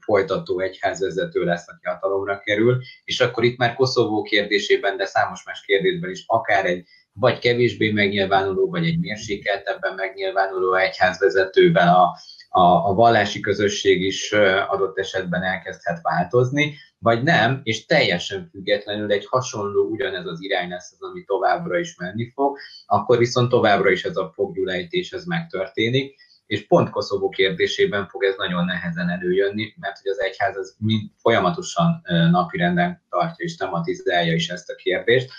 folytató 0.00 0.60
egyházvezető 0.60 1.44
lesz, 1.44 1.68
aki 1.68 1.86
hatalomra 1.86 2.38
kerül, 2.38 2.82
és 3.04 3.20
akkor 3.20 3.44
itt 3.44 3.58
már 3.58 3.74
Koszovó 3.74 4.22
kérdésében, 4.22 4.96
de 4.96 5.04
számos 5.04 5.44
más 5.44 5.60
kérdésben 5.60 6.10
is 6.10 6.24
akár 6.26 6.64
egy 6.64 6.86
vagy 7.12 7.38
kevésbé 7.38 7.90
megnyilvánuló, 7.90 8.70
vagy 8.70 8.86
egy 8.86 8.98
mérsékeltebben 8.98 9.94
megnyilvánuló 9.94 10.74
egyházvezetővel 10.74 11.94
a 11.94 12.18
a, 12.52 12.88
a 12.88 12.94
vallási 12.94 13.40
közösség 13.40 14.02
is 14.02 14.32
adott 14.68 14.98
esetben 14.98 15.42
elkezdhet 15.42 16.00
változni, 16.02 16.74
vagy 16.98 17.22
nem, 17.22 17.60
és 17.62 17.86
teljesen 17.86 18.48
függetlenül 18.50 19.12
egy 19.12 19.26
hasonló, 19.26 19.88
ugyanez 19.88 20.26
az 20.26 20.42
irány 20.42 20.68
lesz 20.68 20.92
az, 20.92 21.08
ami 21.08 21.24
továbbra 21.24 21.78
is 21.78 21.96
menni 21.96 22.30
fog, 22.34 22.58
akkor 22.86 23.18
viszont 23.18 23.50
továbbra 23.50 23.90
is 23.90 24.04
ez 24.04 24.16
a 24.16 24.32
foggyulejtés 24.34 25.12
ez 25.12 25.24
megtörténik, 25.24 26.14
és 26.46 26.66
pont 26.66 26.90
Koszovó 26.90 27.28
kérdésében 27.28 28.08
fog 28.08 28.24
ez 28.24 28.34
nagyon 28.36 28.64
nehezen 28.64 29.08
előjönni, 29.08 29.74
mert 29.80 29.98
hogy 29.98 30.10
az 30.10 30.20
egyház 30.20 30.56
az 30.56 30.76
mind 30.78 31.10
folyamatosan 31.16 32.02
napirenden 32.30 33.02
tartja 33.08 33.44
és 33.44 33.56
tematizálja 33.56 34.34
is 34.34 34.48
ezt 34.48 34.70
a 34.70 34.74
kérdést. 34.74 35.30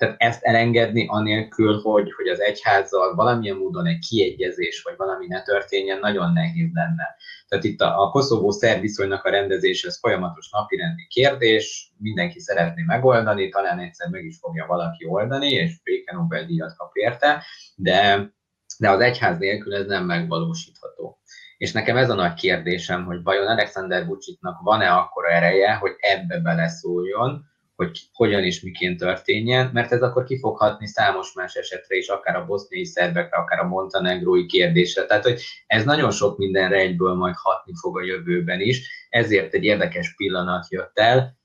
Tehát 0.00 0.14
ezt 0.18 0.42
elengedni 0.42 1.06
anélkül, 1.08 1.80
hogy, 1.80 2.12
hogy 2.12 2.28
az 2.28 2.40
egyházzal 2.40 3.14
valamilyen 3.14 3.56
módon 3.56 3.86
egy 3.86 3.98
kiegyezés, 4.08 4.82
vagy 4.82 4.94
valami 4.96 5.26
ne 5.26 5.42
történjen, 5.42 5.98
nagyon 5.98 6.32
nehéz 6.32 6.70
lenne. 6.72 7.16
Tehát 7.48 7.64
itt 7.64 7.80
a, 7.80 8.02
a 8.02 8.10
Koszovó 8.10 8.50
szerviszonynak 8.50 9.24
a 9.24 9.30
rendezése, 9.30 9.88
ez 9.88 9.98
folyamatos 9.98 10.50
napirendi 10.50 11.06
kérdés, 11.06 11.92
mindenki 11.98 12.40
szeretné 12.40 12.82
megoldani, 12.82 13.48
talán 13.48 13.78
egyszer 13.78 14.08
meg 14.08 14.24
is 14.24 14.38
fogja 14.38 14.66
valaki 14.66 15.06
oldani, 15.06 15.50
és 15.50 15.82
béke 15.82 16.14
Nobel-díjat 16.14 16.76
kap 16.76 16.90
érte, 16.94 17.44
de 17.76 18.30
de 18.78 18.90
az 18.90 19.00
egyház 19.00 19.38
nélkül 19.38 19.74
ez 19.74 19.86
nem 19.86 20.04
megvalósítható. 20.04 21.18
És 21.56 21.72
nekem 21.72 21.96
ez 21.96 22.10
a 22.10 22.14
nagy 22.14 22.34
kérdésem, 22.34 23.04
hogy 23.04 23.22
vajon 23.22 23.46
Alexander 23.46 24.06
Vucicnak 24.06 24.60
van-e 24.62 24.92
akkora 24.92 25.28
ereje, 25.28 25.74
hogy 25.74 25.96
ebbe 25.98 26.38
beleszóljon, 26.38 27.44
hogy 27.80 28.00
hogyan 28.12 28.44
és 28.44 28.60
miként 28.60 28.98
történjen, 28.98 29.70
mert 29.72 29.92
ez 29.92 30.02
akkor 30.02 30.24
kifoghatni 30.24 30.86
számos 30.86 31.32
más 31.32 31.54
esetre 31.54 31.96
is, 31.96 32.08
akár 32.08 32.36
a 32.36 32.44
boszniai 32.44 32.84
szerbekre, 32.84 33.36
akár 33.36 33.58
a 33.58 33.68
montenegrói 33.68 34.46
kérdésre. 34.46 35.04
Tehát, 35.04 35.22
hogy 35.22 35.40
ez 35.66 35.84
nagyon 35.84 36.10
sok 36.10 36.38
mindenre 36.38 36.76
egyből 36.76 37.14
majd 37.14 37.34
hatni 37.36 37.72
fog 37.80 37.98
a 37.98 38.04
jövőben 38.04 38.60
is, 38.60 39.06
ezért 39.08 39.54
egy 39.54 39.64
érdekes 39.64 40.14
pillanat 40.14 40.70
jött 40.70 40.98
el. 40.98 41.38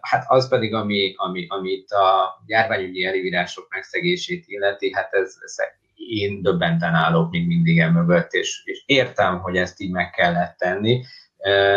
Hát 0.00 0.24
az 0.26 0.48
pedig, 0.48 0.74
ami, 0.74 1.14
ami, 1.16 1.46
amit 1.48 1.90
a 1.90 2.42
járványügyi 2.46 3.04
előírások 3.04 3.66
megszegését 3.70 4.44
illeti, 4.46 4.92
hát 4.92 5.12
ez, 5.12 5.36
ez 5.44 5.54
én 5.94 6.42
döbbenten 6.42 6.94
állok 6.94 7.30
még 7.30 7.46
mindig 7.46 7.78
emögött, 7.78 8.32
és, 8.32 8.62
és 8.64 8.82
értem, 8.86 9.40
hogy 9.40 9.56
ezt 9.56 9.80
így 9.80 9.90
meg 9.90 10.10
kellett 10.10 10.56
tenni, 10.56 11.04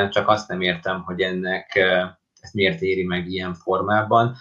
csak 0.10 0.28
azt 0.28 0.48
nem 0.48 0.62
értem, 0.62 1.02
hogy 1.02 1.22
ennek 1.22 1.80
ezt 2.46 2.54
miért 2.54 2.82
éri 2.82 3.04
meg 3.04 3.28
ilyen 3.28 3.54
formában, 3.54 4.36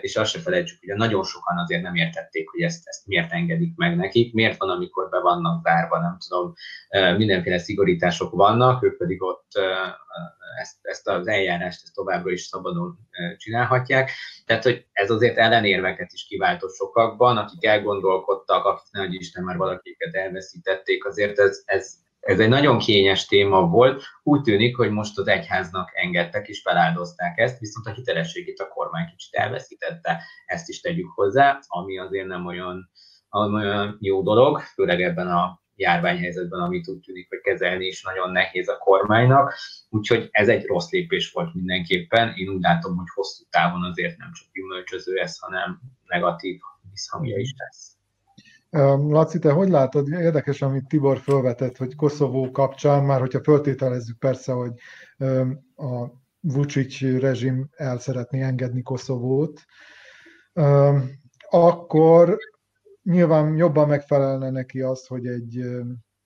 és 0.00 0.16
azt 0.16 0.30
se 0.30 0.38
felejtsük, 0.38 0.78
hogy 0.86 0.96
nagyon 0.96 1.24
sokan 1.24 1.58
azért 1.58 1.82
nem 1.82 1.94
értették, 1.94 2.48
hogy 2.48 2.60
ezt, 2.60 2.82
ezt 2.84 3.06
miért 3.06 3.32
engedik 3.32 3.76
meg 3.76 3.96
nekik, 3.96 4.34
miért 4.34 4.58
van, 4.58 4.70
amikor 4.70 5.08
be 5.08 5.20
vannak 5.20 5.62
zárva, 5.62 6.00
nem 6.00 6.16
tudom, 6.28 6.54
mindenféle 7.16 7.58
szigorítások 7.58 8.30
vannak, 8.32 8.82
ők 8.82 8.96
pedig 8.96 9.22
ott 9.22 9.46
ezt, 10.60 10.76
ezt 10.82 11.08
az 11.08 11.26
eljárást 11.26 11.82
ezt 11.84 11.94
továbbra 11.94 12.30
is 12.30 12.42
szabadon 12.42 12.98
csinálhatják. 13.36 14.10
Tehát, 14.46 14.62
hogy 14.62 14.86
ez 14.92 15.10
azért 15.10 15.36
ellenérveket 15.36 16.12
is 16.12 16.26
kiváltott 16.26 16.74
sokakban, 16.74 17.36
akik 17.36 17.64
elgondolkodtak, 17.64 18.64
akik 18.64 18.90
nagy 18.90 19.14
Isten 19.14 19.44
már 19.44 19.56
valakiket 19.56 20.14
elveszítették, 20.14 21.04
azért 21.04 21.38
ez, 21.38 21.62
ez, 21.64 21.94
ez 22.28 22.40
egy 22.40 22.48
nagyon 22.48 22.78
kényes 22.78 23.26
téma 23.26 23.68
volt. 23.68 24.02
Úgy 24.22 24.42
tűnik, 24.42 24.76
hogy 24.76 24.90
most 24.90 25.18
az 25.18 25.28
egyháznak 25.28 25.90
engedtek 25.94 26.48
és 26.48 26.60
feláldozták 26.60 27.38
ezt, 27.38 27.58
viszont 27.58 27.86
a 27.86 27.92
hitelességét 27.92 28.58
a 28.58 28.68
kormány 28.68 29.06
kicsit 29.06 29.34
elveszítette, 29.34 30.22
ezt 30.46 30.68
is 30.68 30.80
tegyük 30.80 31.10
hozzá, 31.14 31.58
ami 31.66 31.98
azért 31.98 32.26
nem 32.26 32.46
olyan, 32.46 32.90
olyan 33.30 33.96
jó 34.00 34.22
dolog, 34.22 34.60
főleg 34.60 35.02
ebben 35.02 35.28
a 35.28 35.62
járványhelyzetben, 35.74 36.60
amit 36.60 36.88
úgy 36.88 37.00
tűnik, 37.00 37.28
hogy 37.28 37.40
kezelni 37.40 37.86
is 37.86 38.02
nagyon 38.02 38.30
nehéz 38.30 38.68
a 38.68 38.78
kormánynak. 38.78 39.54
Úgyhogy 39.88 40.28
ez 40.30 40.48
egy 40.48 40.66
rossz 40.66 40.90
lépés 40.90 41.32
volt 41.32 41.54
mindenképpen. 41.54 42.32
Én 42.36 42.48
úgy 42.48 42.60
látom, 42.60 42.96
hogy 42.96 43.08
hosszú 43.14 43.44
távon 43.50 43.84
azért 43.84 44.16
nem 44.16 44.32
csak 44.32 44.48
gyümölcsöző 44.52 45.16
ez, 45.16 45.38
hanem 45.38 45.80
negatív 46.04 46.60
visszhangja 46.90 47.38
is 47.38 47.54
lesz. 47.56 47.97
Laci, 48.70 49.38
te 49.38 49.52
hogy 49.52 49.68
látod? 49.68 50.08
Érdekes, 50.08 50.62
amit 50.62 50.88
Tibor 50.88 51.18
felvetett, 51.18 51.76
hogy 51.76 51.94
Koszovó 51.94 52.50
kapcsán, 52.50 53.04
már 53.04 53.20
hogyha 53.20 53.42
föltételezzük 53.42 54.18
persze, 54.18 54.52
hogy 54.52 54.72
a 55.76 56.06
Vucic 56.40 57.00
rezsim 57.00 57.68
el 57.76 57.98
szeretné 57.98 58.42
engedni 58.42 58.82
Koszovót, 58.82 59.64
akkor 61.48 62.38
nyilván 63.02 63.56
jobban 63.56 63.88
megfelelne 63.88 64.50
neki 64.50 64.80
az, 64.80 65.06
hogy 65.06 65.26
egy 65.26 65.64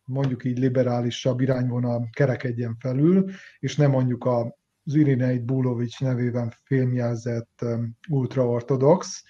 mondjuk 0.05 0.45
így 0.45 0.59
liberálisabb 0.59 1.41
irányvonal 1.41 2.09
kerekedjen 2.13 2.77
felül, 2.79 3.31
és 3.59 3.77
nem 3.77 3.91
mondjuk 3.91 4.25
a 4.25 4.61
az 4.85 4.95
Irineit 4.95 5.45
Bulovics 5.45 6.01
nevében 6.01 6.53
filmjelzett 6.65 7.65
ultraortodox. 8.11 9.23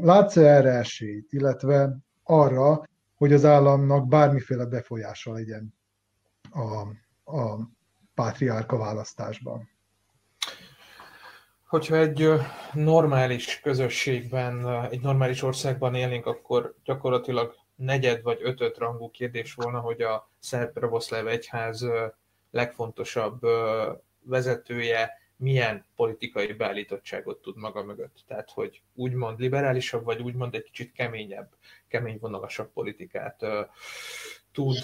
Látsz-e 0.00 0.40
erre 0.40 0.70
esélyt, 0.70 1.32
illetve 1.32 1.98
arra, 2.22 2.82
hogy 3.14 3.32
az 3.32 3.44
államnak 3.44 4.08
bármiféle 4.08 4.64
befolyása 4.64 5.32
legyen 5.32 5.74
a, 6.50 6.80
a 7.38 7.58
pátriárka 8.14 8.78
választásban? 8.78 9.70
Hogyha 11.66 11.96
egy 11.96 12.28
normális 12.72 13.60
közösségben, 13.60 14.68
egy 14.90 15.00
normális 15.00 15.42
országban 15.42 15.94
élnénk, 15.94 16.26
akkor 16.26 16.74
gyakorlatilag 16.84 17.54
negyed 17.74 18.22
vagy 18.22 18.38
ötöt 18.42 18.78
rangú 18.78 19.10
kérdés 19.10 19.54
volna, 19.54 19.80
hogy 19.80 20.02
a 20.02 20.30
szerb 20.38 20.72
pravoszláv 20.72 21.26
egyház 21.26 21.86
legfontosabb 22.50 23.40
vezetője 24.22 25.21
milyen 25.42 25.84
politikai 25.96 26.52
beállítottságot 26.52 27.42
tud 27.42 27.56
maga 27.56 27.82
mögött. 27.82 28.24
Tehát, 28.26 28.50
hogy 28.50 28.82
úgymond 28.94 29.38
liberálisabb, 29.38 30.04
vagy 30.04 30.20
úgymond 30.22 30.54
egy 30.54 30.62
kicsit 30.62 30.92
keményebb, 30.92 31.48
kemény 31.88 32.18
vonalasabb 32.20 32.72
politikát 32.72 33.44
tud 34.52 34.76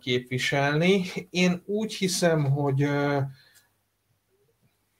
képviselni. 0.00 1.04
Én 1.30 1.62
úgy 1.66 1.94
hiszem, 1.94 2.44
hogy 2.44 2.88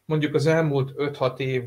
mondjuk 0.04 0.34
az 0.34 0.46
elmúlt 0.46 0.92
5-6 0.96 1.38
év, 1.38 1.64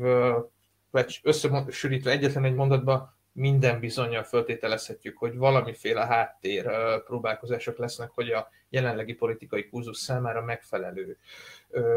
vagy 0.90 1.20
összesülítve 1.22 2.10
egyetlen 2.10 2.44
egy 2.44 2.54
mondatban, 2.54 3.14
minden 3.32 3.80
bizonyal 3.80 4.22
föltételezhetjük, 4.22 5.18
hogy 5.18 5.36
valamiféle 5.36 6.06
háttér 6.06 6.70
próbálkozások 7.04 7.78
lesznek, 7.78 8.10
hogy 8.10 8.30
a 8.30 8.48
jelenlegi 8.68 9.14
politikai 9.14 9.68
kurzus 9.68 9.96
számára 9.96 10.42
megfelelő 10.42 11.18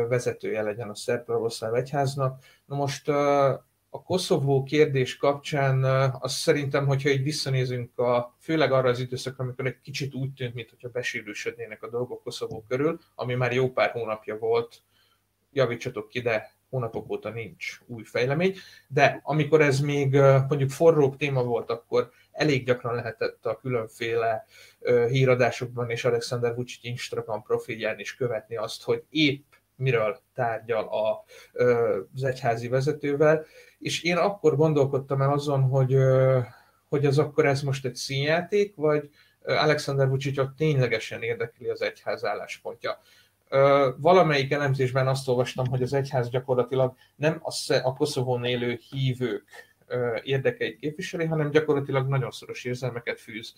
vezetője 0.08 0.62
legyen 0.62 0.90
a 0.90 0.96
szerb 0.96 1.26
pravoszláv 1.26 1.74
egyháznak. 1.74 2.44
Na 2.66 2.76
most 2.76 3.10
a 3.90 4.04
Koszovó 4.04 4.64
kérdés 4.64 5.18
kapcsán 5.18 5.84
azt 6.20 6.36
szerintem, 6.36 6.86
hogyha 6.86 7.10
így 7.10 7.24
visszanézünk, 7.24 7.98
a, 8.00 8.36
főleg 8.40 8.72
arra 8.72 8.90
az 8.90 9.00
időszakra, 9.00 9.44
amikor 9.44 9.66
egy 9.66 9.82
kicsit 9.82 10.14
úgy 10.14 10.34
tűnt, 10.34 10.54
mintha 10.54 10.90
besűrűsödnének 10.90 11.84
a 11.84 11.90
dolgok 11.90 12.24
Koszovó 12.24 12.64
körül, 12.68 13.00
ami 13.16 13.34
már 13.34 13.54
jó 13.54 13.72
pár 13.72 13.92
hónapja 13.92 14.38
volt, 14.38 14.82
javítsatok 15.52 16.10
ki, 16.10 16.20
de 16.20 16.58
hónapok 16.70 17.10
óta 17.10 17.30
nincs 17.30 17.80
új 17.86 18.04
fejlemény, 18.04 18.56
de 18.88 19.20
amikor 19.24 19.62
ez 19.62 19.80
még 19.80 20.16
mondjuk 20.48 20.70
forróbb 20.70 21.18
téma 21.18 21.44
volt, 21.44 21.70
akkor 21.70 22.12
elég 22.32 22.66
gyakran 22.66 22.96
lehetett 22.96 23.46
a 23.46 23.58
különféle 23.58 24.46
híradásokban 25.10 25.90
és 25.90 26.06
Alexander 26.06 26.56
Vucic 26.56 26.84
Instagram 26.84 27.44
profilján 27.44 28.00
is 28.00 28.16
követni 28.16 28.56
azt, 28.56 28.84
hogy 28.84 29.04
épp 29.10 29.49
miről 29.80 30.20
tárgyal 30.34 30.88
a, 30.88 31.24
az 32.16 32.24
egyházi 32.24 32.68
vezetővel, 32.68 33.46
és 33.80 34.04
én 34.04 34.18
akkor 34.18 34.56
gondolkodtam 34.56 35.22
el 35.22 35.32
azon, 35.32 35.62
hogy, 35.62 35.96
hogy 36.90 37.06
az 37.06 37.18
akkor 37.18 37.46
ez 37.46 37.62
most 37.62 37.86
egy 37.86 37.96
színjáték, 37.96 38.76
vagy 38.76 39.10
Alexander 39.46 40.10
Vucicot 40.10 40.56
ténylegesen 40.56 41.22
érdekli 41.22 41.68
az 41.68 41.82
egyház 41.82 42.26
álláspontja. 42.26 43.00
Valamelyik 43.98 44.52
elemzésben 44.52 45.08
azt 45.08 45.28
olvastam, 45.28 45.68
hogy 45.68 45.82
az 45.82 45.94
egyház 45.94 46.30
gyakorlatilag 46.30 46.94
nem 47.16 47.42
a 47.84 47.94
Koszovón 47.94 48.44
élő 48.44 48.80
hívők 48.90 49.69
érdekeit 50.24 50.80
képviseli, 50.80 51.26
hanem 51.26 51.50
gyakorlatilag 51.50 52.08
nagyon 52.08 52.32
szoros 52.32 52.64
érzelmeket 52.64 53.20
fűz 53.20 53.54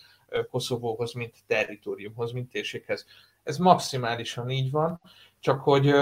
Koszovóhoz, 0.50 1.12
mint 1.12 1.36
territóriumhoz, 1.46 2.32
mint 2.32 2.50
térséghez. 2.50 3.06
Ez 3.42 3.56
maximálisan 3.56 4.50
így 4.50 4.70
van, 4.70 5.00
csak 5.40 5.60
hogy, 5.60 5.94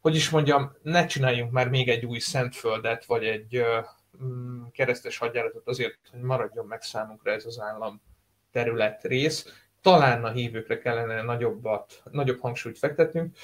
hogy 0.00 0.14
is 0.14 0.30
mondjam, 0.30 0.76
ne 0.82 1.06
csináljunk 1.06 1.52
már 1.52 1.68
még 1.68 1.88
egy 1.88 2.04
új 2.04 2.18
Szentföldet, 2.18 3.04
vagy 3.04 3.24
egy 3.24 3.64
mm, 4.22 4.62
keresztes 4.72 5.18
hadjáratot 5.18 5.68
azért, 5.68 5.98
hogy 6.10 6.20
maradjon 6.20 6.66
meg 6.66 6.82
számunkra 6.82 7.32
ez 7.32 7.46
az 7.46 7.60
állam 7.60 8.00
terület 8.50 9.02
rész, 9.02 9.64
talán 9.80 10.24
a 10.24 10.30
hívőkre 10.30 10.78
kellene 10.78 11.22
nagyobbat, 11.22 12.02
nagyobb 12.10 12.40
hangsúlyt 12.40 12.78
fektetnünk. 12.78 13.36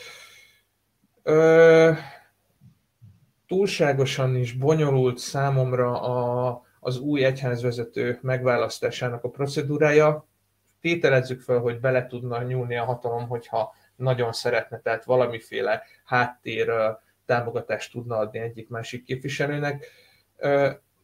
Túlságosan 3.51 4.36
is 4.36 4.53
bonyolult 4.53 5.18
számomra 5.18 6.03
a, 6.03 6.62
az 6.80 6.98
új 6.98 7.24
egyházvezető 7.24 8.18
megválasztásának 8.22 9.24
a 9.24 9.28
procedúrája. 9.28 10.26
tételezzük 10.80 11.40
fel, 11.40 11.59
hogy 11.59 11.80
bele 11.80 12.07
tudna 12.07 12.42
nyúlni 12.42 12.76
a 12.76 12.84
hatalom, 12.84 13.28
hogyha 13.28 13.74
nagyon 13.96 14.32
szeretne, 14.32 14.80
tehát 14.80 15.05
valamiféle 15.05 15.82
háttér 16.05 16.72
támogatást 17.26 17.92
tudna 17.92 18.16
adni 18.16 18.38
egyik-másik 18.38 19.05
képviselőnek. 19.05 19.86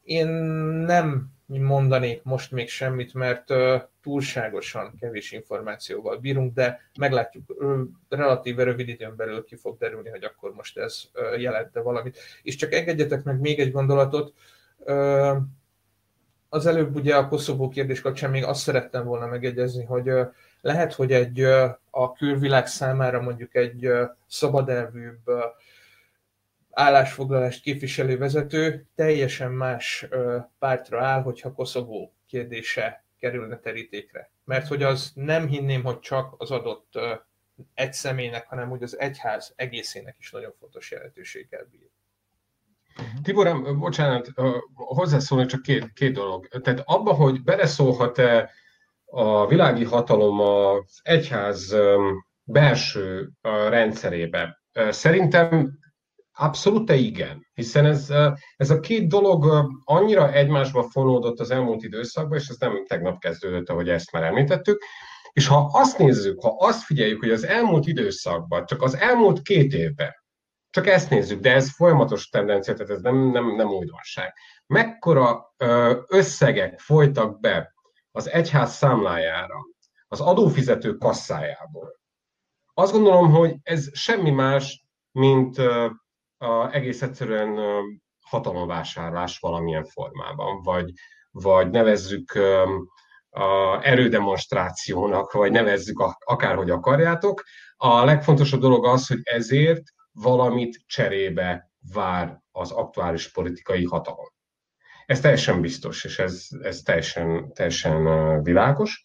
Én 0.03 0.27
nem 0.87 1.31
mondanék 1.47 2.23
most 2.23 2.51
még 2.51 2.69
semmit, 2.69 3.15
mert 3.15 3.53
túlságosan 4.03 4.95
kevés 5.01 5.33
információval 5.33 6.17
bírunk, 6.17 6.55
de 6.55 6.81
meglátjuk, 6.99 7.55
relatíve 8.09 8.63
rövid 8.63 8.89
időn 8.89 9.17
belül 9.17 9.45
ki 9.45 9.57
fog 9.57 9.79
derülni, 9.79 10.09
hogy 10.09 10.25
akkor 10.25 10.55
most 10.55 10.79
ez 10.79 11.03
jelente 11.39 11.81
valamit. 11.81 12.19
És 12.43 12.55
csak 12.55 12.73
engedjetek 12.73 13.23
meg 13.23 13.41
még 13.41 13.59
egy 13.61 13.73
gondolatot, 13.73 14.35
az 16.49 16.67
előbb 16.67 16.95
ugye 16.95 17.17
a 17.17 17.29
Koszovó 17.29 17.69
kérdés 17.69 18.01
kapcsán 18.01 18.31
még 18.31 18.45
azt 18.45 18.61
szerettem 18.61 19.05
volna 19.05 19.27
megegyezni, 19.27 19.85
hogy 19.85 20.11
lehet, 20.61 20.95
hogy 20.95 21.13
egy 21.13 21.43
a 21.91 22.13
külvilág 22.13 22.67
számára 22.67 23.21
mondjuk 23.21 23.55
egy 23.55 23.89
szabadelvűbb 24.27 25.31
állásfoglalást 26.79 27.63
képviselő 27.63 28.19
vezető 28.19 28.87
teljesen 28.95 29.53
más 29.53 30.09
pártra 30.59 31.05
áll, 31.05 31.23
hogyha 31.23 31.53
Koszovó 31.53 32.15
kérdése 32.27 33.05
kerülne 33.19 33.59
terítékre. 33.59 34.31
Mert 34.45 34.67
hogy 34.67 34.83
az 34.83 35.13
nem 35.15 35.47
hinném, 35.47 35.83
hogy 35.83 35.99
csak 35.99 36.35
az 36.39 36.51
adott 36.51 36.99
egy 37.75 37.93
személynek, 37.93 38.47
hanem 38.47 38.71
úgy 38.71 38.83
az 38.83 38.99
egyház 38.99 39.53
egészének 39.57 40.17
is 40.19 40.31
nagyon 40.31 40.53
fontos 40.59 40.91
jelentőséggel 40.91 41.69
bír. 41.71 41.89
Tibor, 43.23 43.77
bocsánat, 43.79 44.29
hozzászólni 44.75 45.47
csak 45.47 45.63
két, 45.63 45.93
két 45.93 46.13
dolog. 46.13 46.49
Tehát 46.49 46.83
abba, 46.85 47.13
hogy 47.13 47.43
beleszólhat-e 47.43 48.51
a 49.05 49.47
világi 49.47 49.85
hatalom 49.85 50.41
az 50.41 51.01
egyház 51.03 51.77
belső 52.45 53.31
rendszerébe, 53.69 54.63
szerintem 54.91 55.79
abszolút 56.39 56.91
igen, 56.91 57.47
hiszen 57.55 57.85
ez, 57.85 58.13
ez 58.57 58.71
a 58.71 58.81
két 58.81 59.09
dolog 59.09 59.71
annyira 59.85 60.33
egymásba 60.33 60.83
fonódott 60.83 61.41
az 61.41 61.51
elmúlt 61.51 61.83
időszakban, 61.83 62.39
és 62.39 62.49
ez 62.49 62.57
nem 62.57 62.85
tegnap 62.87 63.19
kezdődött, 63.19 63.69
ahogy 63.69 63.89
ezt 63.89 64.13
már 64.13 64.23
említettük, 64.23 64.83
és 65.33 65.47
ha 65.47 65.71
azt 65.73 65.99
nézzük, 65.99 66.41
ha 66.43 66.57
azt 66.59 66.83
figyeljük, 66.83 67.21
hogy 67.21 67.31
az 67.31 67.45
elmúlt 67.45 67.87
időszakban, 67.87 68.67
csak 68.67 68.83
az 68.83 68.97
elmúlt 68.97 69.43
két 69.43 69.73
évben, 69.73 70.15
csak 70.71 70.87
ezt 70.87 71.11
nézzük, 71.11 71.41
de 71.41 71.53
ez 71.55 71.75
folyamatos 71.75 72.29
tendencia, 72.29 72.75
tehát 72.75 72.93
ez 72.93 73.01
nem, 73.01 73.31
nem, 73.31 73.55
nem 73.55 73.69
újdonság. 73.69 74.35
Mekkora 74.67 75.55
összegek 76.07 76.79
folytak 76.79 77.41
be 77.41 77.75
az 78.11 78.31
egyház 78.31 78.73
számlájára, 78.73 79.57
az 80.09 80.21
adófizető 80.21 80.95
kasszájából. 80.95 82.01
Azt 82.75 82.93
gondolom, 82.93 83.31
hogy 83.31 83.57
ez 83.63 83.99
semmi 83.99 84.31
más, 84.31 84.87
mint 85.11 85.61
a, 86.39 86.75
egész 86.75 87.03
egyszerűen 87.03 87.59
hatalomvásárlás 88.27 89.39
valamilyen 89.39 89.85
formában, 89.85 90.63
vagy, 90.63 90.93
vagy 91.31 91.71
nevezzük 91.71 92.39
a 93.31 93.81
erődemonstrációnak, 93.83 95.33
vagy 95.33 95.51
nevezzük 95.51 96.15
akárhogy 96.19 96.71
akarjátok. 96.71 97.43
A 97.77 98.05
legfontosabb 98.05 98.61
dolog 98.61 98.87
az, 98.87 99.07
hogy 99.07 99.21
ezért 99.23 99.83
valamit 100.13 100.83
cserébe 100.87 101.71
vár 101.93 102.41
az 102.53 102.71
aktuális 102.71 103.33
politikai 103.33 103.85
hatalom. 103.85 104.27
Ez 105.07 105.21
teljesen 105.21 105.61
biztos, 105.61 106.05
és 106.05 106.19
ez, 106.19 106.47
ez 106.63 106.81
teljesen, 106.81 107.53
teljesen 107.53 108.43
világos. 108.43 109.03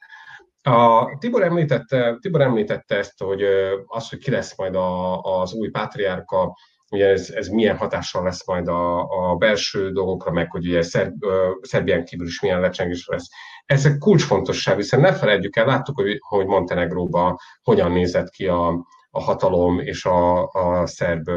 A 0.61 1.17
Tibor 1.17 1.43
említette, 1.43 2.17
Tibor 2.19 2.41
említette 2.41 2.95
ezt, 2.95 3.19
hogy 3.23 3.43
az, 3.85 4.09
hogy 4.09 4.19
ki 4.19 4.31
lesz 4.31 4.57
majd 4.57 4.75
a, 4.75 5.21
az 5.21 5.53
új 5.53 5.69
pátriárka, 5.69 6.57
ugye 6.91 7.07
ez, 7.07 7.29
ez 7.29 7.47
milyen 7.47 7.77
hatással 7.77 8.23
lesz 8.23 8.47
majd 8.47 8.67
a, 8.67 8.99
a 9.01 9.35
belső 9.35 9.91
dolgokra, 9.91 10.31
meg 10.31 10.51
hogy 10.51 10.67
ugye 10.67 10.81
Szerb, 10.81 11.25
Szerbián 11.61 12.05
kívül 12.05 12.27
is 12.27 12.41
milyen 12.41 12.59
lecsengés 12.59 13.07
lesz. 13.07 13.27
Ezek 13.65 13.97
kulcsfontosság, 13.97 14.75
hiszen 14.75 14.99
ne 14.99 15.13
felejtjük 15.13 15.55
el, 15.55 15.65
láttuk, 15.65 15.95
hogy, 15.95 16.17
hogy 16.19 16.45
Montenegróban 16.45 17.35
hogyan 17.63 17.91
nézett 17.91 18.29
ki 18.29 18.47
a, 18.47 18.67
a 19.09 19.21
hatalom 19.21 19.79
és 19.79 20.05
a, 20.05 20.47
a 20.47 20.87
szerb 20.87 21.29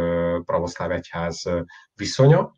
pravoszláv 0.44 0.90
egyház 0.90 1.42
viszonya. 1.94 2.52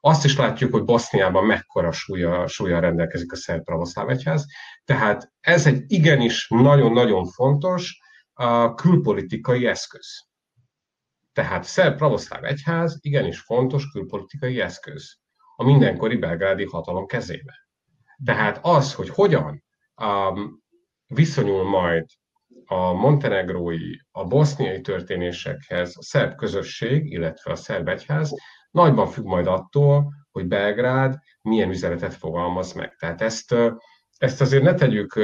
Azt 0.00 0.24
is 0.24 0.36
látjuk, 0.36 0.72
hogy 0.72 0.84
Boszniában 0.84 1.44
mekkora 1.44 1.92
súlya, 1.92 2.46
súlya 2.46 2.80
rendelkezik 2.80 3.32
a 3.32 3.36
szerb 3.36 3.64
pravoszláv 3.64 4.08
egyház. 4.08 4.46
Tehát 4.84 5.32
ez 5.40 5.66
egy 5.66 5.82
igenis 5.86 6.48
nagyon-nagyon 6.48 7.24
fontos 7.24 7.98
a 8.32 8.74
külpolitikai 8.74 9.66
eszköz. 9.66 10.06
Tehát 11.34 11.64
szerb 11.64 11.96
pravoszláv 11.96 12.44
egyház 12.44 12.98
igenis 13.00 13.40
fontos 13.40 13.90
külpolitikai 13.90 14.60
eszköz 14.60 15.18
a 15.56 15.64
mindenkori 15.64 16.16
belgrádi 16.16 16.64
hatalom 16.64 17.06
kezébe. 17.06 17.68
Tehát 18.24 18.58
az, 18.62 18.94
hogy 18.94 19.08
hogyan 19.08 19.64
um, 20.02 20.62
viszonyul 21.06 21.68
majd 21.68 22.06
a 22.66 22.92
montenegrói, 22.92 23.96
a 24.10 24.24
boszniai 24.24 24.80
történésekhez 24.80 25.96
a 25.96 26.02
szerb 26.02 26.34
közösség, 26.34 27.12
illetve 27.12 27.52
a 27.52 27.56
szerb 27.56 27.88
egyház 27.88 28.34
nagyban 28.70 29.06
függ 29.06 29.24
majd 29.24 29.46
attól, 29.46 30.12
hogy 30.30 30.46
Belgrád 30.46 31.18
milyen 31.42 31.70
üzenetet 31.70 32.14
fogalmaz 32.14 32.72
meg. 32.72 32.96
Tehát 32.96 33.22
ezt, 33.22 33.54
ezt 34.18 34.40
azért 34.40 34.62
ne 34.62 34.74
tegyük, 34.74 35.14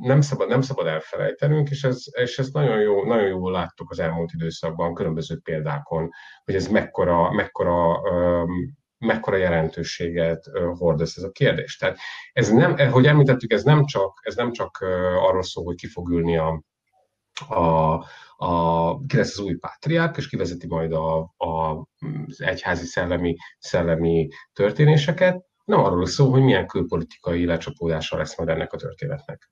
nem 0.00 0.20
szabad, 0.20 0.48
nem 0.48 0.60
szabad 0.60 0.86
elfelejtenünk, 0.86 1.70
és, 1.70 1.84
ez, 1.84 2.04
és 2.12 2.38
ezt 2.38 2.52
nagyon, 2.52 2.80
jó, 2.80 3.04
nagyon 3.04 3.28
jól 3.28 3.52
láttuk 3.52 3.90
az 3.90 3.98
elmúlt 3.98 4.32
időszakban, 4.32 4.94
különböző 4.94 5.38
példákon, 5.42 6.10
hogy 6.44 6.54
ez 6.54 6.68
mekkora, 6.68 7.32
mekkora 7.32 8.00
mekkora 9.00 9.36
jelentőséget 9.36 10.44
hordoz 10.74 11.14
ez 11.16 11.22
a 11.22 11.30
kérdés. 11.30 11.76
Tehát 11.76 11.98
ez 12.32 12.50
nem, 12.50 12.90
hogy 12.90 13.06
említettük, 13.06 13.52
ez 13.52 13.62
nem 13.62 13.84
csak, 13.84 14.20
ez 14.22 14.34
nem 14.34 14.52
csak 14.52 14.78
arról 15.18 15.42
szól, 15.42 15.64
hogy 15.64 15.74
ki 15.74 15.86
fog 15.86 16.10
ülni 16.10 16.36
a, 16.36 16.62
a, 17.48 18.04
a, 18.36 18.98
ki 19.06 19.16
lesz 19.16 19.38
az 19.38 19.44
új 19.44 19.54
pátriák, 19.54 20.16
és 20.16 20.28
kivezeti 20.28 20.66
majd 20.66 20.92
a, 20.92 21.34
a, 21.36 21.86
az 22.26 22.40
egyházi 22.40 22.84
szellemi, 22.84 23.36
szellemi 23.58 24.28
történéseket, 24.52 25.49
nem 25.70 25.84
arról 25.84 26.06
szól, 26.06 26.30
hogy 26.30 26.42
milyen 26.42 26.66
külpolitikai 26.66 27.44
lecsapódása 27.44 28.16
lesz 28.16 28.38
majd 28.38 28.48
ennek 28.48 28.72
a 28.72 28.76
történetnek. 28.76 29.50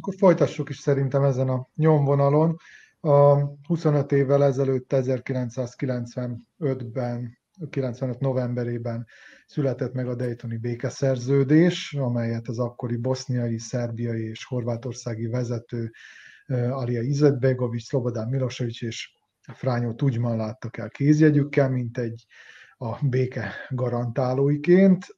Akkor 0.00 0.14
folytassuk 0.18 0.68
is 0.68 0.78
szerintem 0.78 1.22
ezen 1.22 1.48
a 1.48 1.68
nyomvonalon. 1.74 2.56
A 3.00 3.38
25 3.66 4.12
évvel 4.12 4.44
ezelőtt 4.44 4.92
1995-ben 4.94 7.38
95 7.70 8.20
novemberében 8.20 9.06
született 9.46 9.92
meg 9.92 10.08
a 10.08 10.14
Daytoni 10.14 10.56
békeszerződés, 10.56 11.92
amelyet 11.92 12.48
az 12.48 12.58
akkori 12.58 12.96
boszniai, 12.96 13.58
szerbiai 13.58 14.28
és 14.28 14.44
horvátországi 14.44 15.26
vezető 15.26 15.90
Alia 16.70 17.02
Izetbegovics, 17.02 17.84
Szlobodán 17.84 18.28
Milosevic 18.28 18.82
és 18.82 19.12
Frányó 19.52 19.94
Tudjman 19.94 20.36
láttak 20.36 20.76
el 20.76 20.88
kézjegyükkel, 20.88 21.70
mint 21.70 21.98
egy 21.98 22.24
a 22.84 22.98
béke 23.02 23.52
garantálóiként. 23.70 25.16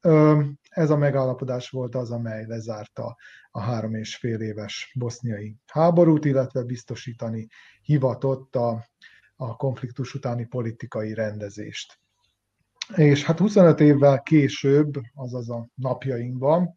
Ez 0.69 0.91
a 0.91 0.97
megállapodás 0.97 1.71
volt 1.71 1.95
az, 1.95 2.11
amely 2.11 2.47
lezárta 2.47 3.17
a 3.51 3.61
három 3.61 3.95
és 3.95 4.17
fél 4.17 4.41
éves 4.41 4.95
boszniai 4.99 5.57
háborút, 5.67 6.25
illetve 6.25 6.63
biztosítani 6.63 7.49
hivatott 7.83 8.57
a, 8.57 8.87
a 9.37 9.57
konfliktus 9.57 10.15
utáni 10.15 10.45
politikai 10.45 11.15
rendezést. 11.15 11.99
És 12.95 13.25
hát 13.25 13.39
25 13.39 13.81
évvel 13.81 14.23
később, 14.23 14.95
azaz 15.15 15.51
a 15.51 15.69
napjainkban, 15.75 16.77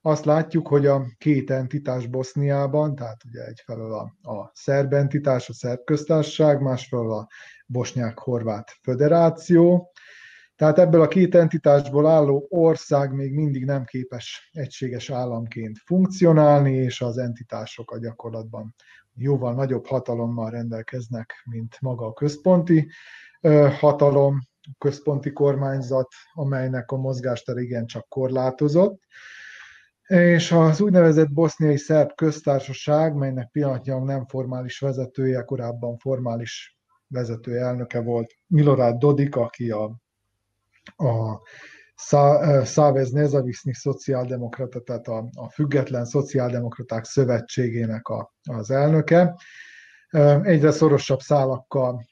azt 0.00 0.24
látjuk, 0.24 0.68
hogy 0.68 0.86
a 0.86 1.06
két 1.18 1.50
entitás 1.50 2.06
Boszniában, 2.06 2.94
tehát 2.94 3.24
ugye 3.24 3.44
egyfelől 3.44 3.92
a, 3.92 4.30
a 4.30 4.50
szerb 4.54 4.92
entitás, 4.92 5.48
a 5.48 5.52
szerb 5.52 5.84
köztársaság, 5.84 6.60
másfelől 6.60 7.12
a 7.12 7.28
bosnyák-horvát 7.66 8.70
föderáció, 8.82 9.92
tehát 10.58 10.78
ebből 10.78 11.00
a 11.00 11.08
két 11.08 11.34
entitásból 11.34 12.06
álló 12.06 12.46
ország 12.48 13.12
még 13.12 13.32
mindig 13.32 13.64
nem 13.64 13.84
képes 13.84 14.50
egységes 14.52 15.10
államként 15.10 15.78
funkcionálni, 15.84 16.72
és 16.72 17.00
az 17.00 17.18
entitások 17.18 17.90
a 17.90 17.98
gyakorlatban 17.98 18.74
jóval 19.14 19.54
nagyobb 19.54 19.86
hatalommal 19.86 20.50
rendelkeznek, 20.50 21.42
mint 21.44 21.76
maga 21.80 22.06
a 22.06 22.12
központi 22.12 22.90
hatalom, 23.78 24.40
központi 24.78 25.32
kormányzat, 25.32 26.08
amelynek 26.32 26.90
a 26.90 26.96
mozgástere 26.96 27.60
igencsak 27.60 28.08
korlátozott. 28.08 29.00
És 30.06 30.52
az 30.52 30.80
úgynevezett 30.80 31.32
boszniai 31.32 31.76
szerb 31.76 32.14
köztársaság, 32.14 33.14
melynek 33.14 33.50
pillanatnyilag 33.50 34.04
nem 34.04 34.26
formális 34.26 34.78
vezetője, 34.78 35.42
korábban 35.42 35.96
formális 35.96 36.78
vezető 37.08 37.56
elnöke 37.56 38.00
volt 38.00 38.34
Milorad 38.46 38.96
Dodik, 38.96 39.36
aki 39.36 39.70
a, 39.70 40.06
a 40.96 41.40
Szávez 42.64 43.10
Nezaviszni 43.10 43.74
szociáldemokrata, 43.74 44.80
tehát 44.80 45.08
a, 45.08 45.28
a 45.34 45.50
Független 45.50 46.04
Szociáldemokraták 46.04 47.04
Szövetségének 47.04 48.08
a, 48.08 48.34
az 48.50 48.70
elnöke. 48.70 49.34
Egyre 50.42 50.70
szorosabb 50.70 51.20
szálakkal 51.20 52.06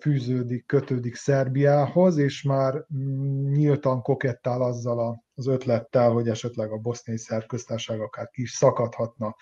fűződik, 0.00 0.66
kötődik 0.66 1.14
Szerbiához, 1.14 2.16
és 2.16 2.42
már 2.42 2.84
mm, 2.96 3.52
nyíltan 3.52 4.02
kokettál 4.02 4.62
azzal 4.62 5.24
az 5.34 5.46
ötlettel, 5.46 6.10
hogy 6.10 6.28
esetleg 6.28 6.72
a 6.72 6.76
boszniai 6.76 7.18
szerköztárság 7.18 8.00
akár 8.00 8.28
ki 8.28 8.42
is 8.42 8.50
szakadhatna 8.50 9.36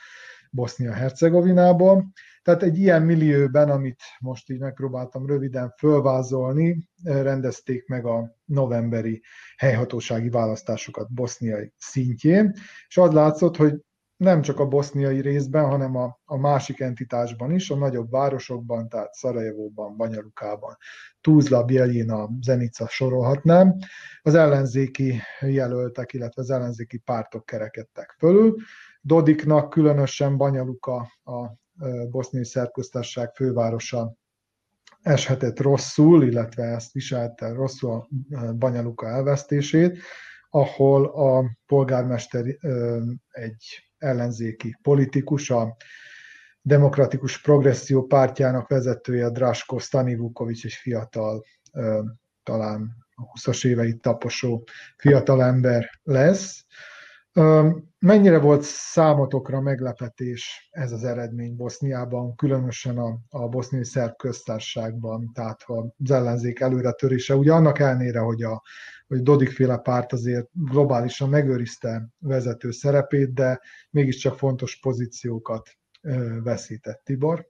Bosznia-Hercegovinából. 0.55 2.13
Tehát 2.43 2.63
egy 2.63 2.79
ilyen 2.79 3.03
millióben, 3.03 3.71
amit 3.71 4.01
most 4.21 4.51
így 4.51 4.59
megpróbáltam 4.59 5.27
röviden 5.27 5.75
fölvázolni, 5.79 6.89
rendezték 7.05 7.87
meg 7.89 8.07
a 8.07 8.37
novemberi 8.45 9.23
helyhatósági 9.57 10.29
választásokat 10.29 11.13
boszniai 11.13 11.73
szintjén, 11.79 12.53
és 12.89 12.97
az 12.97 13.13
látszott, 13.13 13.57
hogy 13.57 13.81
nem 14.17 14.43
csak 14.43 14.59
a 14.59 14.69
boszniai 14.69 15.21
részben, 15.21 15.65
hanem 15.65 15.97
a, 15.97 16.21
a 16.25 16.37
másik 16.37 16.81
entitásban 16.81 17.53
is, 17.53 17.71
a 17.71 17.77
nagyobb 17.77 18.11
városokban, 18.11 18.89
tehát 18.89 19.15
Szarajevóban, 19.15 19.97
Banyalukában, 19.97 20.77
Tuzla, 21.21 21.65
Bieljina, 21.65 22.31
Zenica 22.41 22.89
sorolhatnám, 22.89 23.77
az 24.23 24.35
ellenzéki 24.35 25.21
jelöltek, 25.41 26.13
illetve 26.13 26.43
az 26.43 26.51
ellenzéki 26.51 26.99
pártok 26.99 27.47
kerekedtek 27.47 28.15
fölül. 28.19 28.57
Dodiknak 29.07 29.71
különösen 29.71 30.37
Banyaluka, 30.37 30.97
a 31.25 31.53
boszniai 32.11 32.45
szerköztárság 32.45 33.35
fővárosa 33.35 34.15
eshetett 35.03 35.61
rosszul, 35.61 36.25
illetve 36.25 36.63
ezt 36.63 36.93
viselte 36.93 37.53
rosszul 37.53 37.91
a 37.91 38.09
Banyaluka 38.53 39.09
elvesztését, 39.09 39.99
ahol 40.51 41.05
a 41.05 41.45
polgármester 41.67 42.45
egy 43.31 43.91
ellenzéki 43.99 44.79
politikus, 44.83 45.51
a 45.51 45.77
Demokratikus 46.63 47.41
Progresszió 47.41 48.07
pártjának 48.07 48.69
vezetője, 48.69 49.31
Drasko 49.31 49.79
Stanivukovics, 49.79 50.65
egy 50.65 50.73
fiatal, 50.73 51.45
talán 52.43 52.97
a 53.15 53.23
20-as 53.23 53.67
éveit 53.67 54.01
taposó 54.01 54.67
fiatalember 54.97 55.91
lesz. 56.03 56.67
Mennyire 58.05 58.39
volt 58.39 58.63
számotokra 58.63 59.61
meglepetés 59.61 60.69
ez 60.71 60.93
az 60.93 61.05
eredmény 61.05 61.57
Boszniában, 61.57 62.35
különösen 62.37 62.99
a, 62.99 63.19
a 63.29 63.49
boszniai 63.49 63.85
szerb 63.85 64.17
köztársaságban, 64.17 65.31
tehát 65.35 65.65
az 65.67 66.11
ellenzék 66.11 66.61
előretörése, 66.61 67.37
ugye 67.37 67.53
annak 67.53 67.79
elnére, 67.79 68.19
hogy 68.19 68.43
a, 68.43 68.63
hogy 69.07 69.23
Dodik-féle 69.23 69.77
párt 69.77 70.13
azért 70.13 70.49
globálisan 70.53 71.29
megőrizte 71.29 72.09
vezető 72.19 72.71
szerepét, 72.71 73.35
de 73.35 73.61
mégiscsak 73.91 74.39
fontos 74.39 74.79
pozíciókat 74.81 75.69
veszített. 76.43 77.01
Tibor? 77.05 77.49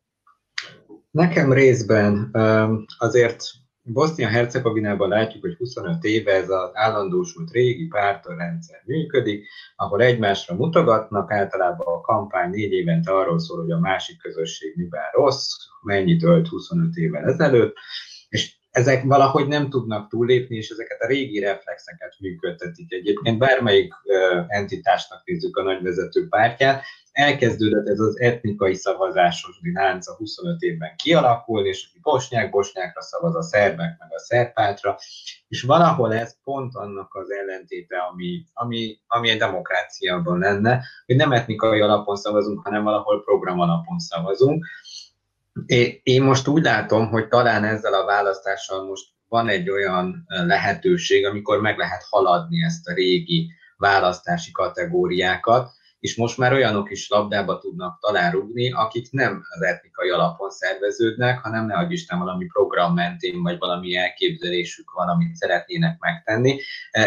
Nekem 1.10 1.52
részben 1.52 2.30
azért 2.98 3.44
Bosznia-Hercegovinában 3.86 5.08
látjuk, 5.08 5.42
hogy 5.42 5.56
25 5.56 6.04
éve 6.04 6.32
ez 6.32 6.50
az 6.50 6.70
állandósult 6.72 7.50
régi 7.50 7.86
pártorrendszer 7.86 8.82
működik, 8.84 9.46
ahol 9.76 10.02
egymásra 10.02 10.54
mutogatnak, 10.54 11.32
általában 11.32 11.86
a 11.86 12.00
kampány 12.00 12.50
négy 12.50 12.72
évente 12.72 13.12
arról 13.12 13.38
szól, 13.38 13.60
hogy 13.60 13.70
a 13.70 13.78
másik 13.78 14.18
közösség 14.18 14.76
mivel 14.76 15.10
rossz, 15.12 15.56
mennyit 15.82 16.22
ölt 16.22 16.48
25 16.48 16.94
évvel 16.94 17.24
ezelőtt, 17.24 17.76
és 18.28 18.56
ezek 18.74 19.04
valahogy 19.04 19.46
nem 19.46 19.70
tudnak 19.70 20.08
túllépni, 20.08 20.56
és 20.56 20.68
ezeket 20.68 21.00
a 21.00 21.06
régi 21.06 21.38
reflexeket 21.38 22.14
működtetik 22.18 22.92
egyébként. 22.92 23.38
Bármelyik 23.38 23.94
entitásnak 24.46 25.22
nézzük 25.24 25.56
a 25.56 25.62
nagyvezető 25.62 26.28
pártját, 26.28 26.82
elkezdődött 27.12 27.88
ez 27.88 27.98
az 27.98 28.20
etnikai 28.20 28.74
szavazásos 28.74 29.60
lánc 29.72 30.08
a 30.08 30.14
25 30.14 30.60
évben 30.60 30.96
kialakulni, 30.96 31.68
és 31.68 31.86
aki 31.88 31.98
bosnyák, 32.02 32.50
bosnyákra 32.50 33.02
szavaz 33.02 33.36
a 33.36 33.42
szerbek, 33.42 33.96
meg 33.98 34.08
a 34.10 34.18
szerpátra, 34.18 34.96
és 35.48 35.62
valahol 35.62 36.14
ez 36.14 36.36
pont 36.44 36.74
annak 36.74 37.14
az 37.14 37.30
ellentéte, 37.30 37.96
ami, 37.96 38.44
ami, 38.52 38.98
ami 39.06 39.30
egy 39.30 39.38
demokráciában 39.38 40.38
lenne, 40.38 40.82
hogy 41.06 41.16
nem 41.16 41.32
etnikai 41.32 41.80
alapon 41.80 42.16
szavazunk, 42.16 42.60
hanem 42.64 42.82
valahol 42.82 43.22
program 43.22 43.60
alapon 43.60 43.98
szavazunk, 43.98 44.66
én 46.02 46.22
most 46.22 46.48
úgy 46.48 46.62
látom, 46.62 47.08
hogy 47.08 47.28
talán 47.28 47.64
ezzel 47.64 47.94
a 47.94 48.04
választással 48.04 48.84
most 48.84 49.08
van 49.28 49.48
egy 49.48 49.70
olyan 49.70 50.24
lehetőség, 50.26 51.26
amikor 51.26 51.60
meg 51.60 51.78
lehet 51.78 52.04
haladni 52.10 52.64
ezt 52.64 52.88
a 52.88 52.94
régi 52.94 53.50
választási 53.76 54.52
kategóriákat, 54.52 55.72
és 55.98 56.16
most 56.16 56.38
már 56.38 56.52
olyanok 56.52 56.90
is 56.90 57.08
labdába 57.08 57.58
tudnak 57.58 58.00
talán 58.00 58.30
rugni, 58.30 58.72
akik 58.72 59.10
nem 59.10 59.42
az 59.48 59.62
etnikai 59.62 60.08
alapon 60.08 60.50
szerveződnek, 60.50 61.38
hanem 61.38 61.66
ne 61.66 61.86
Isten 61.88 62.18
valami 62.18 62.46
program 62.46 62.94
mentén, 62.94 63.42
vagy 63.42 63.58
valami 63.58 63.96
elképzelésük 63.96 64.90
van, 64.90 65.08
amit 65.08 65.34
szeretnének 65.34 65.98
megtenni. 65.98 66.60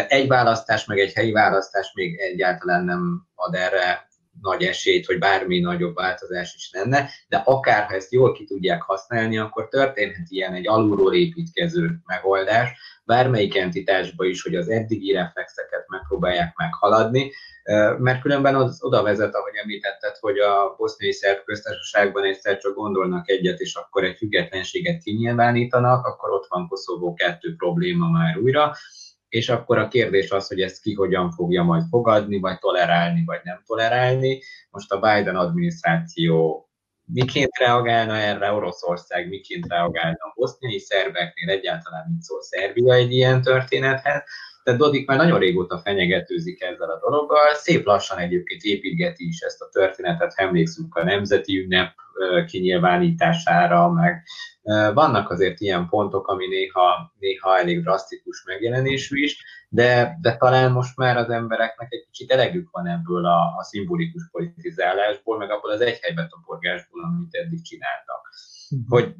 Egy 0.08 0.28
választás, 0.28 0.84
meg 0.84 0.98
egy 0.98 1.12
helyi 1.12 1.32
választás 1.32 1.92
még 1.94 2.18
egyáltalán 2.18 2.84
nem 2.84 3.26
ad 3.34 3.54
erre 3.54 4.07
nagy 4.40 4.62
esélyt, 4.62 5.06
hogy 5.06 5.18
bármi 5.18 5.60
nagyobb 5.60 5.94
változás 5.94 6.54
is 6.54 6.70
lenne, 6.72 7.10
de 7.28 7.36
akár 7.36 7.84
ha 7.84 7.94
ezt 7.94 8.12
jól 8.12 8.32
ki 8.32 8.44
tudják 8.44 8.82
használni, 8.82 9.38
akkor 9.38 9.68
történhet 9.68 10.26
ilyen 10.28 10.54
egy 10.54 10.68
alulról 10.68 11.14
építkező 11.14 11.90
megoldás, 12.06 12.70
bármelyik 13.04 13.56
entitásba 13.56 14.24
is, 14.24 14.42
hogy 14.42 14.54
az 14.54 14.68
eddigi 14.68 15.12
reflexeket 15.12 15.84
megpróbálják 15.88 16.56
meghaladni, 16.56 17.32
mert 17.98 18.20
különben 18.20 18.54
az 18.54 18.82
oda 18.82 19.02
vezet, 19.02 19.34
ahogy 19.34 19.54
említetted, 19.62 20.16
hogy 20.16 20.38
a 20.38 20.74
boszniai 20.76 21.12
szerb 21.12 21.44
köztársaságban 21.44 22.24
egyszer 22.24 22.58
csak 22.58 22.74
gondolnak 22.74 23.30
egyet, 23.30 23.58
és 23.58 23.74
akkor 23.74 24.04
egy 24.04 24.16
függetlenséget 24.16 25.02
kinyilvánítanak, 25.02 26.06
akkor 26.06 26.30
ott 26.30 26.46
van 26.48 26.68
Koszovó 26.68 27.14
kettő 27.14 27.54
probléma 27.56 28.10
már 28.10 28.38
újra, 28.38 28.76
és 29.28 29.48
akkor 29.48 29.78
a 29.78 29.88
kérdés 29.88 30.30
az, 30.30 30.48
hogy 30.48 30.60
ezt 30.60 30.82
ki 30.82 30.94
hogyan 30.94 31.30
fogja 31.30 31.62
majd 31.62 31.82
fogadni, 31.90 32.38
vagy 32.38 32.58
tolerálni, 32.58 33.24
vagy 33.24 33.40
nem 33.42 33.62
tolerálni. 33.66 34.42
Most 34.70 34.92
a 34.92 35.00
Biden 35.00 35.36
adminisztráció 35.36 36.62
miként 37.04 37.58
reagálna 37.58 38.16
erre, 38.16 38.52
Oroszország 38.52 39.28
miként 39.28 39.66
reagálna 39.68 40.18
a 40.18 40.32
boszniai 40.34 40.78
szerbeknél, 40.78 41.48
egyáltalán 41.48 42.06
mit 42.10 42.22
szól 42.22 42.42
Szerbia 42.42 42.94
egy 42.94 43.12
ilyen 43.12 43.42
történethez. 43.42 44.22
Tehát 44.68 44.82
Dodik 44.82 45.06
már 45.06 45.18
nagyon 45.18 45.38
régóta 45.38 45.78
fenyegetőzik 45.78 46.62
ezzel 46.62 46.90
a 46.90 46.98
dologgal, 46.98 47.54
szép 47.54 47.84
lassan 47.84 48.18
egyébként 48.18 48.62
építgeti 48.62 49.26
is 49.26 49.40
ezt 49.40 49.60
a 49.62 49.68
történetet, 49.72 50.32
emlékszünk 50.36 50.94
a 50.94 51.04
nemzeti 51.04 51.58
ünnep 51.58 51.94
kinyilvánítására, 52.46 53.92
meg 53.92 54.22
vannak 54.94 55.30
azért 55.30 55.60
ilyen 55.60 55.88
pontok, 55.88 56.28
ami 56.28 56.46
néha, 56.46 57.12
néha 57.18 57.58
elég 57.58 57.82
drasztikus 57.82 58.44
megjelenésű 58.46 59.22
is, 59.22 59.44
de, 59.68 60.18
de 60.20 60.36
talán 60.36 60.72
most 60.72 60.96
már 60.96 61.16
az 61.16 61.30
embereknek 61.30 61.92
egy 61.92 62.04
kicsit 62.10 62.30
elegük 62.30 62.68
van 62.70 62.86
ebből 62.86 63.26
a, 63.26 63.56
a 63.56 63.62
szimbolikus 63.62 64.28
politizálásból, 64.30 65.38
meg 65.38 65.50
abból 65.50 65.70
az 65.70 65.80
egyhelybe 65.80 66.26
toporgásból, 66.26 67.02
amit 67.02 67.34
eddig 67.34 67.62
csináltak. 67.62 68.30
Uh-huh. 68.70 68.88
Hogy 68.88 69.14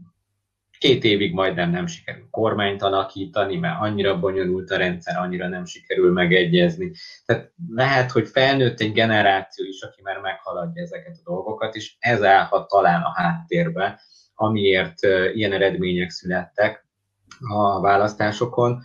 két 0.79 1.05
évig 1.05 1.33
majdnem 1.33 1.71
nem 1.71 1.87
sikerül 1.87 2.29
kormányt 2.31 2.83
alakítani, 2.83 3.57
mert 3.57 3.81
annyira 3.81 4.19
bonyolult 4.19 4.71
a 4.71 4.77
rendszer, 4.77 5.17
annyira 5.17 5.49
nem 5.49 5.65
sikerül 5.65 6.13
megegyezni. 6.13 6.93
Tehát 7.25 7.53
lehet, 7.69 8.11
hogy 8.11 8.29
felnőtt 8.29 8.81
egy 8.81 8.93
generáció 8.93 9.67
is, 9.67 9.83
aki 9.83 10.03
már 10.03 10.21
meghaladja 10.21 10.83
ezeket 10.83 11.17
a 11.25 11.31
dolgokat, 11.31 11.75
és 11.75 11.97
ez 11.99 12.23
állhat 12.23 12.69
talán 12.69 13.03
a 13.03 13.13
háttérbe, 13.15 14.01
amiért 14.35 15.03
ilyen 15.35 15.53
eredmények 15.53 16.11
születtek 16.11 16.87
a 17.49 17.81
választásokon. 17.81 18.83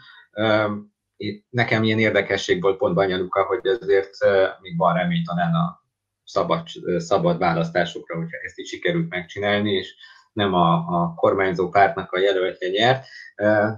Nekem 1.49 1.83
ilyen 1.83 1.99
érdekesség 1.99 2.61
volt 2.61 2.77
pont 2.77 2.95
Banyaluka, 2.95 3.43
hogy 3.43 3.67
azért 3.67 4.17
még 4.61 4.77
van 4.77 4.93
remény 4.93 5.23
talán 5.23 5.53
a 5.53 5.81
szabad, 6.23 6.67
szabad 6.97 7.37
választásokra, 7.37 8.17
hogyha 8.17 8.37
ezt 8.43 8.57
is 8.59 8.69
sikerült 8.69 9.09
megcsinálni, 9.09 9.71
és 9.71 9.95
nem 10.33 10.53
a, 10.53 10.73
a 10.73 11.13
kormányzó 11.15 11.69
pártnak 11.69 12.11
a 12.11 12.19
jelöltje 12.19 12.69
nyert, 12.69 13.05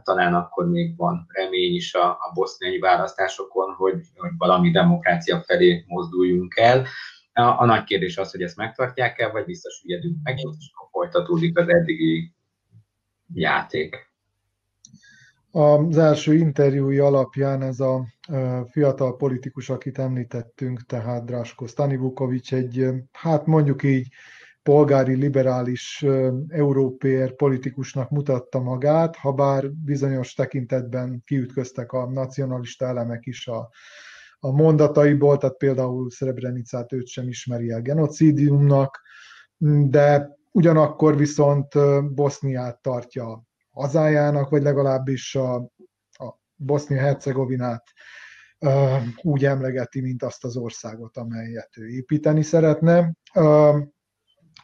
talán 0.03 0.33
akkor 0.33 0.69
még 0.69 0.97
van 0.97 1.25
remény 1.27 1.73
is 1.73 1.93
a, 1.93 2.09
a 2.09 2.31
boszniai 2.33 2.79
választásokon, 2.79 3.73
hogy, 3.73 4.01
hogy 4.15 4.31
valami 4.37 4.71
demokrácia 4.71 5.43
felé 5.45 5.83
mozduljunk 5.87 6.57
el. 6.57 6.85
A, 7.33 7.41
a 7.41 7.65
nagy 7.65 7.83
kérdés 7.83 8.17
az, 8.17 8.31
hogy 8.31 8.41
ezt 8.41 8.57
megtartják-e, 8.57 9.29
vagy 9.29 9.45
visszasüllyedünk 9.45 10.17
megint, 10.23 10.55
és 10.59 10.71
akkor 10.73 10.87
folytatódik 10.91 11.59
az 11.59 11.67
eddigi 11.67 12.33
játék. 13.33 14.13
Az 15.51 15.97
első 15.97 16.33
interjúi 16.33 16.97
alapján 16.97 17.61
ez 17.61 17.79
a 17.79 18.05
fiatal 18.69 19.15
politikus, 19.15 19.69
akit 19.69 19.99
említettünk, 19.99 20.85
tehát 20.85 21.25
Drasko 21.25 21.67
Stanivukovics 21.67 22.53
egy, 22.53 22.85
hát 23.11 23.45
mondjuk 23.45 23.83
így 23.83 24.07
polgári 24.65 25.15
liberális 25.15 26.05
európér 26.47 27.35
politikusnak 27.35 28.09
mutatta 28.09 28.59
magát, 28.59 29.15
ha 29.15 29.31
bár 29.31 29.71
bizonyos 29.71 30.33
tekintetben 30.33 31.21
kiütköztek 31.25 31.91
a 31.91 32.09
nacionalista 32.09 32.85
elemek 32.85 33.25
is 33.25 33.47
a, 33.47 33.69
a 34.39 34.51
mondataiból, 34.51 35.37
tehát 35.37 35.57
például 35.57 36.09
Srebrenicát 36.09 36.93
őt 36.93 37.07
sem 37.07 37.27
ismeri 37.27 37.69
el 37.69 37.81
genocidiumnak, 37.81 39.01
de 39.87 40.37
ugyanakkor 40.51 41.17
viszont 41.17 41.73
Boszniát 42.13 42.81
tartja 42.81 43.43
hazájának, 43.71 44.49
vagy 44.49 44.61
legalábbis 44.61 45.35
a, 45.35 45.55
a 46.09 46.39
Bosznia-Hercegovinát 46.55 47.83
úgy 49.21 49.45
emlegeti, 49.45 50.01
mint 50.01 50.23
azt 50.23 50.45
az 50.45 50.57
országot, 50.57 51.17
amelyet 51.17 51.77
ő 51.77 51.87
építeni 51.87 52.43
szeretne. 52.43 53.13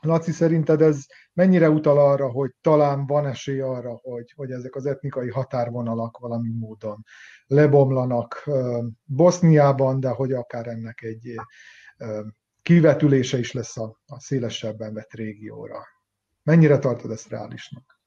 Laci, 0.01 0.31
szerinted 0.31 0.81
ez 0.81 1.05
mennyire 1.33 1.69
utal 1.69 1.97
arra, 1.97 2.29
hogy 2.29 2.51
talán 2.61 3.05
van 3.05 3.27
esély 3.27 3.59
arra, 3.59 3.99
hogy, 4.03 4.31
hogy 4.35 4.51
ezek 4.51 4.75
az 4.75 4.85
etnikai 4.85 5.29
határvonalak 5.29 6.17
valami 6.17 6.49
módon 6.49 7.03
lebomlanak 7.47 8.49
Boszniában, 9.03 9.99
de 9.99 10.09
hogy 10.09 10.33
akár 10.33 10.67
ennek 10.67 11.01
egy 11.01 11.35
kivetülése 12.61 13.37
is 13.37 13.51
lesz 13.51 13.77
a, 13.77 14.01
a 14.05 14.19
szélesebben 14.19 14.93
vett 14.93 15.13
régióra. 15.13 15.85
Mennyire 16.43 16.77
tartod 16.77 17.11
ezt 17.11 17.29
reálisnak? 17.29 17.99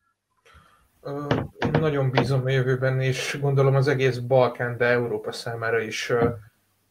Én 1.59 1.71
nagyon 1.71 2.11
bízom 2.11 2.45
a 2.45 2.51
jövőben, 2.51 3.01
és 3.01 3.39
gondolom 3.41 3.75
az 3.75 3.89
egész 3.89 4.19
Balkán, 4.19 4.77
de 4.77 4.85
Európa 4.85 5.33
számára 5.33 5.81
is 5.81 6.13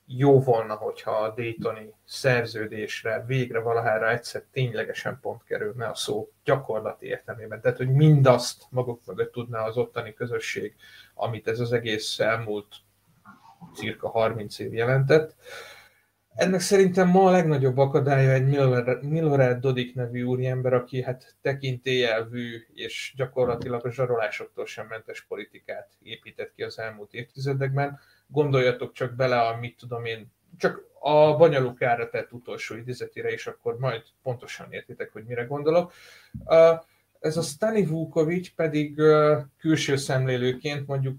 jó 0.05 0.41
volna, 0.41 0.75
hogyha 0.75 1.11
a 1.11 1.33
Daytoni 1.33 1.93
szerződésre 2.05 3.23
végre 3.27 3.59
valahára 3.59 4.09
egyszer 4.09 4.43
ténylegesen 4.51 5.19
pont 5.21 5.43
kerülne 5.43 5.87
a 5.87 5.95
szó 5.95 6.31
gyakorlati 6.43 7.05
értelmében. 7.05 7.61
Tehát, 7.61 7.77
hogy 7.77 7.91
mindazt 7.91 8.65
maguk 8.69 9.05
mögött 9.05 9.31
tudná 9.31 9.65
az 9.65 9.77
ottani 9.77 10.13
közösség, 10.13 10.75
amit 11.13 11.47
ez 11.47 11.59
az 11.59 11.71
egész 11.71 12.19
elmúlt 12.19 12.75
cirka 13.75 14.09
30 14.09 14.59
év 14.59 14.73
jelentett. 14.73 15.35
Ennek 16.35 16.59
szerintem 16.59 17.09
ma 17.09 17.27
a 17.27 17.31
legnagyobb 17.31 17.77
akadálya 17.77 18.31
egy 18.31 18.45
Milorad 19.01 19.59
Dodik 19.59 19.95
nevű 19.95 20.23
úriember, 20.23 20.73
aki 20.73 21.01
hát 21.01 21.35
tekintélyelvű 21.41 22.65
és 22.73 23.13
gyakorlatilag 23.17 23.85
a 23.85 23.91
zsarolásoktól 23.91 24.65
sem 24.65 24.87
mentes 24.87 25.25
politikát 25.25 25.89
épített 26.03 26.53
ki 26.55 26.63
az 26.63 26.79
elmúlt 26.79 27.13
évtizedekben 27.13 27.99
gondoljatok 28.33 28.93
csak 28.93 29.15
bele 29.15 29.39
a, 29.39 29.57
mit 29.57 29.77
tudom 29.77 30.05
én, 30.05 30.31
csak 30.57 30.81
a 30.99 31.35
Banyalukára 31.35 32.09
tett 32.09 32.31
utolsó 32.31 32.75
idézetére, 32.75 33.31
és 33.31 33.47
akkor 33.47 33.77
majd 33.77 34.01
pontosan 34.23 34.67
értitek, 34.71 35.11
hogy 35.11 35.23
mire 35.23 35.43
gondolok. 35.43 35.93
Ez 37.19 37.37
a 37.37 37.41
Stani 37.41 37.85
Vukovic 37.85 38.49
pedig 38.55 39.01
külső 39.57 39.95
szemlélőként 39.95 40.87
mondjuk 40.87 41.17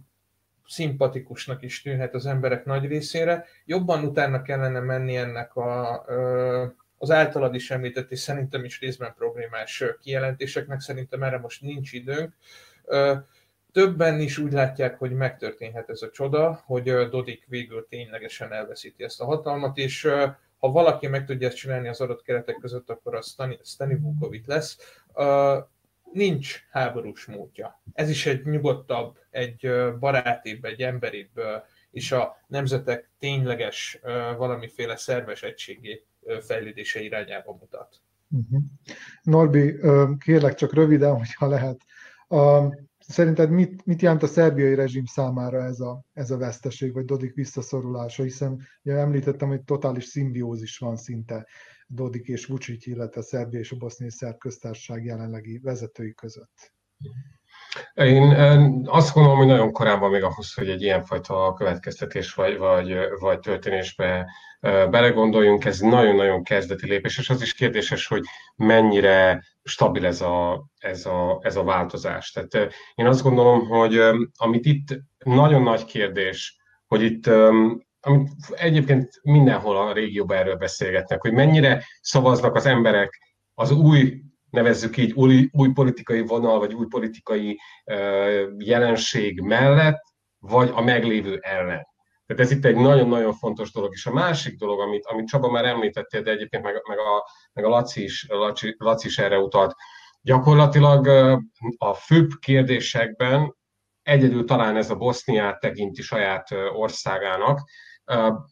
szimpatikusnak 0.67 1.63
is 1.63 1.83
tűnhet 1.83 2.15
az 2.15 2.27
emberek 2.27 2.65
nagy 2.65 2.87
részére. 2.87 3.45
Jobban 3.65 4.05
utána 4.05 4.43
kellene 4.43 4.81
menni 4.81 5.17
ennek 5.17 5.57
a, 5.57 6.05
az 6.99 7.11
általad 7.11 7.55
is 7.55 7.71
említett, 7.71 8.11
és 8.11 8.19
szerintem 8.19 8.65
is 8.65 8.81
részben 8.81 9.15
problémás 9.15 9.85
kijelentéseknek, 10.01 10.81
szerintem 10.81 11.23
erre 11.23 11.39
most 11.39 11.61
nincs 11.61 11.93
időnk 11.93 12.35
többen 13.75 14.21
is 14.21 14.39
úgy 14.39 14.53
látják, 14.53 14.99
hogy 14.99 15.13
megtörténhet 15.13 15.91
ez 15.91 16.03
a 16.03 16.11
csoda, 16.11 16.63
hogy 16.65 17.09
Dodik 17.09 17.45
végül 17.49 17.87
ténylegesen 17.89 18.53
elveszíti 18.53 19.05
ezt 19.05 19.21
a 19.21 19.25
hatalmat, 19.25 19.77
és 19.77 20.09
ha 20.59 20.71
valaki 20.71 21.07
meg 21.07 21.27
tudja 21.27 21.47
ezt 21.47 21.57
csinálni 21.57 21.89
az 21.89 22.01
adott 22.01 22.23
keretek 22.23 22.57
között, 22.61 22.91
akkor 22.91 23.15
az 23.15 23.37
Stani 23.63 23.95
Vukovic 23.95 24.47
lesz. 24.47 24.79
Nincs 26.13 26.65
háborús 26.71 27.27
módja. 27.27 27.83
Ez 27.93 28.09
is 28.09 28.27
egy 28.27 28.47
nyugodtabb, 28.47 29.19
egy 29.31 29.71
barátibb, 29.99 30.65
egy 30.65 30.81
emberibb, 30.81 31.41
és 31.91 32.13
a 32.13 32.37
nemzetek 32.47 33.11
tényleges 33.19 34.01
valamiféle 34.37 34.97
szerves 34.97 35.43
egységé 35.43 36.05
fejlődése 36.41 37.01
irányába 37.01 37.53
mutat. 37.53 38.01
Uh-huh. 38.31 38.63
Norbi, 39.23 39.77
kérlek 40.19 40.55
csak 40.55 40.75
röviden, 40.75 41.17
hogyha 41.17 41.47
lehet. 41.47 41.81
Szerinted 43.09 43.51
mit, 43.51 43.87
mit 43.87 44.03
jelent 44.03 44.23
a 44.23 44.27
szerbiai 44.27 44.75
rezsim 44.75 45.05
számára 45.05 45.65
ez 45.65 45.81
a, 45.81 46.05
ez 46.13 46.31
a 46.31 46.37
veszteség, 46.37 46.93
vagy 46.93 47.05
Dodik 47.05 47.35
visszaszorulása, 47.35 48.23
hiszen 48.23 48.61
ugye 48.83 48.97
említettem, 48.97 49.49
hogy 49.49 49.63
totális 49.63 50.05
szimbiózis 50.05 50.79
van 50.79 50.97
szinte 50.97 51.47
Dodik 51.87 52.29
és 52.29 52.47
Vucic, 52.47 52.87
illetve 52.87 53.21
a 53.21 53.25
Szerbia 53.25 53.59
és 53.59 53.73
a 53.73 53.77
boszniai 53.77 54.11
szerb 54.11 54.39
köztársaság 54.39 55.05
jelenlegi 55.05 55.59
vezetői 55.59 56.15
között. 56.15 56.73
Én 57.95 58.35
azt 58.87 59.15
gondolom, 59.15 59.39
hogy 59.39 59.47
nagyon 59.47 59.73
korábban 59.73 60.11
még 60.11 60.23
ahhoz, 60.23 60.55
hogy 60.55 60.69
egy 60.69 60.83
ilyenfajta 60.83 61.55
következtetés 61.57 62.35
vagy, 62.35 62.59
vagy, 62.59 62.97
vagy 63.19 63.39
történésbe 63.39 64.27
belegondoljunk, 64.91 65.65
ez 65.65 65.79
nagyon-nagyon 65.81 66.43
kezdeti 66.43 66.87
lépés, 66.87 67.19
és 67.19 67.31
az 67.31 67.43
is 67.43 67.55
kérdéses, 67.55 68.07
hogy 68.07 68.23
mennyire 68.57 69.45
stabil 69.63 70.07
ez 70.07 70.21
a, 70.21 70.67
ez 70.79 71.07
a, 71.07 71.39
ez 71.43 71.57
a 71.57 71.65
változás. 71.65 72.31
Tehát 72.31 72.73
én 72.95 73.07
azt 73.07 73.23
gondolom, 73.23 73.67
hogy 73.67 74.01
amit 74.37 74.65
itt 74.65 74.99
nagyon 75.25 75.63
nagy 75.63 75.85
kérdés, 75.85 76.57
hogy 76.87 77.03
itt 77.03 77.27
amit 78.07 78.31
egyébként 78.51 79.21
mindenhol 79.23 79.77
a 79.77 79.93
régióban 79.93 80.37
erről 80.37 80.57
beszélgetnek, 80.57 81.21
hogy 81.21 81.33
mennyire 81.33 81.85
szavaznak 82.01 82.55
az 82.55 82.67
emberek 82.67 83.21
az 83.55 83.71
új 83.71 84.24
nevezzük 84.55 84.97
így 84.97 85.13
új, 85.13 85.49
új 85.53 85.69
politikai 85.73 86.21
vonal, 86.21 86.59
vagy 86.59 86.75
új 86.75 86.87
politikai 86.87 87.61
jelenség 88.59 89.41
mellett, 89.41 90.03
vagy 90.39 90.71
a 90.75 90.81
meglévő 90.81 91.39
ellen. 91.43 91.87
Tehát 92.27 92.43
ez 92.43 92.51
itt 92.51 92.65
egy 92.65 92.77
nagyon-nagyon 92.77 93.33
fontos 93.33 93.73
dolog. 93.73 93.93
És 93.93 94.07
a 94.07 94.13
másik 94.13 94.59
dolog, 94.59 94.81
amit, 94.81 95.07
amit 95.07 95.27
Csaba 95.27 95.51
már 95.51 95.65
említettél, 95.65 96.23
de 96.23 96.31
egyébként 96.31 96.63
meg, 96.63 96.83
meg, 96.89 96.99
a, 96.99 97.27
meg 97.53 97.65
a 97.65 97.69
Laci, 97.69 98.03
is, 98.03 98.27
Laci, 98.29 98.75
Laci 98.79 99.07
is 99.07 99.19
erre 99.19 99.39
utalt, 99.39 99.75
gyakorlatilag 100.21 101.07
a 101.79 101.95
főbb 101.95 102.31
kérdésekben 102.41 103.55
egyedül 104.03 104.45
talán 104.45 104.77
ez 104.77 104.91
a 104.91 104.97
Boszniát 104.97 105.61
tekinti 105.61 106.03
saját 106.03 106.51
országának, 106.73 107.61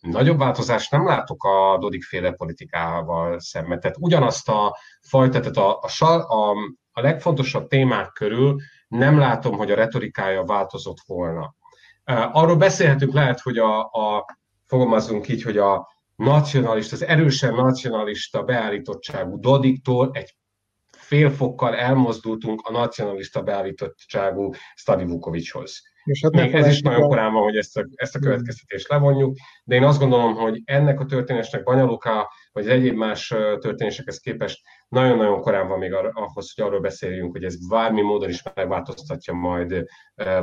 Nagyobb 0.00 0.38
változást 0.38 0.90
nem 0.90 1.06
látok 1.06 1.44
a 1.44 1.78
Dodik 1.80 2.02
féle 2.04 2.32
politikával 2.32 3.40
szemben. 3.40 3.80
Tehát 3.80 3.96
ugyanazt 4.00 4.48
a 4.48 4.76
fajta, 5.00 5.40
tehát 5.40 5.56
a, 5.56 5.80
a, 5.98 6.12
a, 6.12 6.56
a 6.92 7.00
legfontosabb 7.00 7.68
témák 7.68 8.12
körül 8.12 8.56
nem 8.88 9.18
látom, 9.18 9.56
hogy 9.56 9.70
a 9.70 9.74
retorikája 9.74 10.44
változott 10.44 10.98
volna. 11.06 11.54
Arról 12.32 12.56
beszélhetünk 12.56 13.12
lehet, 13.12 13.40
hogy 13.40 13.58
a, 13.58 13.80
a 13.80 14.26
fogalmazunk 14.66 15.28
így, 15.28 15.42
hogy 15.42 15.58
a 15.58 15.88
nacionalista, 16.16 16.94
az 16.94 17.04
erősen 17.04 17.54
nacionalista 17.54 18.42
beállítottságú 18.42 19.40
Dodiktól 19.40 20.10
egy 20.12 20.36
fél 20.90 21.30
fokkal 21.30 21.76
elmozdultunk 21.76 22.60
a 22.60 22.72
nacionalista 22.72 23.42
beállítottságú 23.42 24.52
Stadi 24.74 25.04
Vukovichoz. 25.04 25.82
És 26.04 26.20
hát 26.22 26.32
Még 26.32 26.54
ez 26.54 26.66
is 26.66 26.80
nagyon 26.80 27.08
korán 27.08 27.32
van, 27.32 27.42
hogy 27.42 27.56
ezt 27.56 27.76
a, 27.76 27.86
ezt 27.94 28.14
a 28.14 28.18
következtetést 28.18 28.88
levonjuk, 28.88 29.36
de 29.64 29.74
én 29.74 29.84
azt 29.84 29.98
gondolom, 29.98 30.34
hogy 30.34 30.62
ennek 30.64 31.00
a 31.00 31.04
történésnek 31.04 31.62
Banyaluka, 31.62 32.30
vagy 32.52 32.68
egyéb 32.68 32.96
más 32.96 33.28
történésekhez 33.58 34.18
képest 34.18 34.60
nagyon-nagyon 34.88 35.40
korán 35.40 35.68
van 35.68 35.78
még 35.78 35.92
ahhoz, 35.92 36.52
hogy 36.54 36.64
arról 36.64 36.80
beszéljünk, 36.80 37.32
hogy 37.32 37.44
ez 37.44 37.68
bármi 37.68 38.00
módon 38.00 38.28
is 38.28 38.42
megváltoztatja 38.54 39.34
majd 39.34 39.84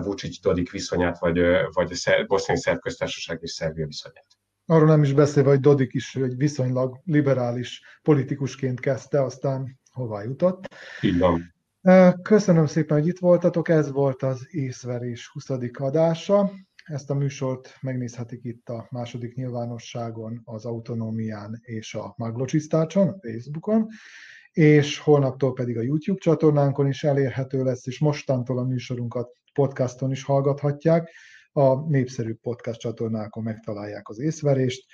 Vucic-Dodik 0.01 0.71
viszonyát, 0.71 1.19
vagy, 1.19 1.39
vagy 1.73 1.91
a 2.05 2.23
boszniai 2.27 2.59
szerb 2.59 2.79
köztársaság 2.79 3.39
és 3.41 3.51
Szerbia 3.51 3.85
viszonyát. 3.85 4.25
Arról 4.65 4.87
nem 4.87 5.03
is 5.03 5.13
beszélve, 5.13 5.49
hogy 5.49 5.59
Dodik 5.59 5.93
is 5.93 6.15
egy 6.15 6.37
viszonylag 6.37 6.99
liberális 7.05 7.81
politikusként 8.01 8.79
kezdte, 8.79 9.23
aztán 9.23 9.79
hová 9.91 10.23
jutott. 10.23 10.67
Így 11.01 11.17
van. 11.17 11.53
Köszönöm 12.21 12.65
szépen, 12.65 12.97
hogy 12.97 13.07
itt 13.07 13.19
voltatok, 13.19 13.69
ez 13.69 13.91
volt 13.91 14.23
az 14.23 14.47
észverés 14.49 15.27
20. 15.27 15.49
adása. 15.73 16.51
Ezt 16.85 17.09
a 17.09 17.13
műsort 17.13 17.77
megnézhetik 17.81 18.43
itt 18.43 18.69
a 18.69 18.87
második 18.91 19.35
nyilvánosságon, 19.35 20.41
az 20.43 20.65
Autonómián 20.65 21.59
és 21.61 21.95
a 21.95 22.13
Maglocsisztácson, 22.17 23.07
a 23.07 23.17
Facebookon, 23.21 23.87
és 24.51 24.99
holnaptól 24.99 25.53
pedig 25.53 25.77
a 25.77 25.81
YouTube 25.81 26.19
csatornánkon 26.19 26.87
is 26.87 27.03
elérhető 27.03 27.63
lesz, 27.63 27.87
és 27.87 27.99
mostantól 27.99 28.57
a 28.57 28.63
műsorunkat 28.63 29.31
podcaston 29.53 30.11
is 30.11 30.23
hallgathatják. 30.23 31.11
A 31.51 31.89
népszerű 31.89 32.33
podcast 32.33 32.79
csatornákon 32.79 33.43
megtalálják 33.43 34.09
az 34.09 34.19
észverést, 34.19 34.85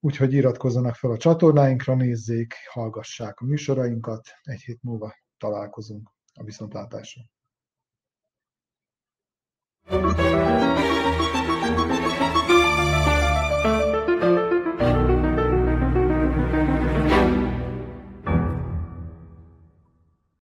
úgyhogy 0.00 0.32
iratkozzanak 0.32 0.94
fel 0.94 1.10
a 1.10 1.16
csatornáinkra, 1.16 1.94
nézzék, 1.94 2.54
hallgassák 2.70 3.40
a 3.40 3.44
műsorainkat, 3.44 4.28
egy 4.42 4.60
hét 4.60 4.82
múlva 4.82 5.14
találkozunk 5.38 6.13
a 6.34 6.42
viszontlátásra. 6.42 7.22
thank 9.86 10.18
you 10.18 10.63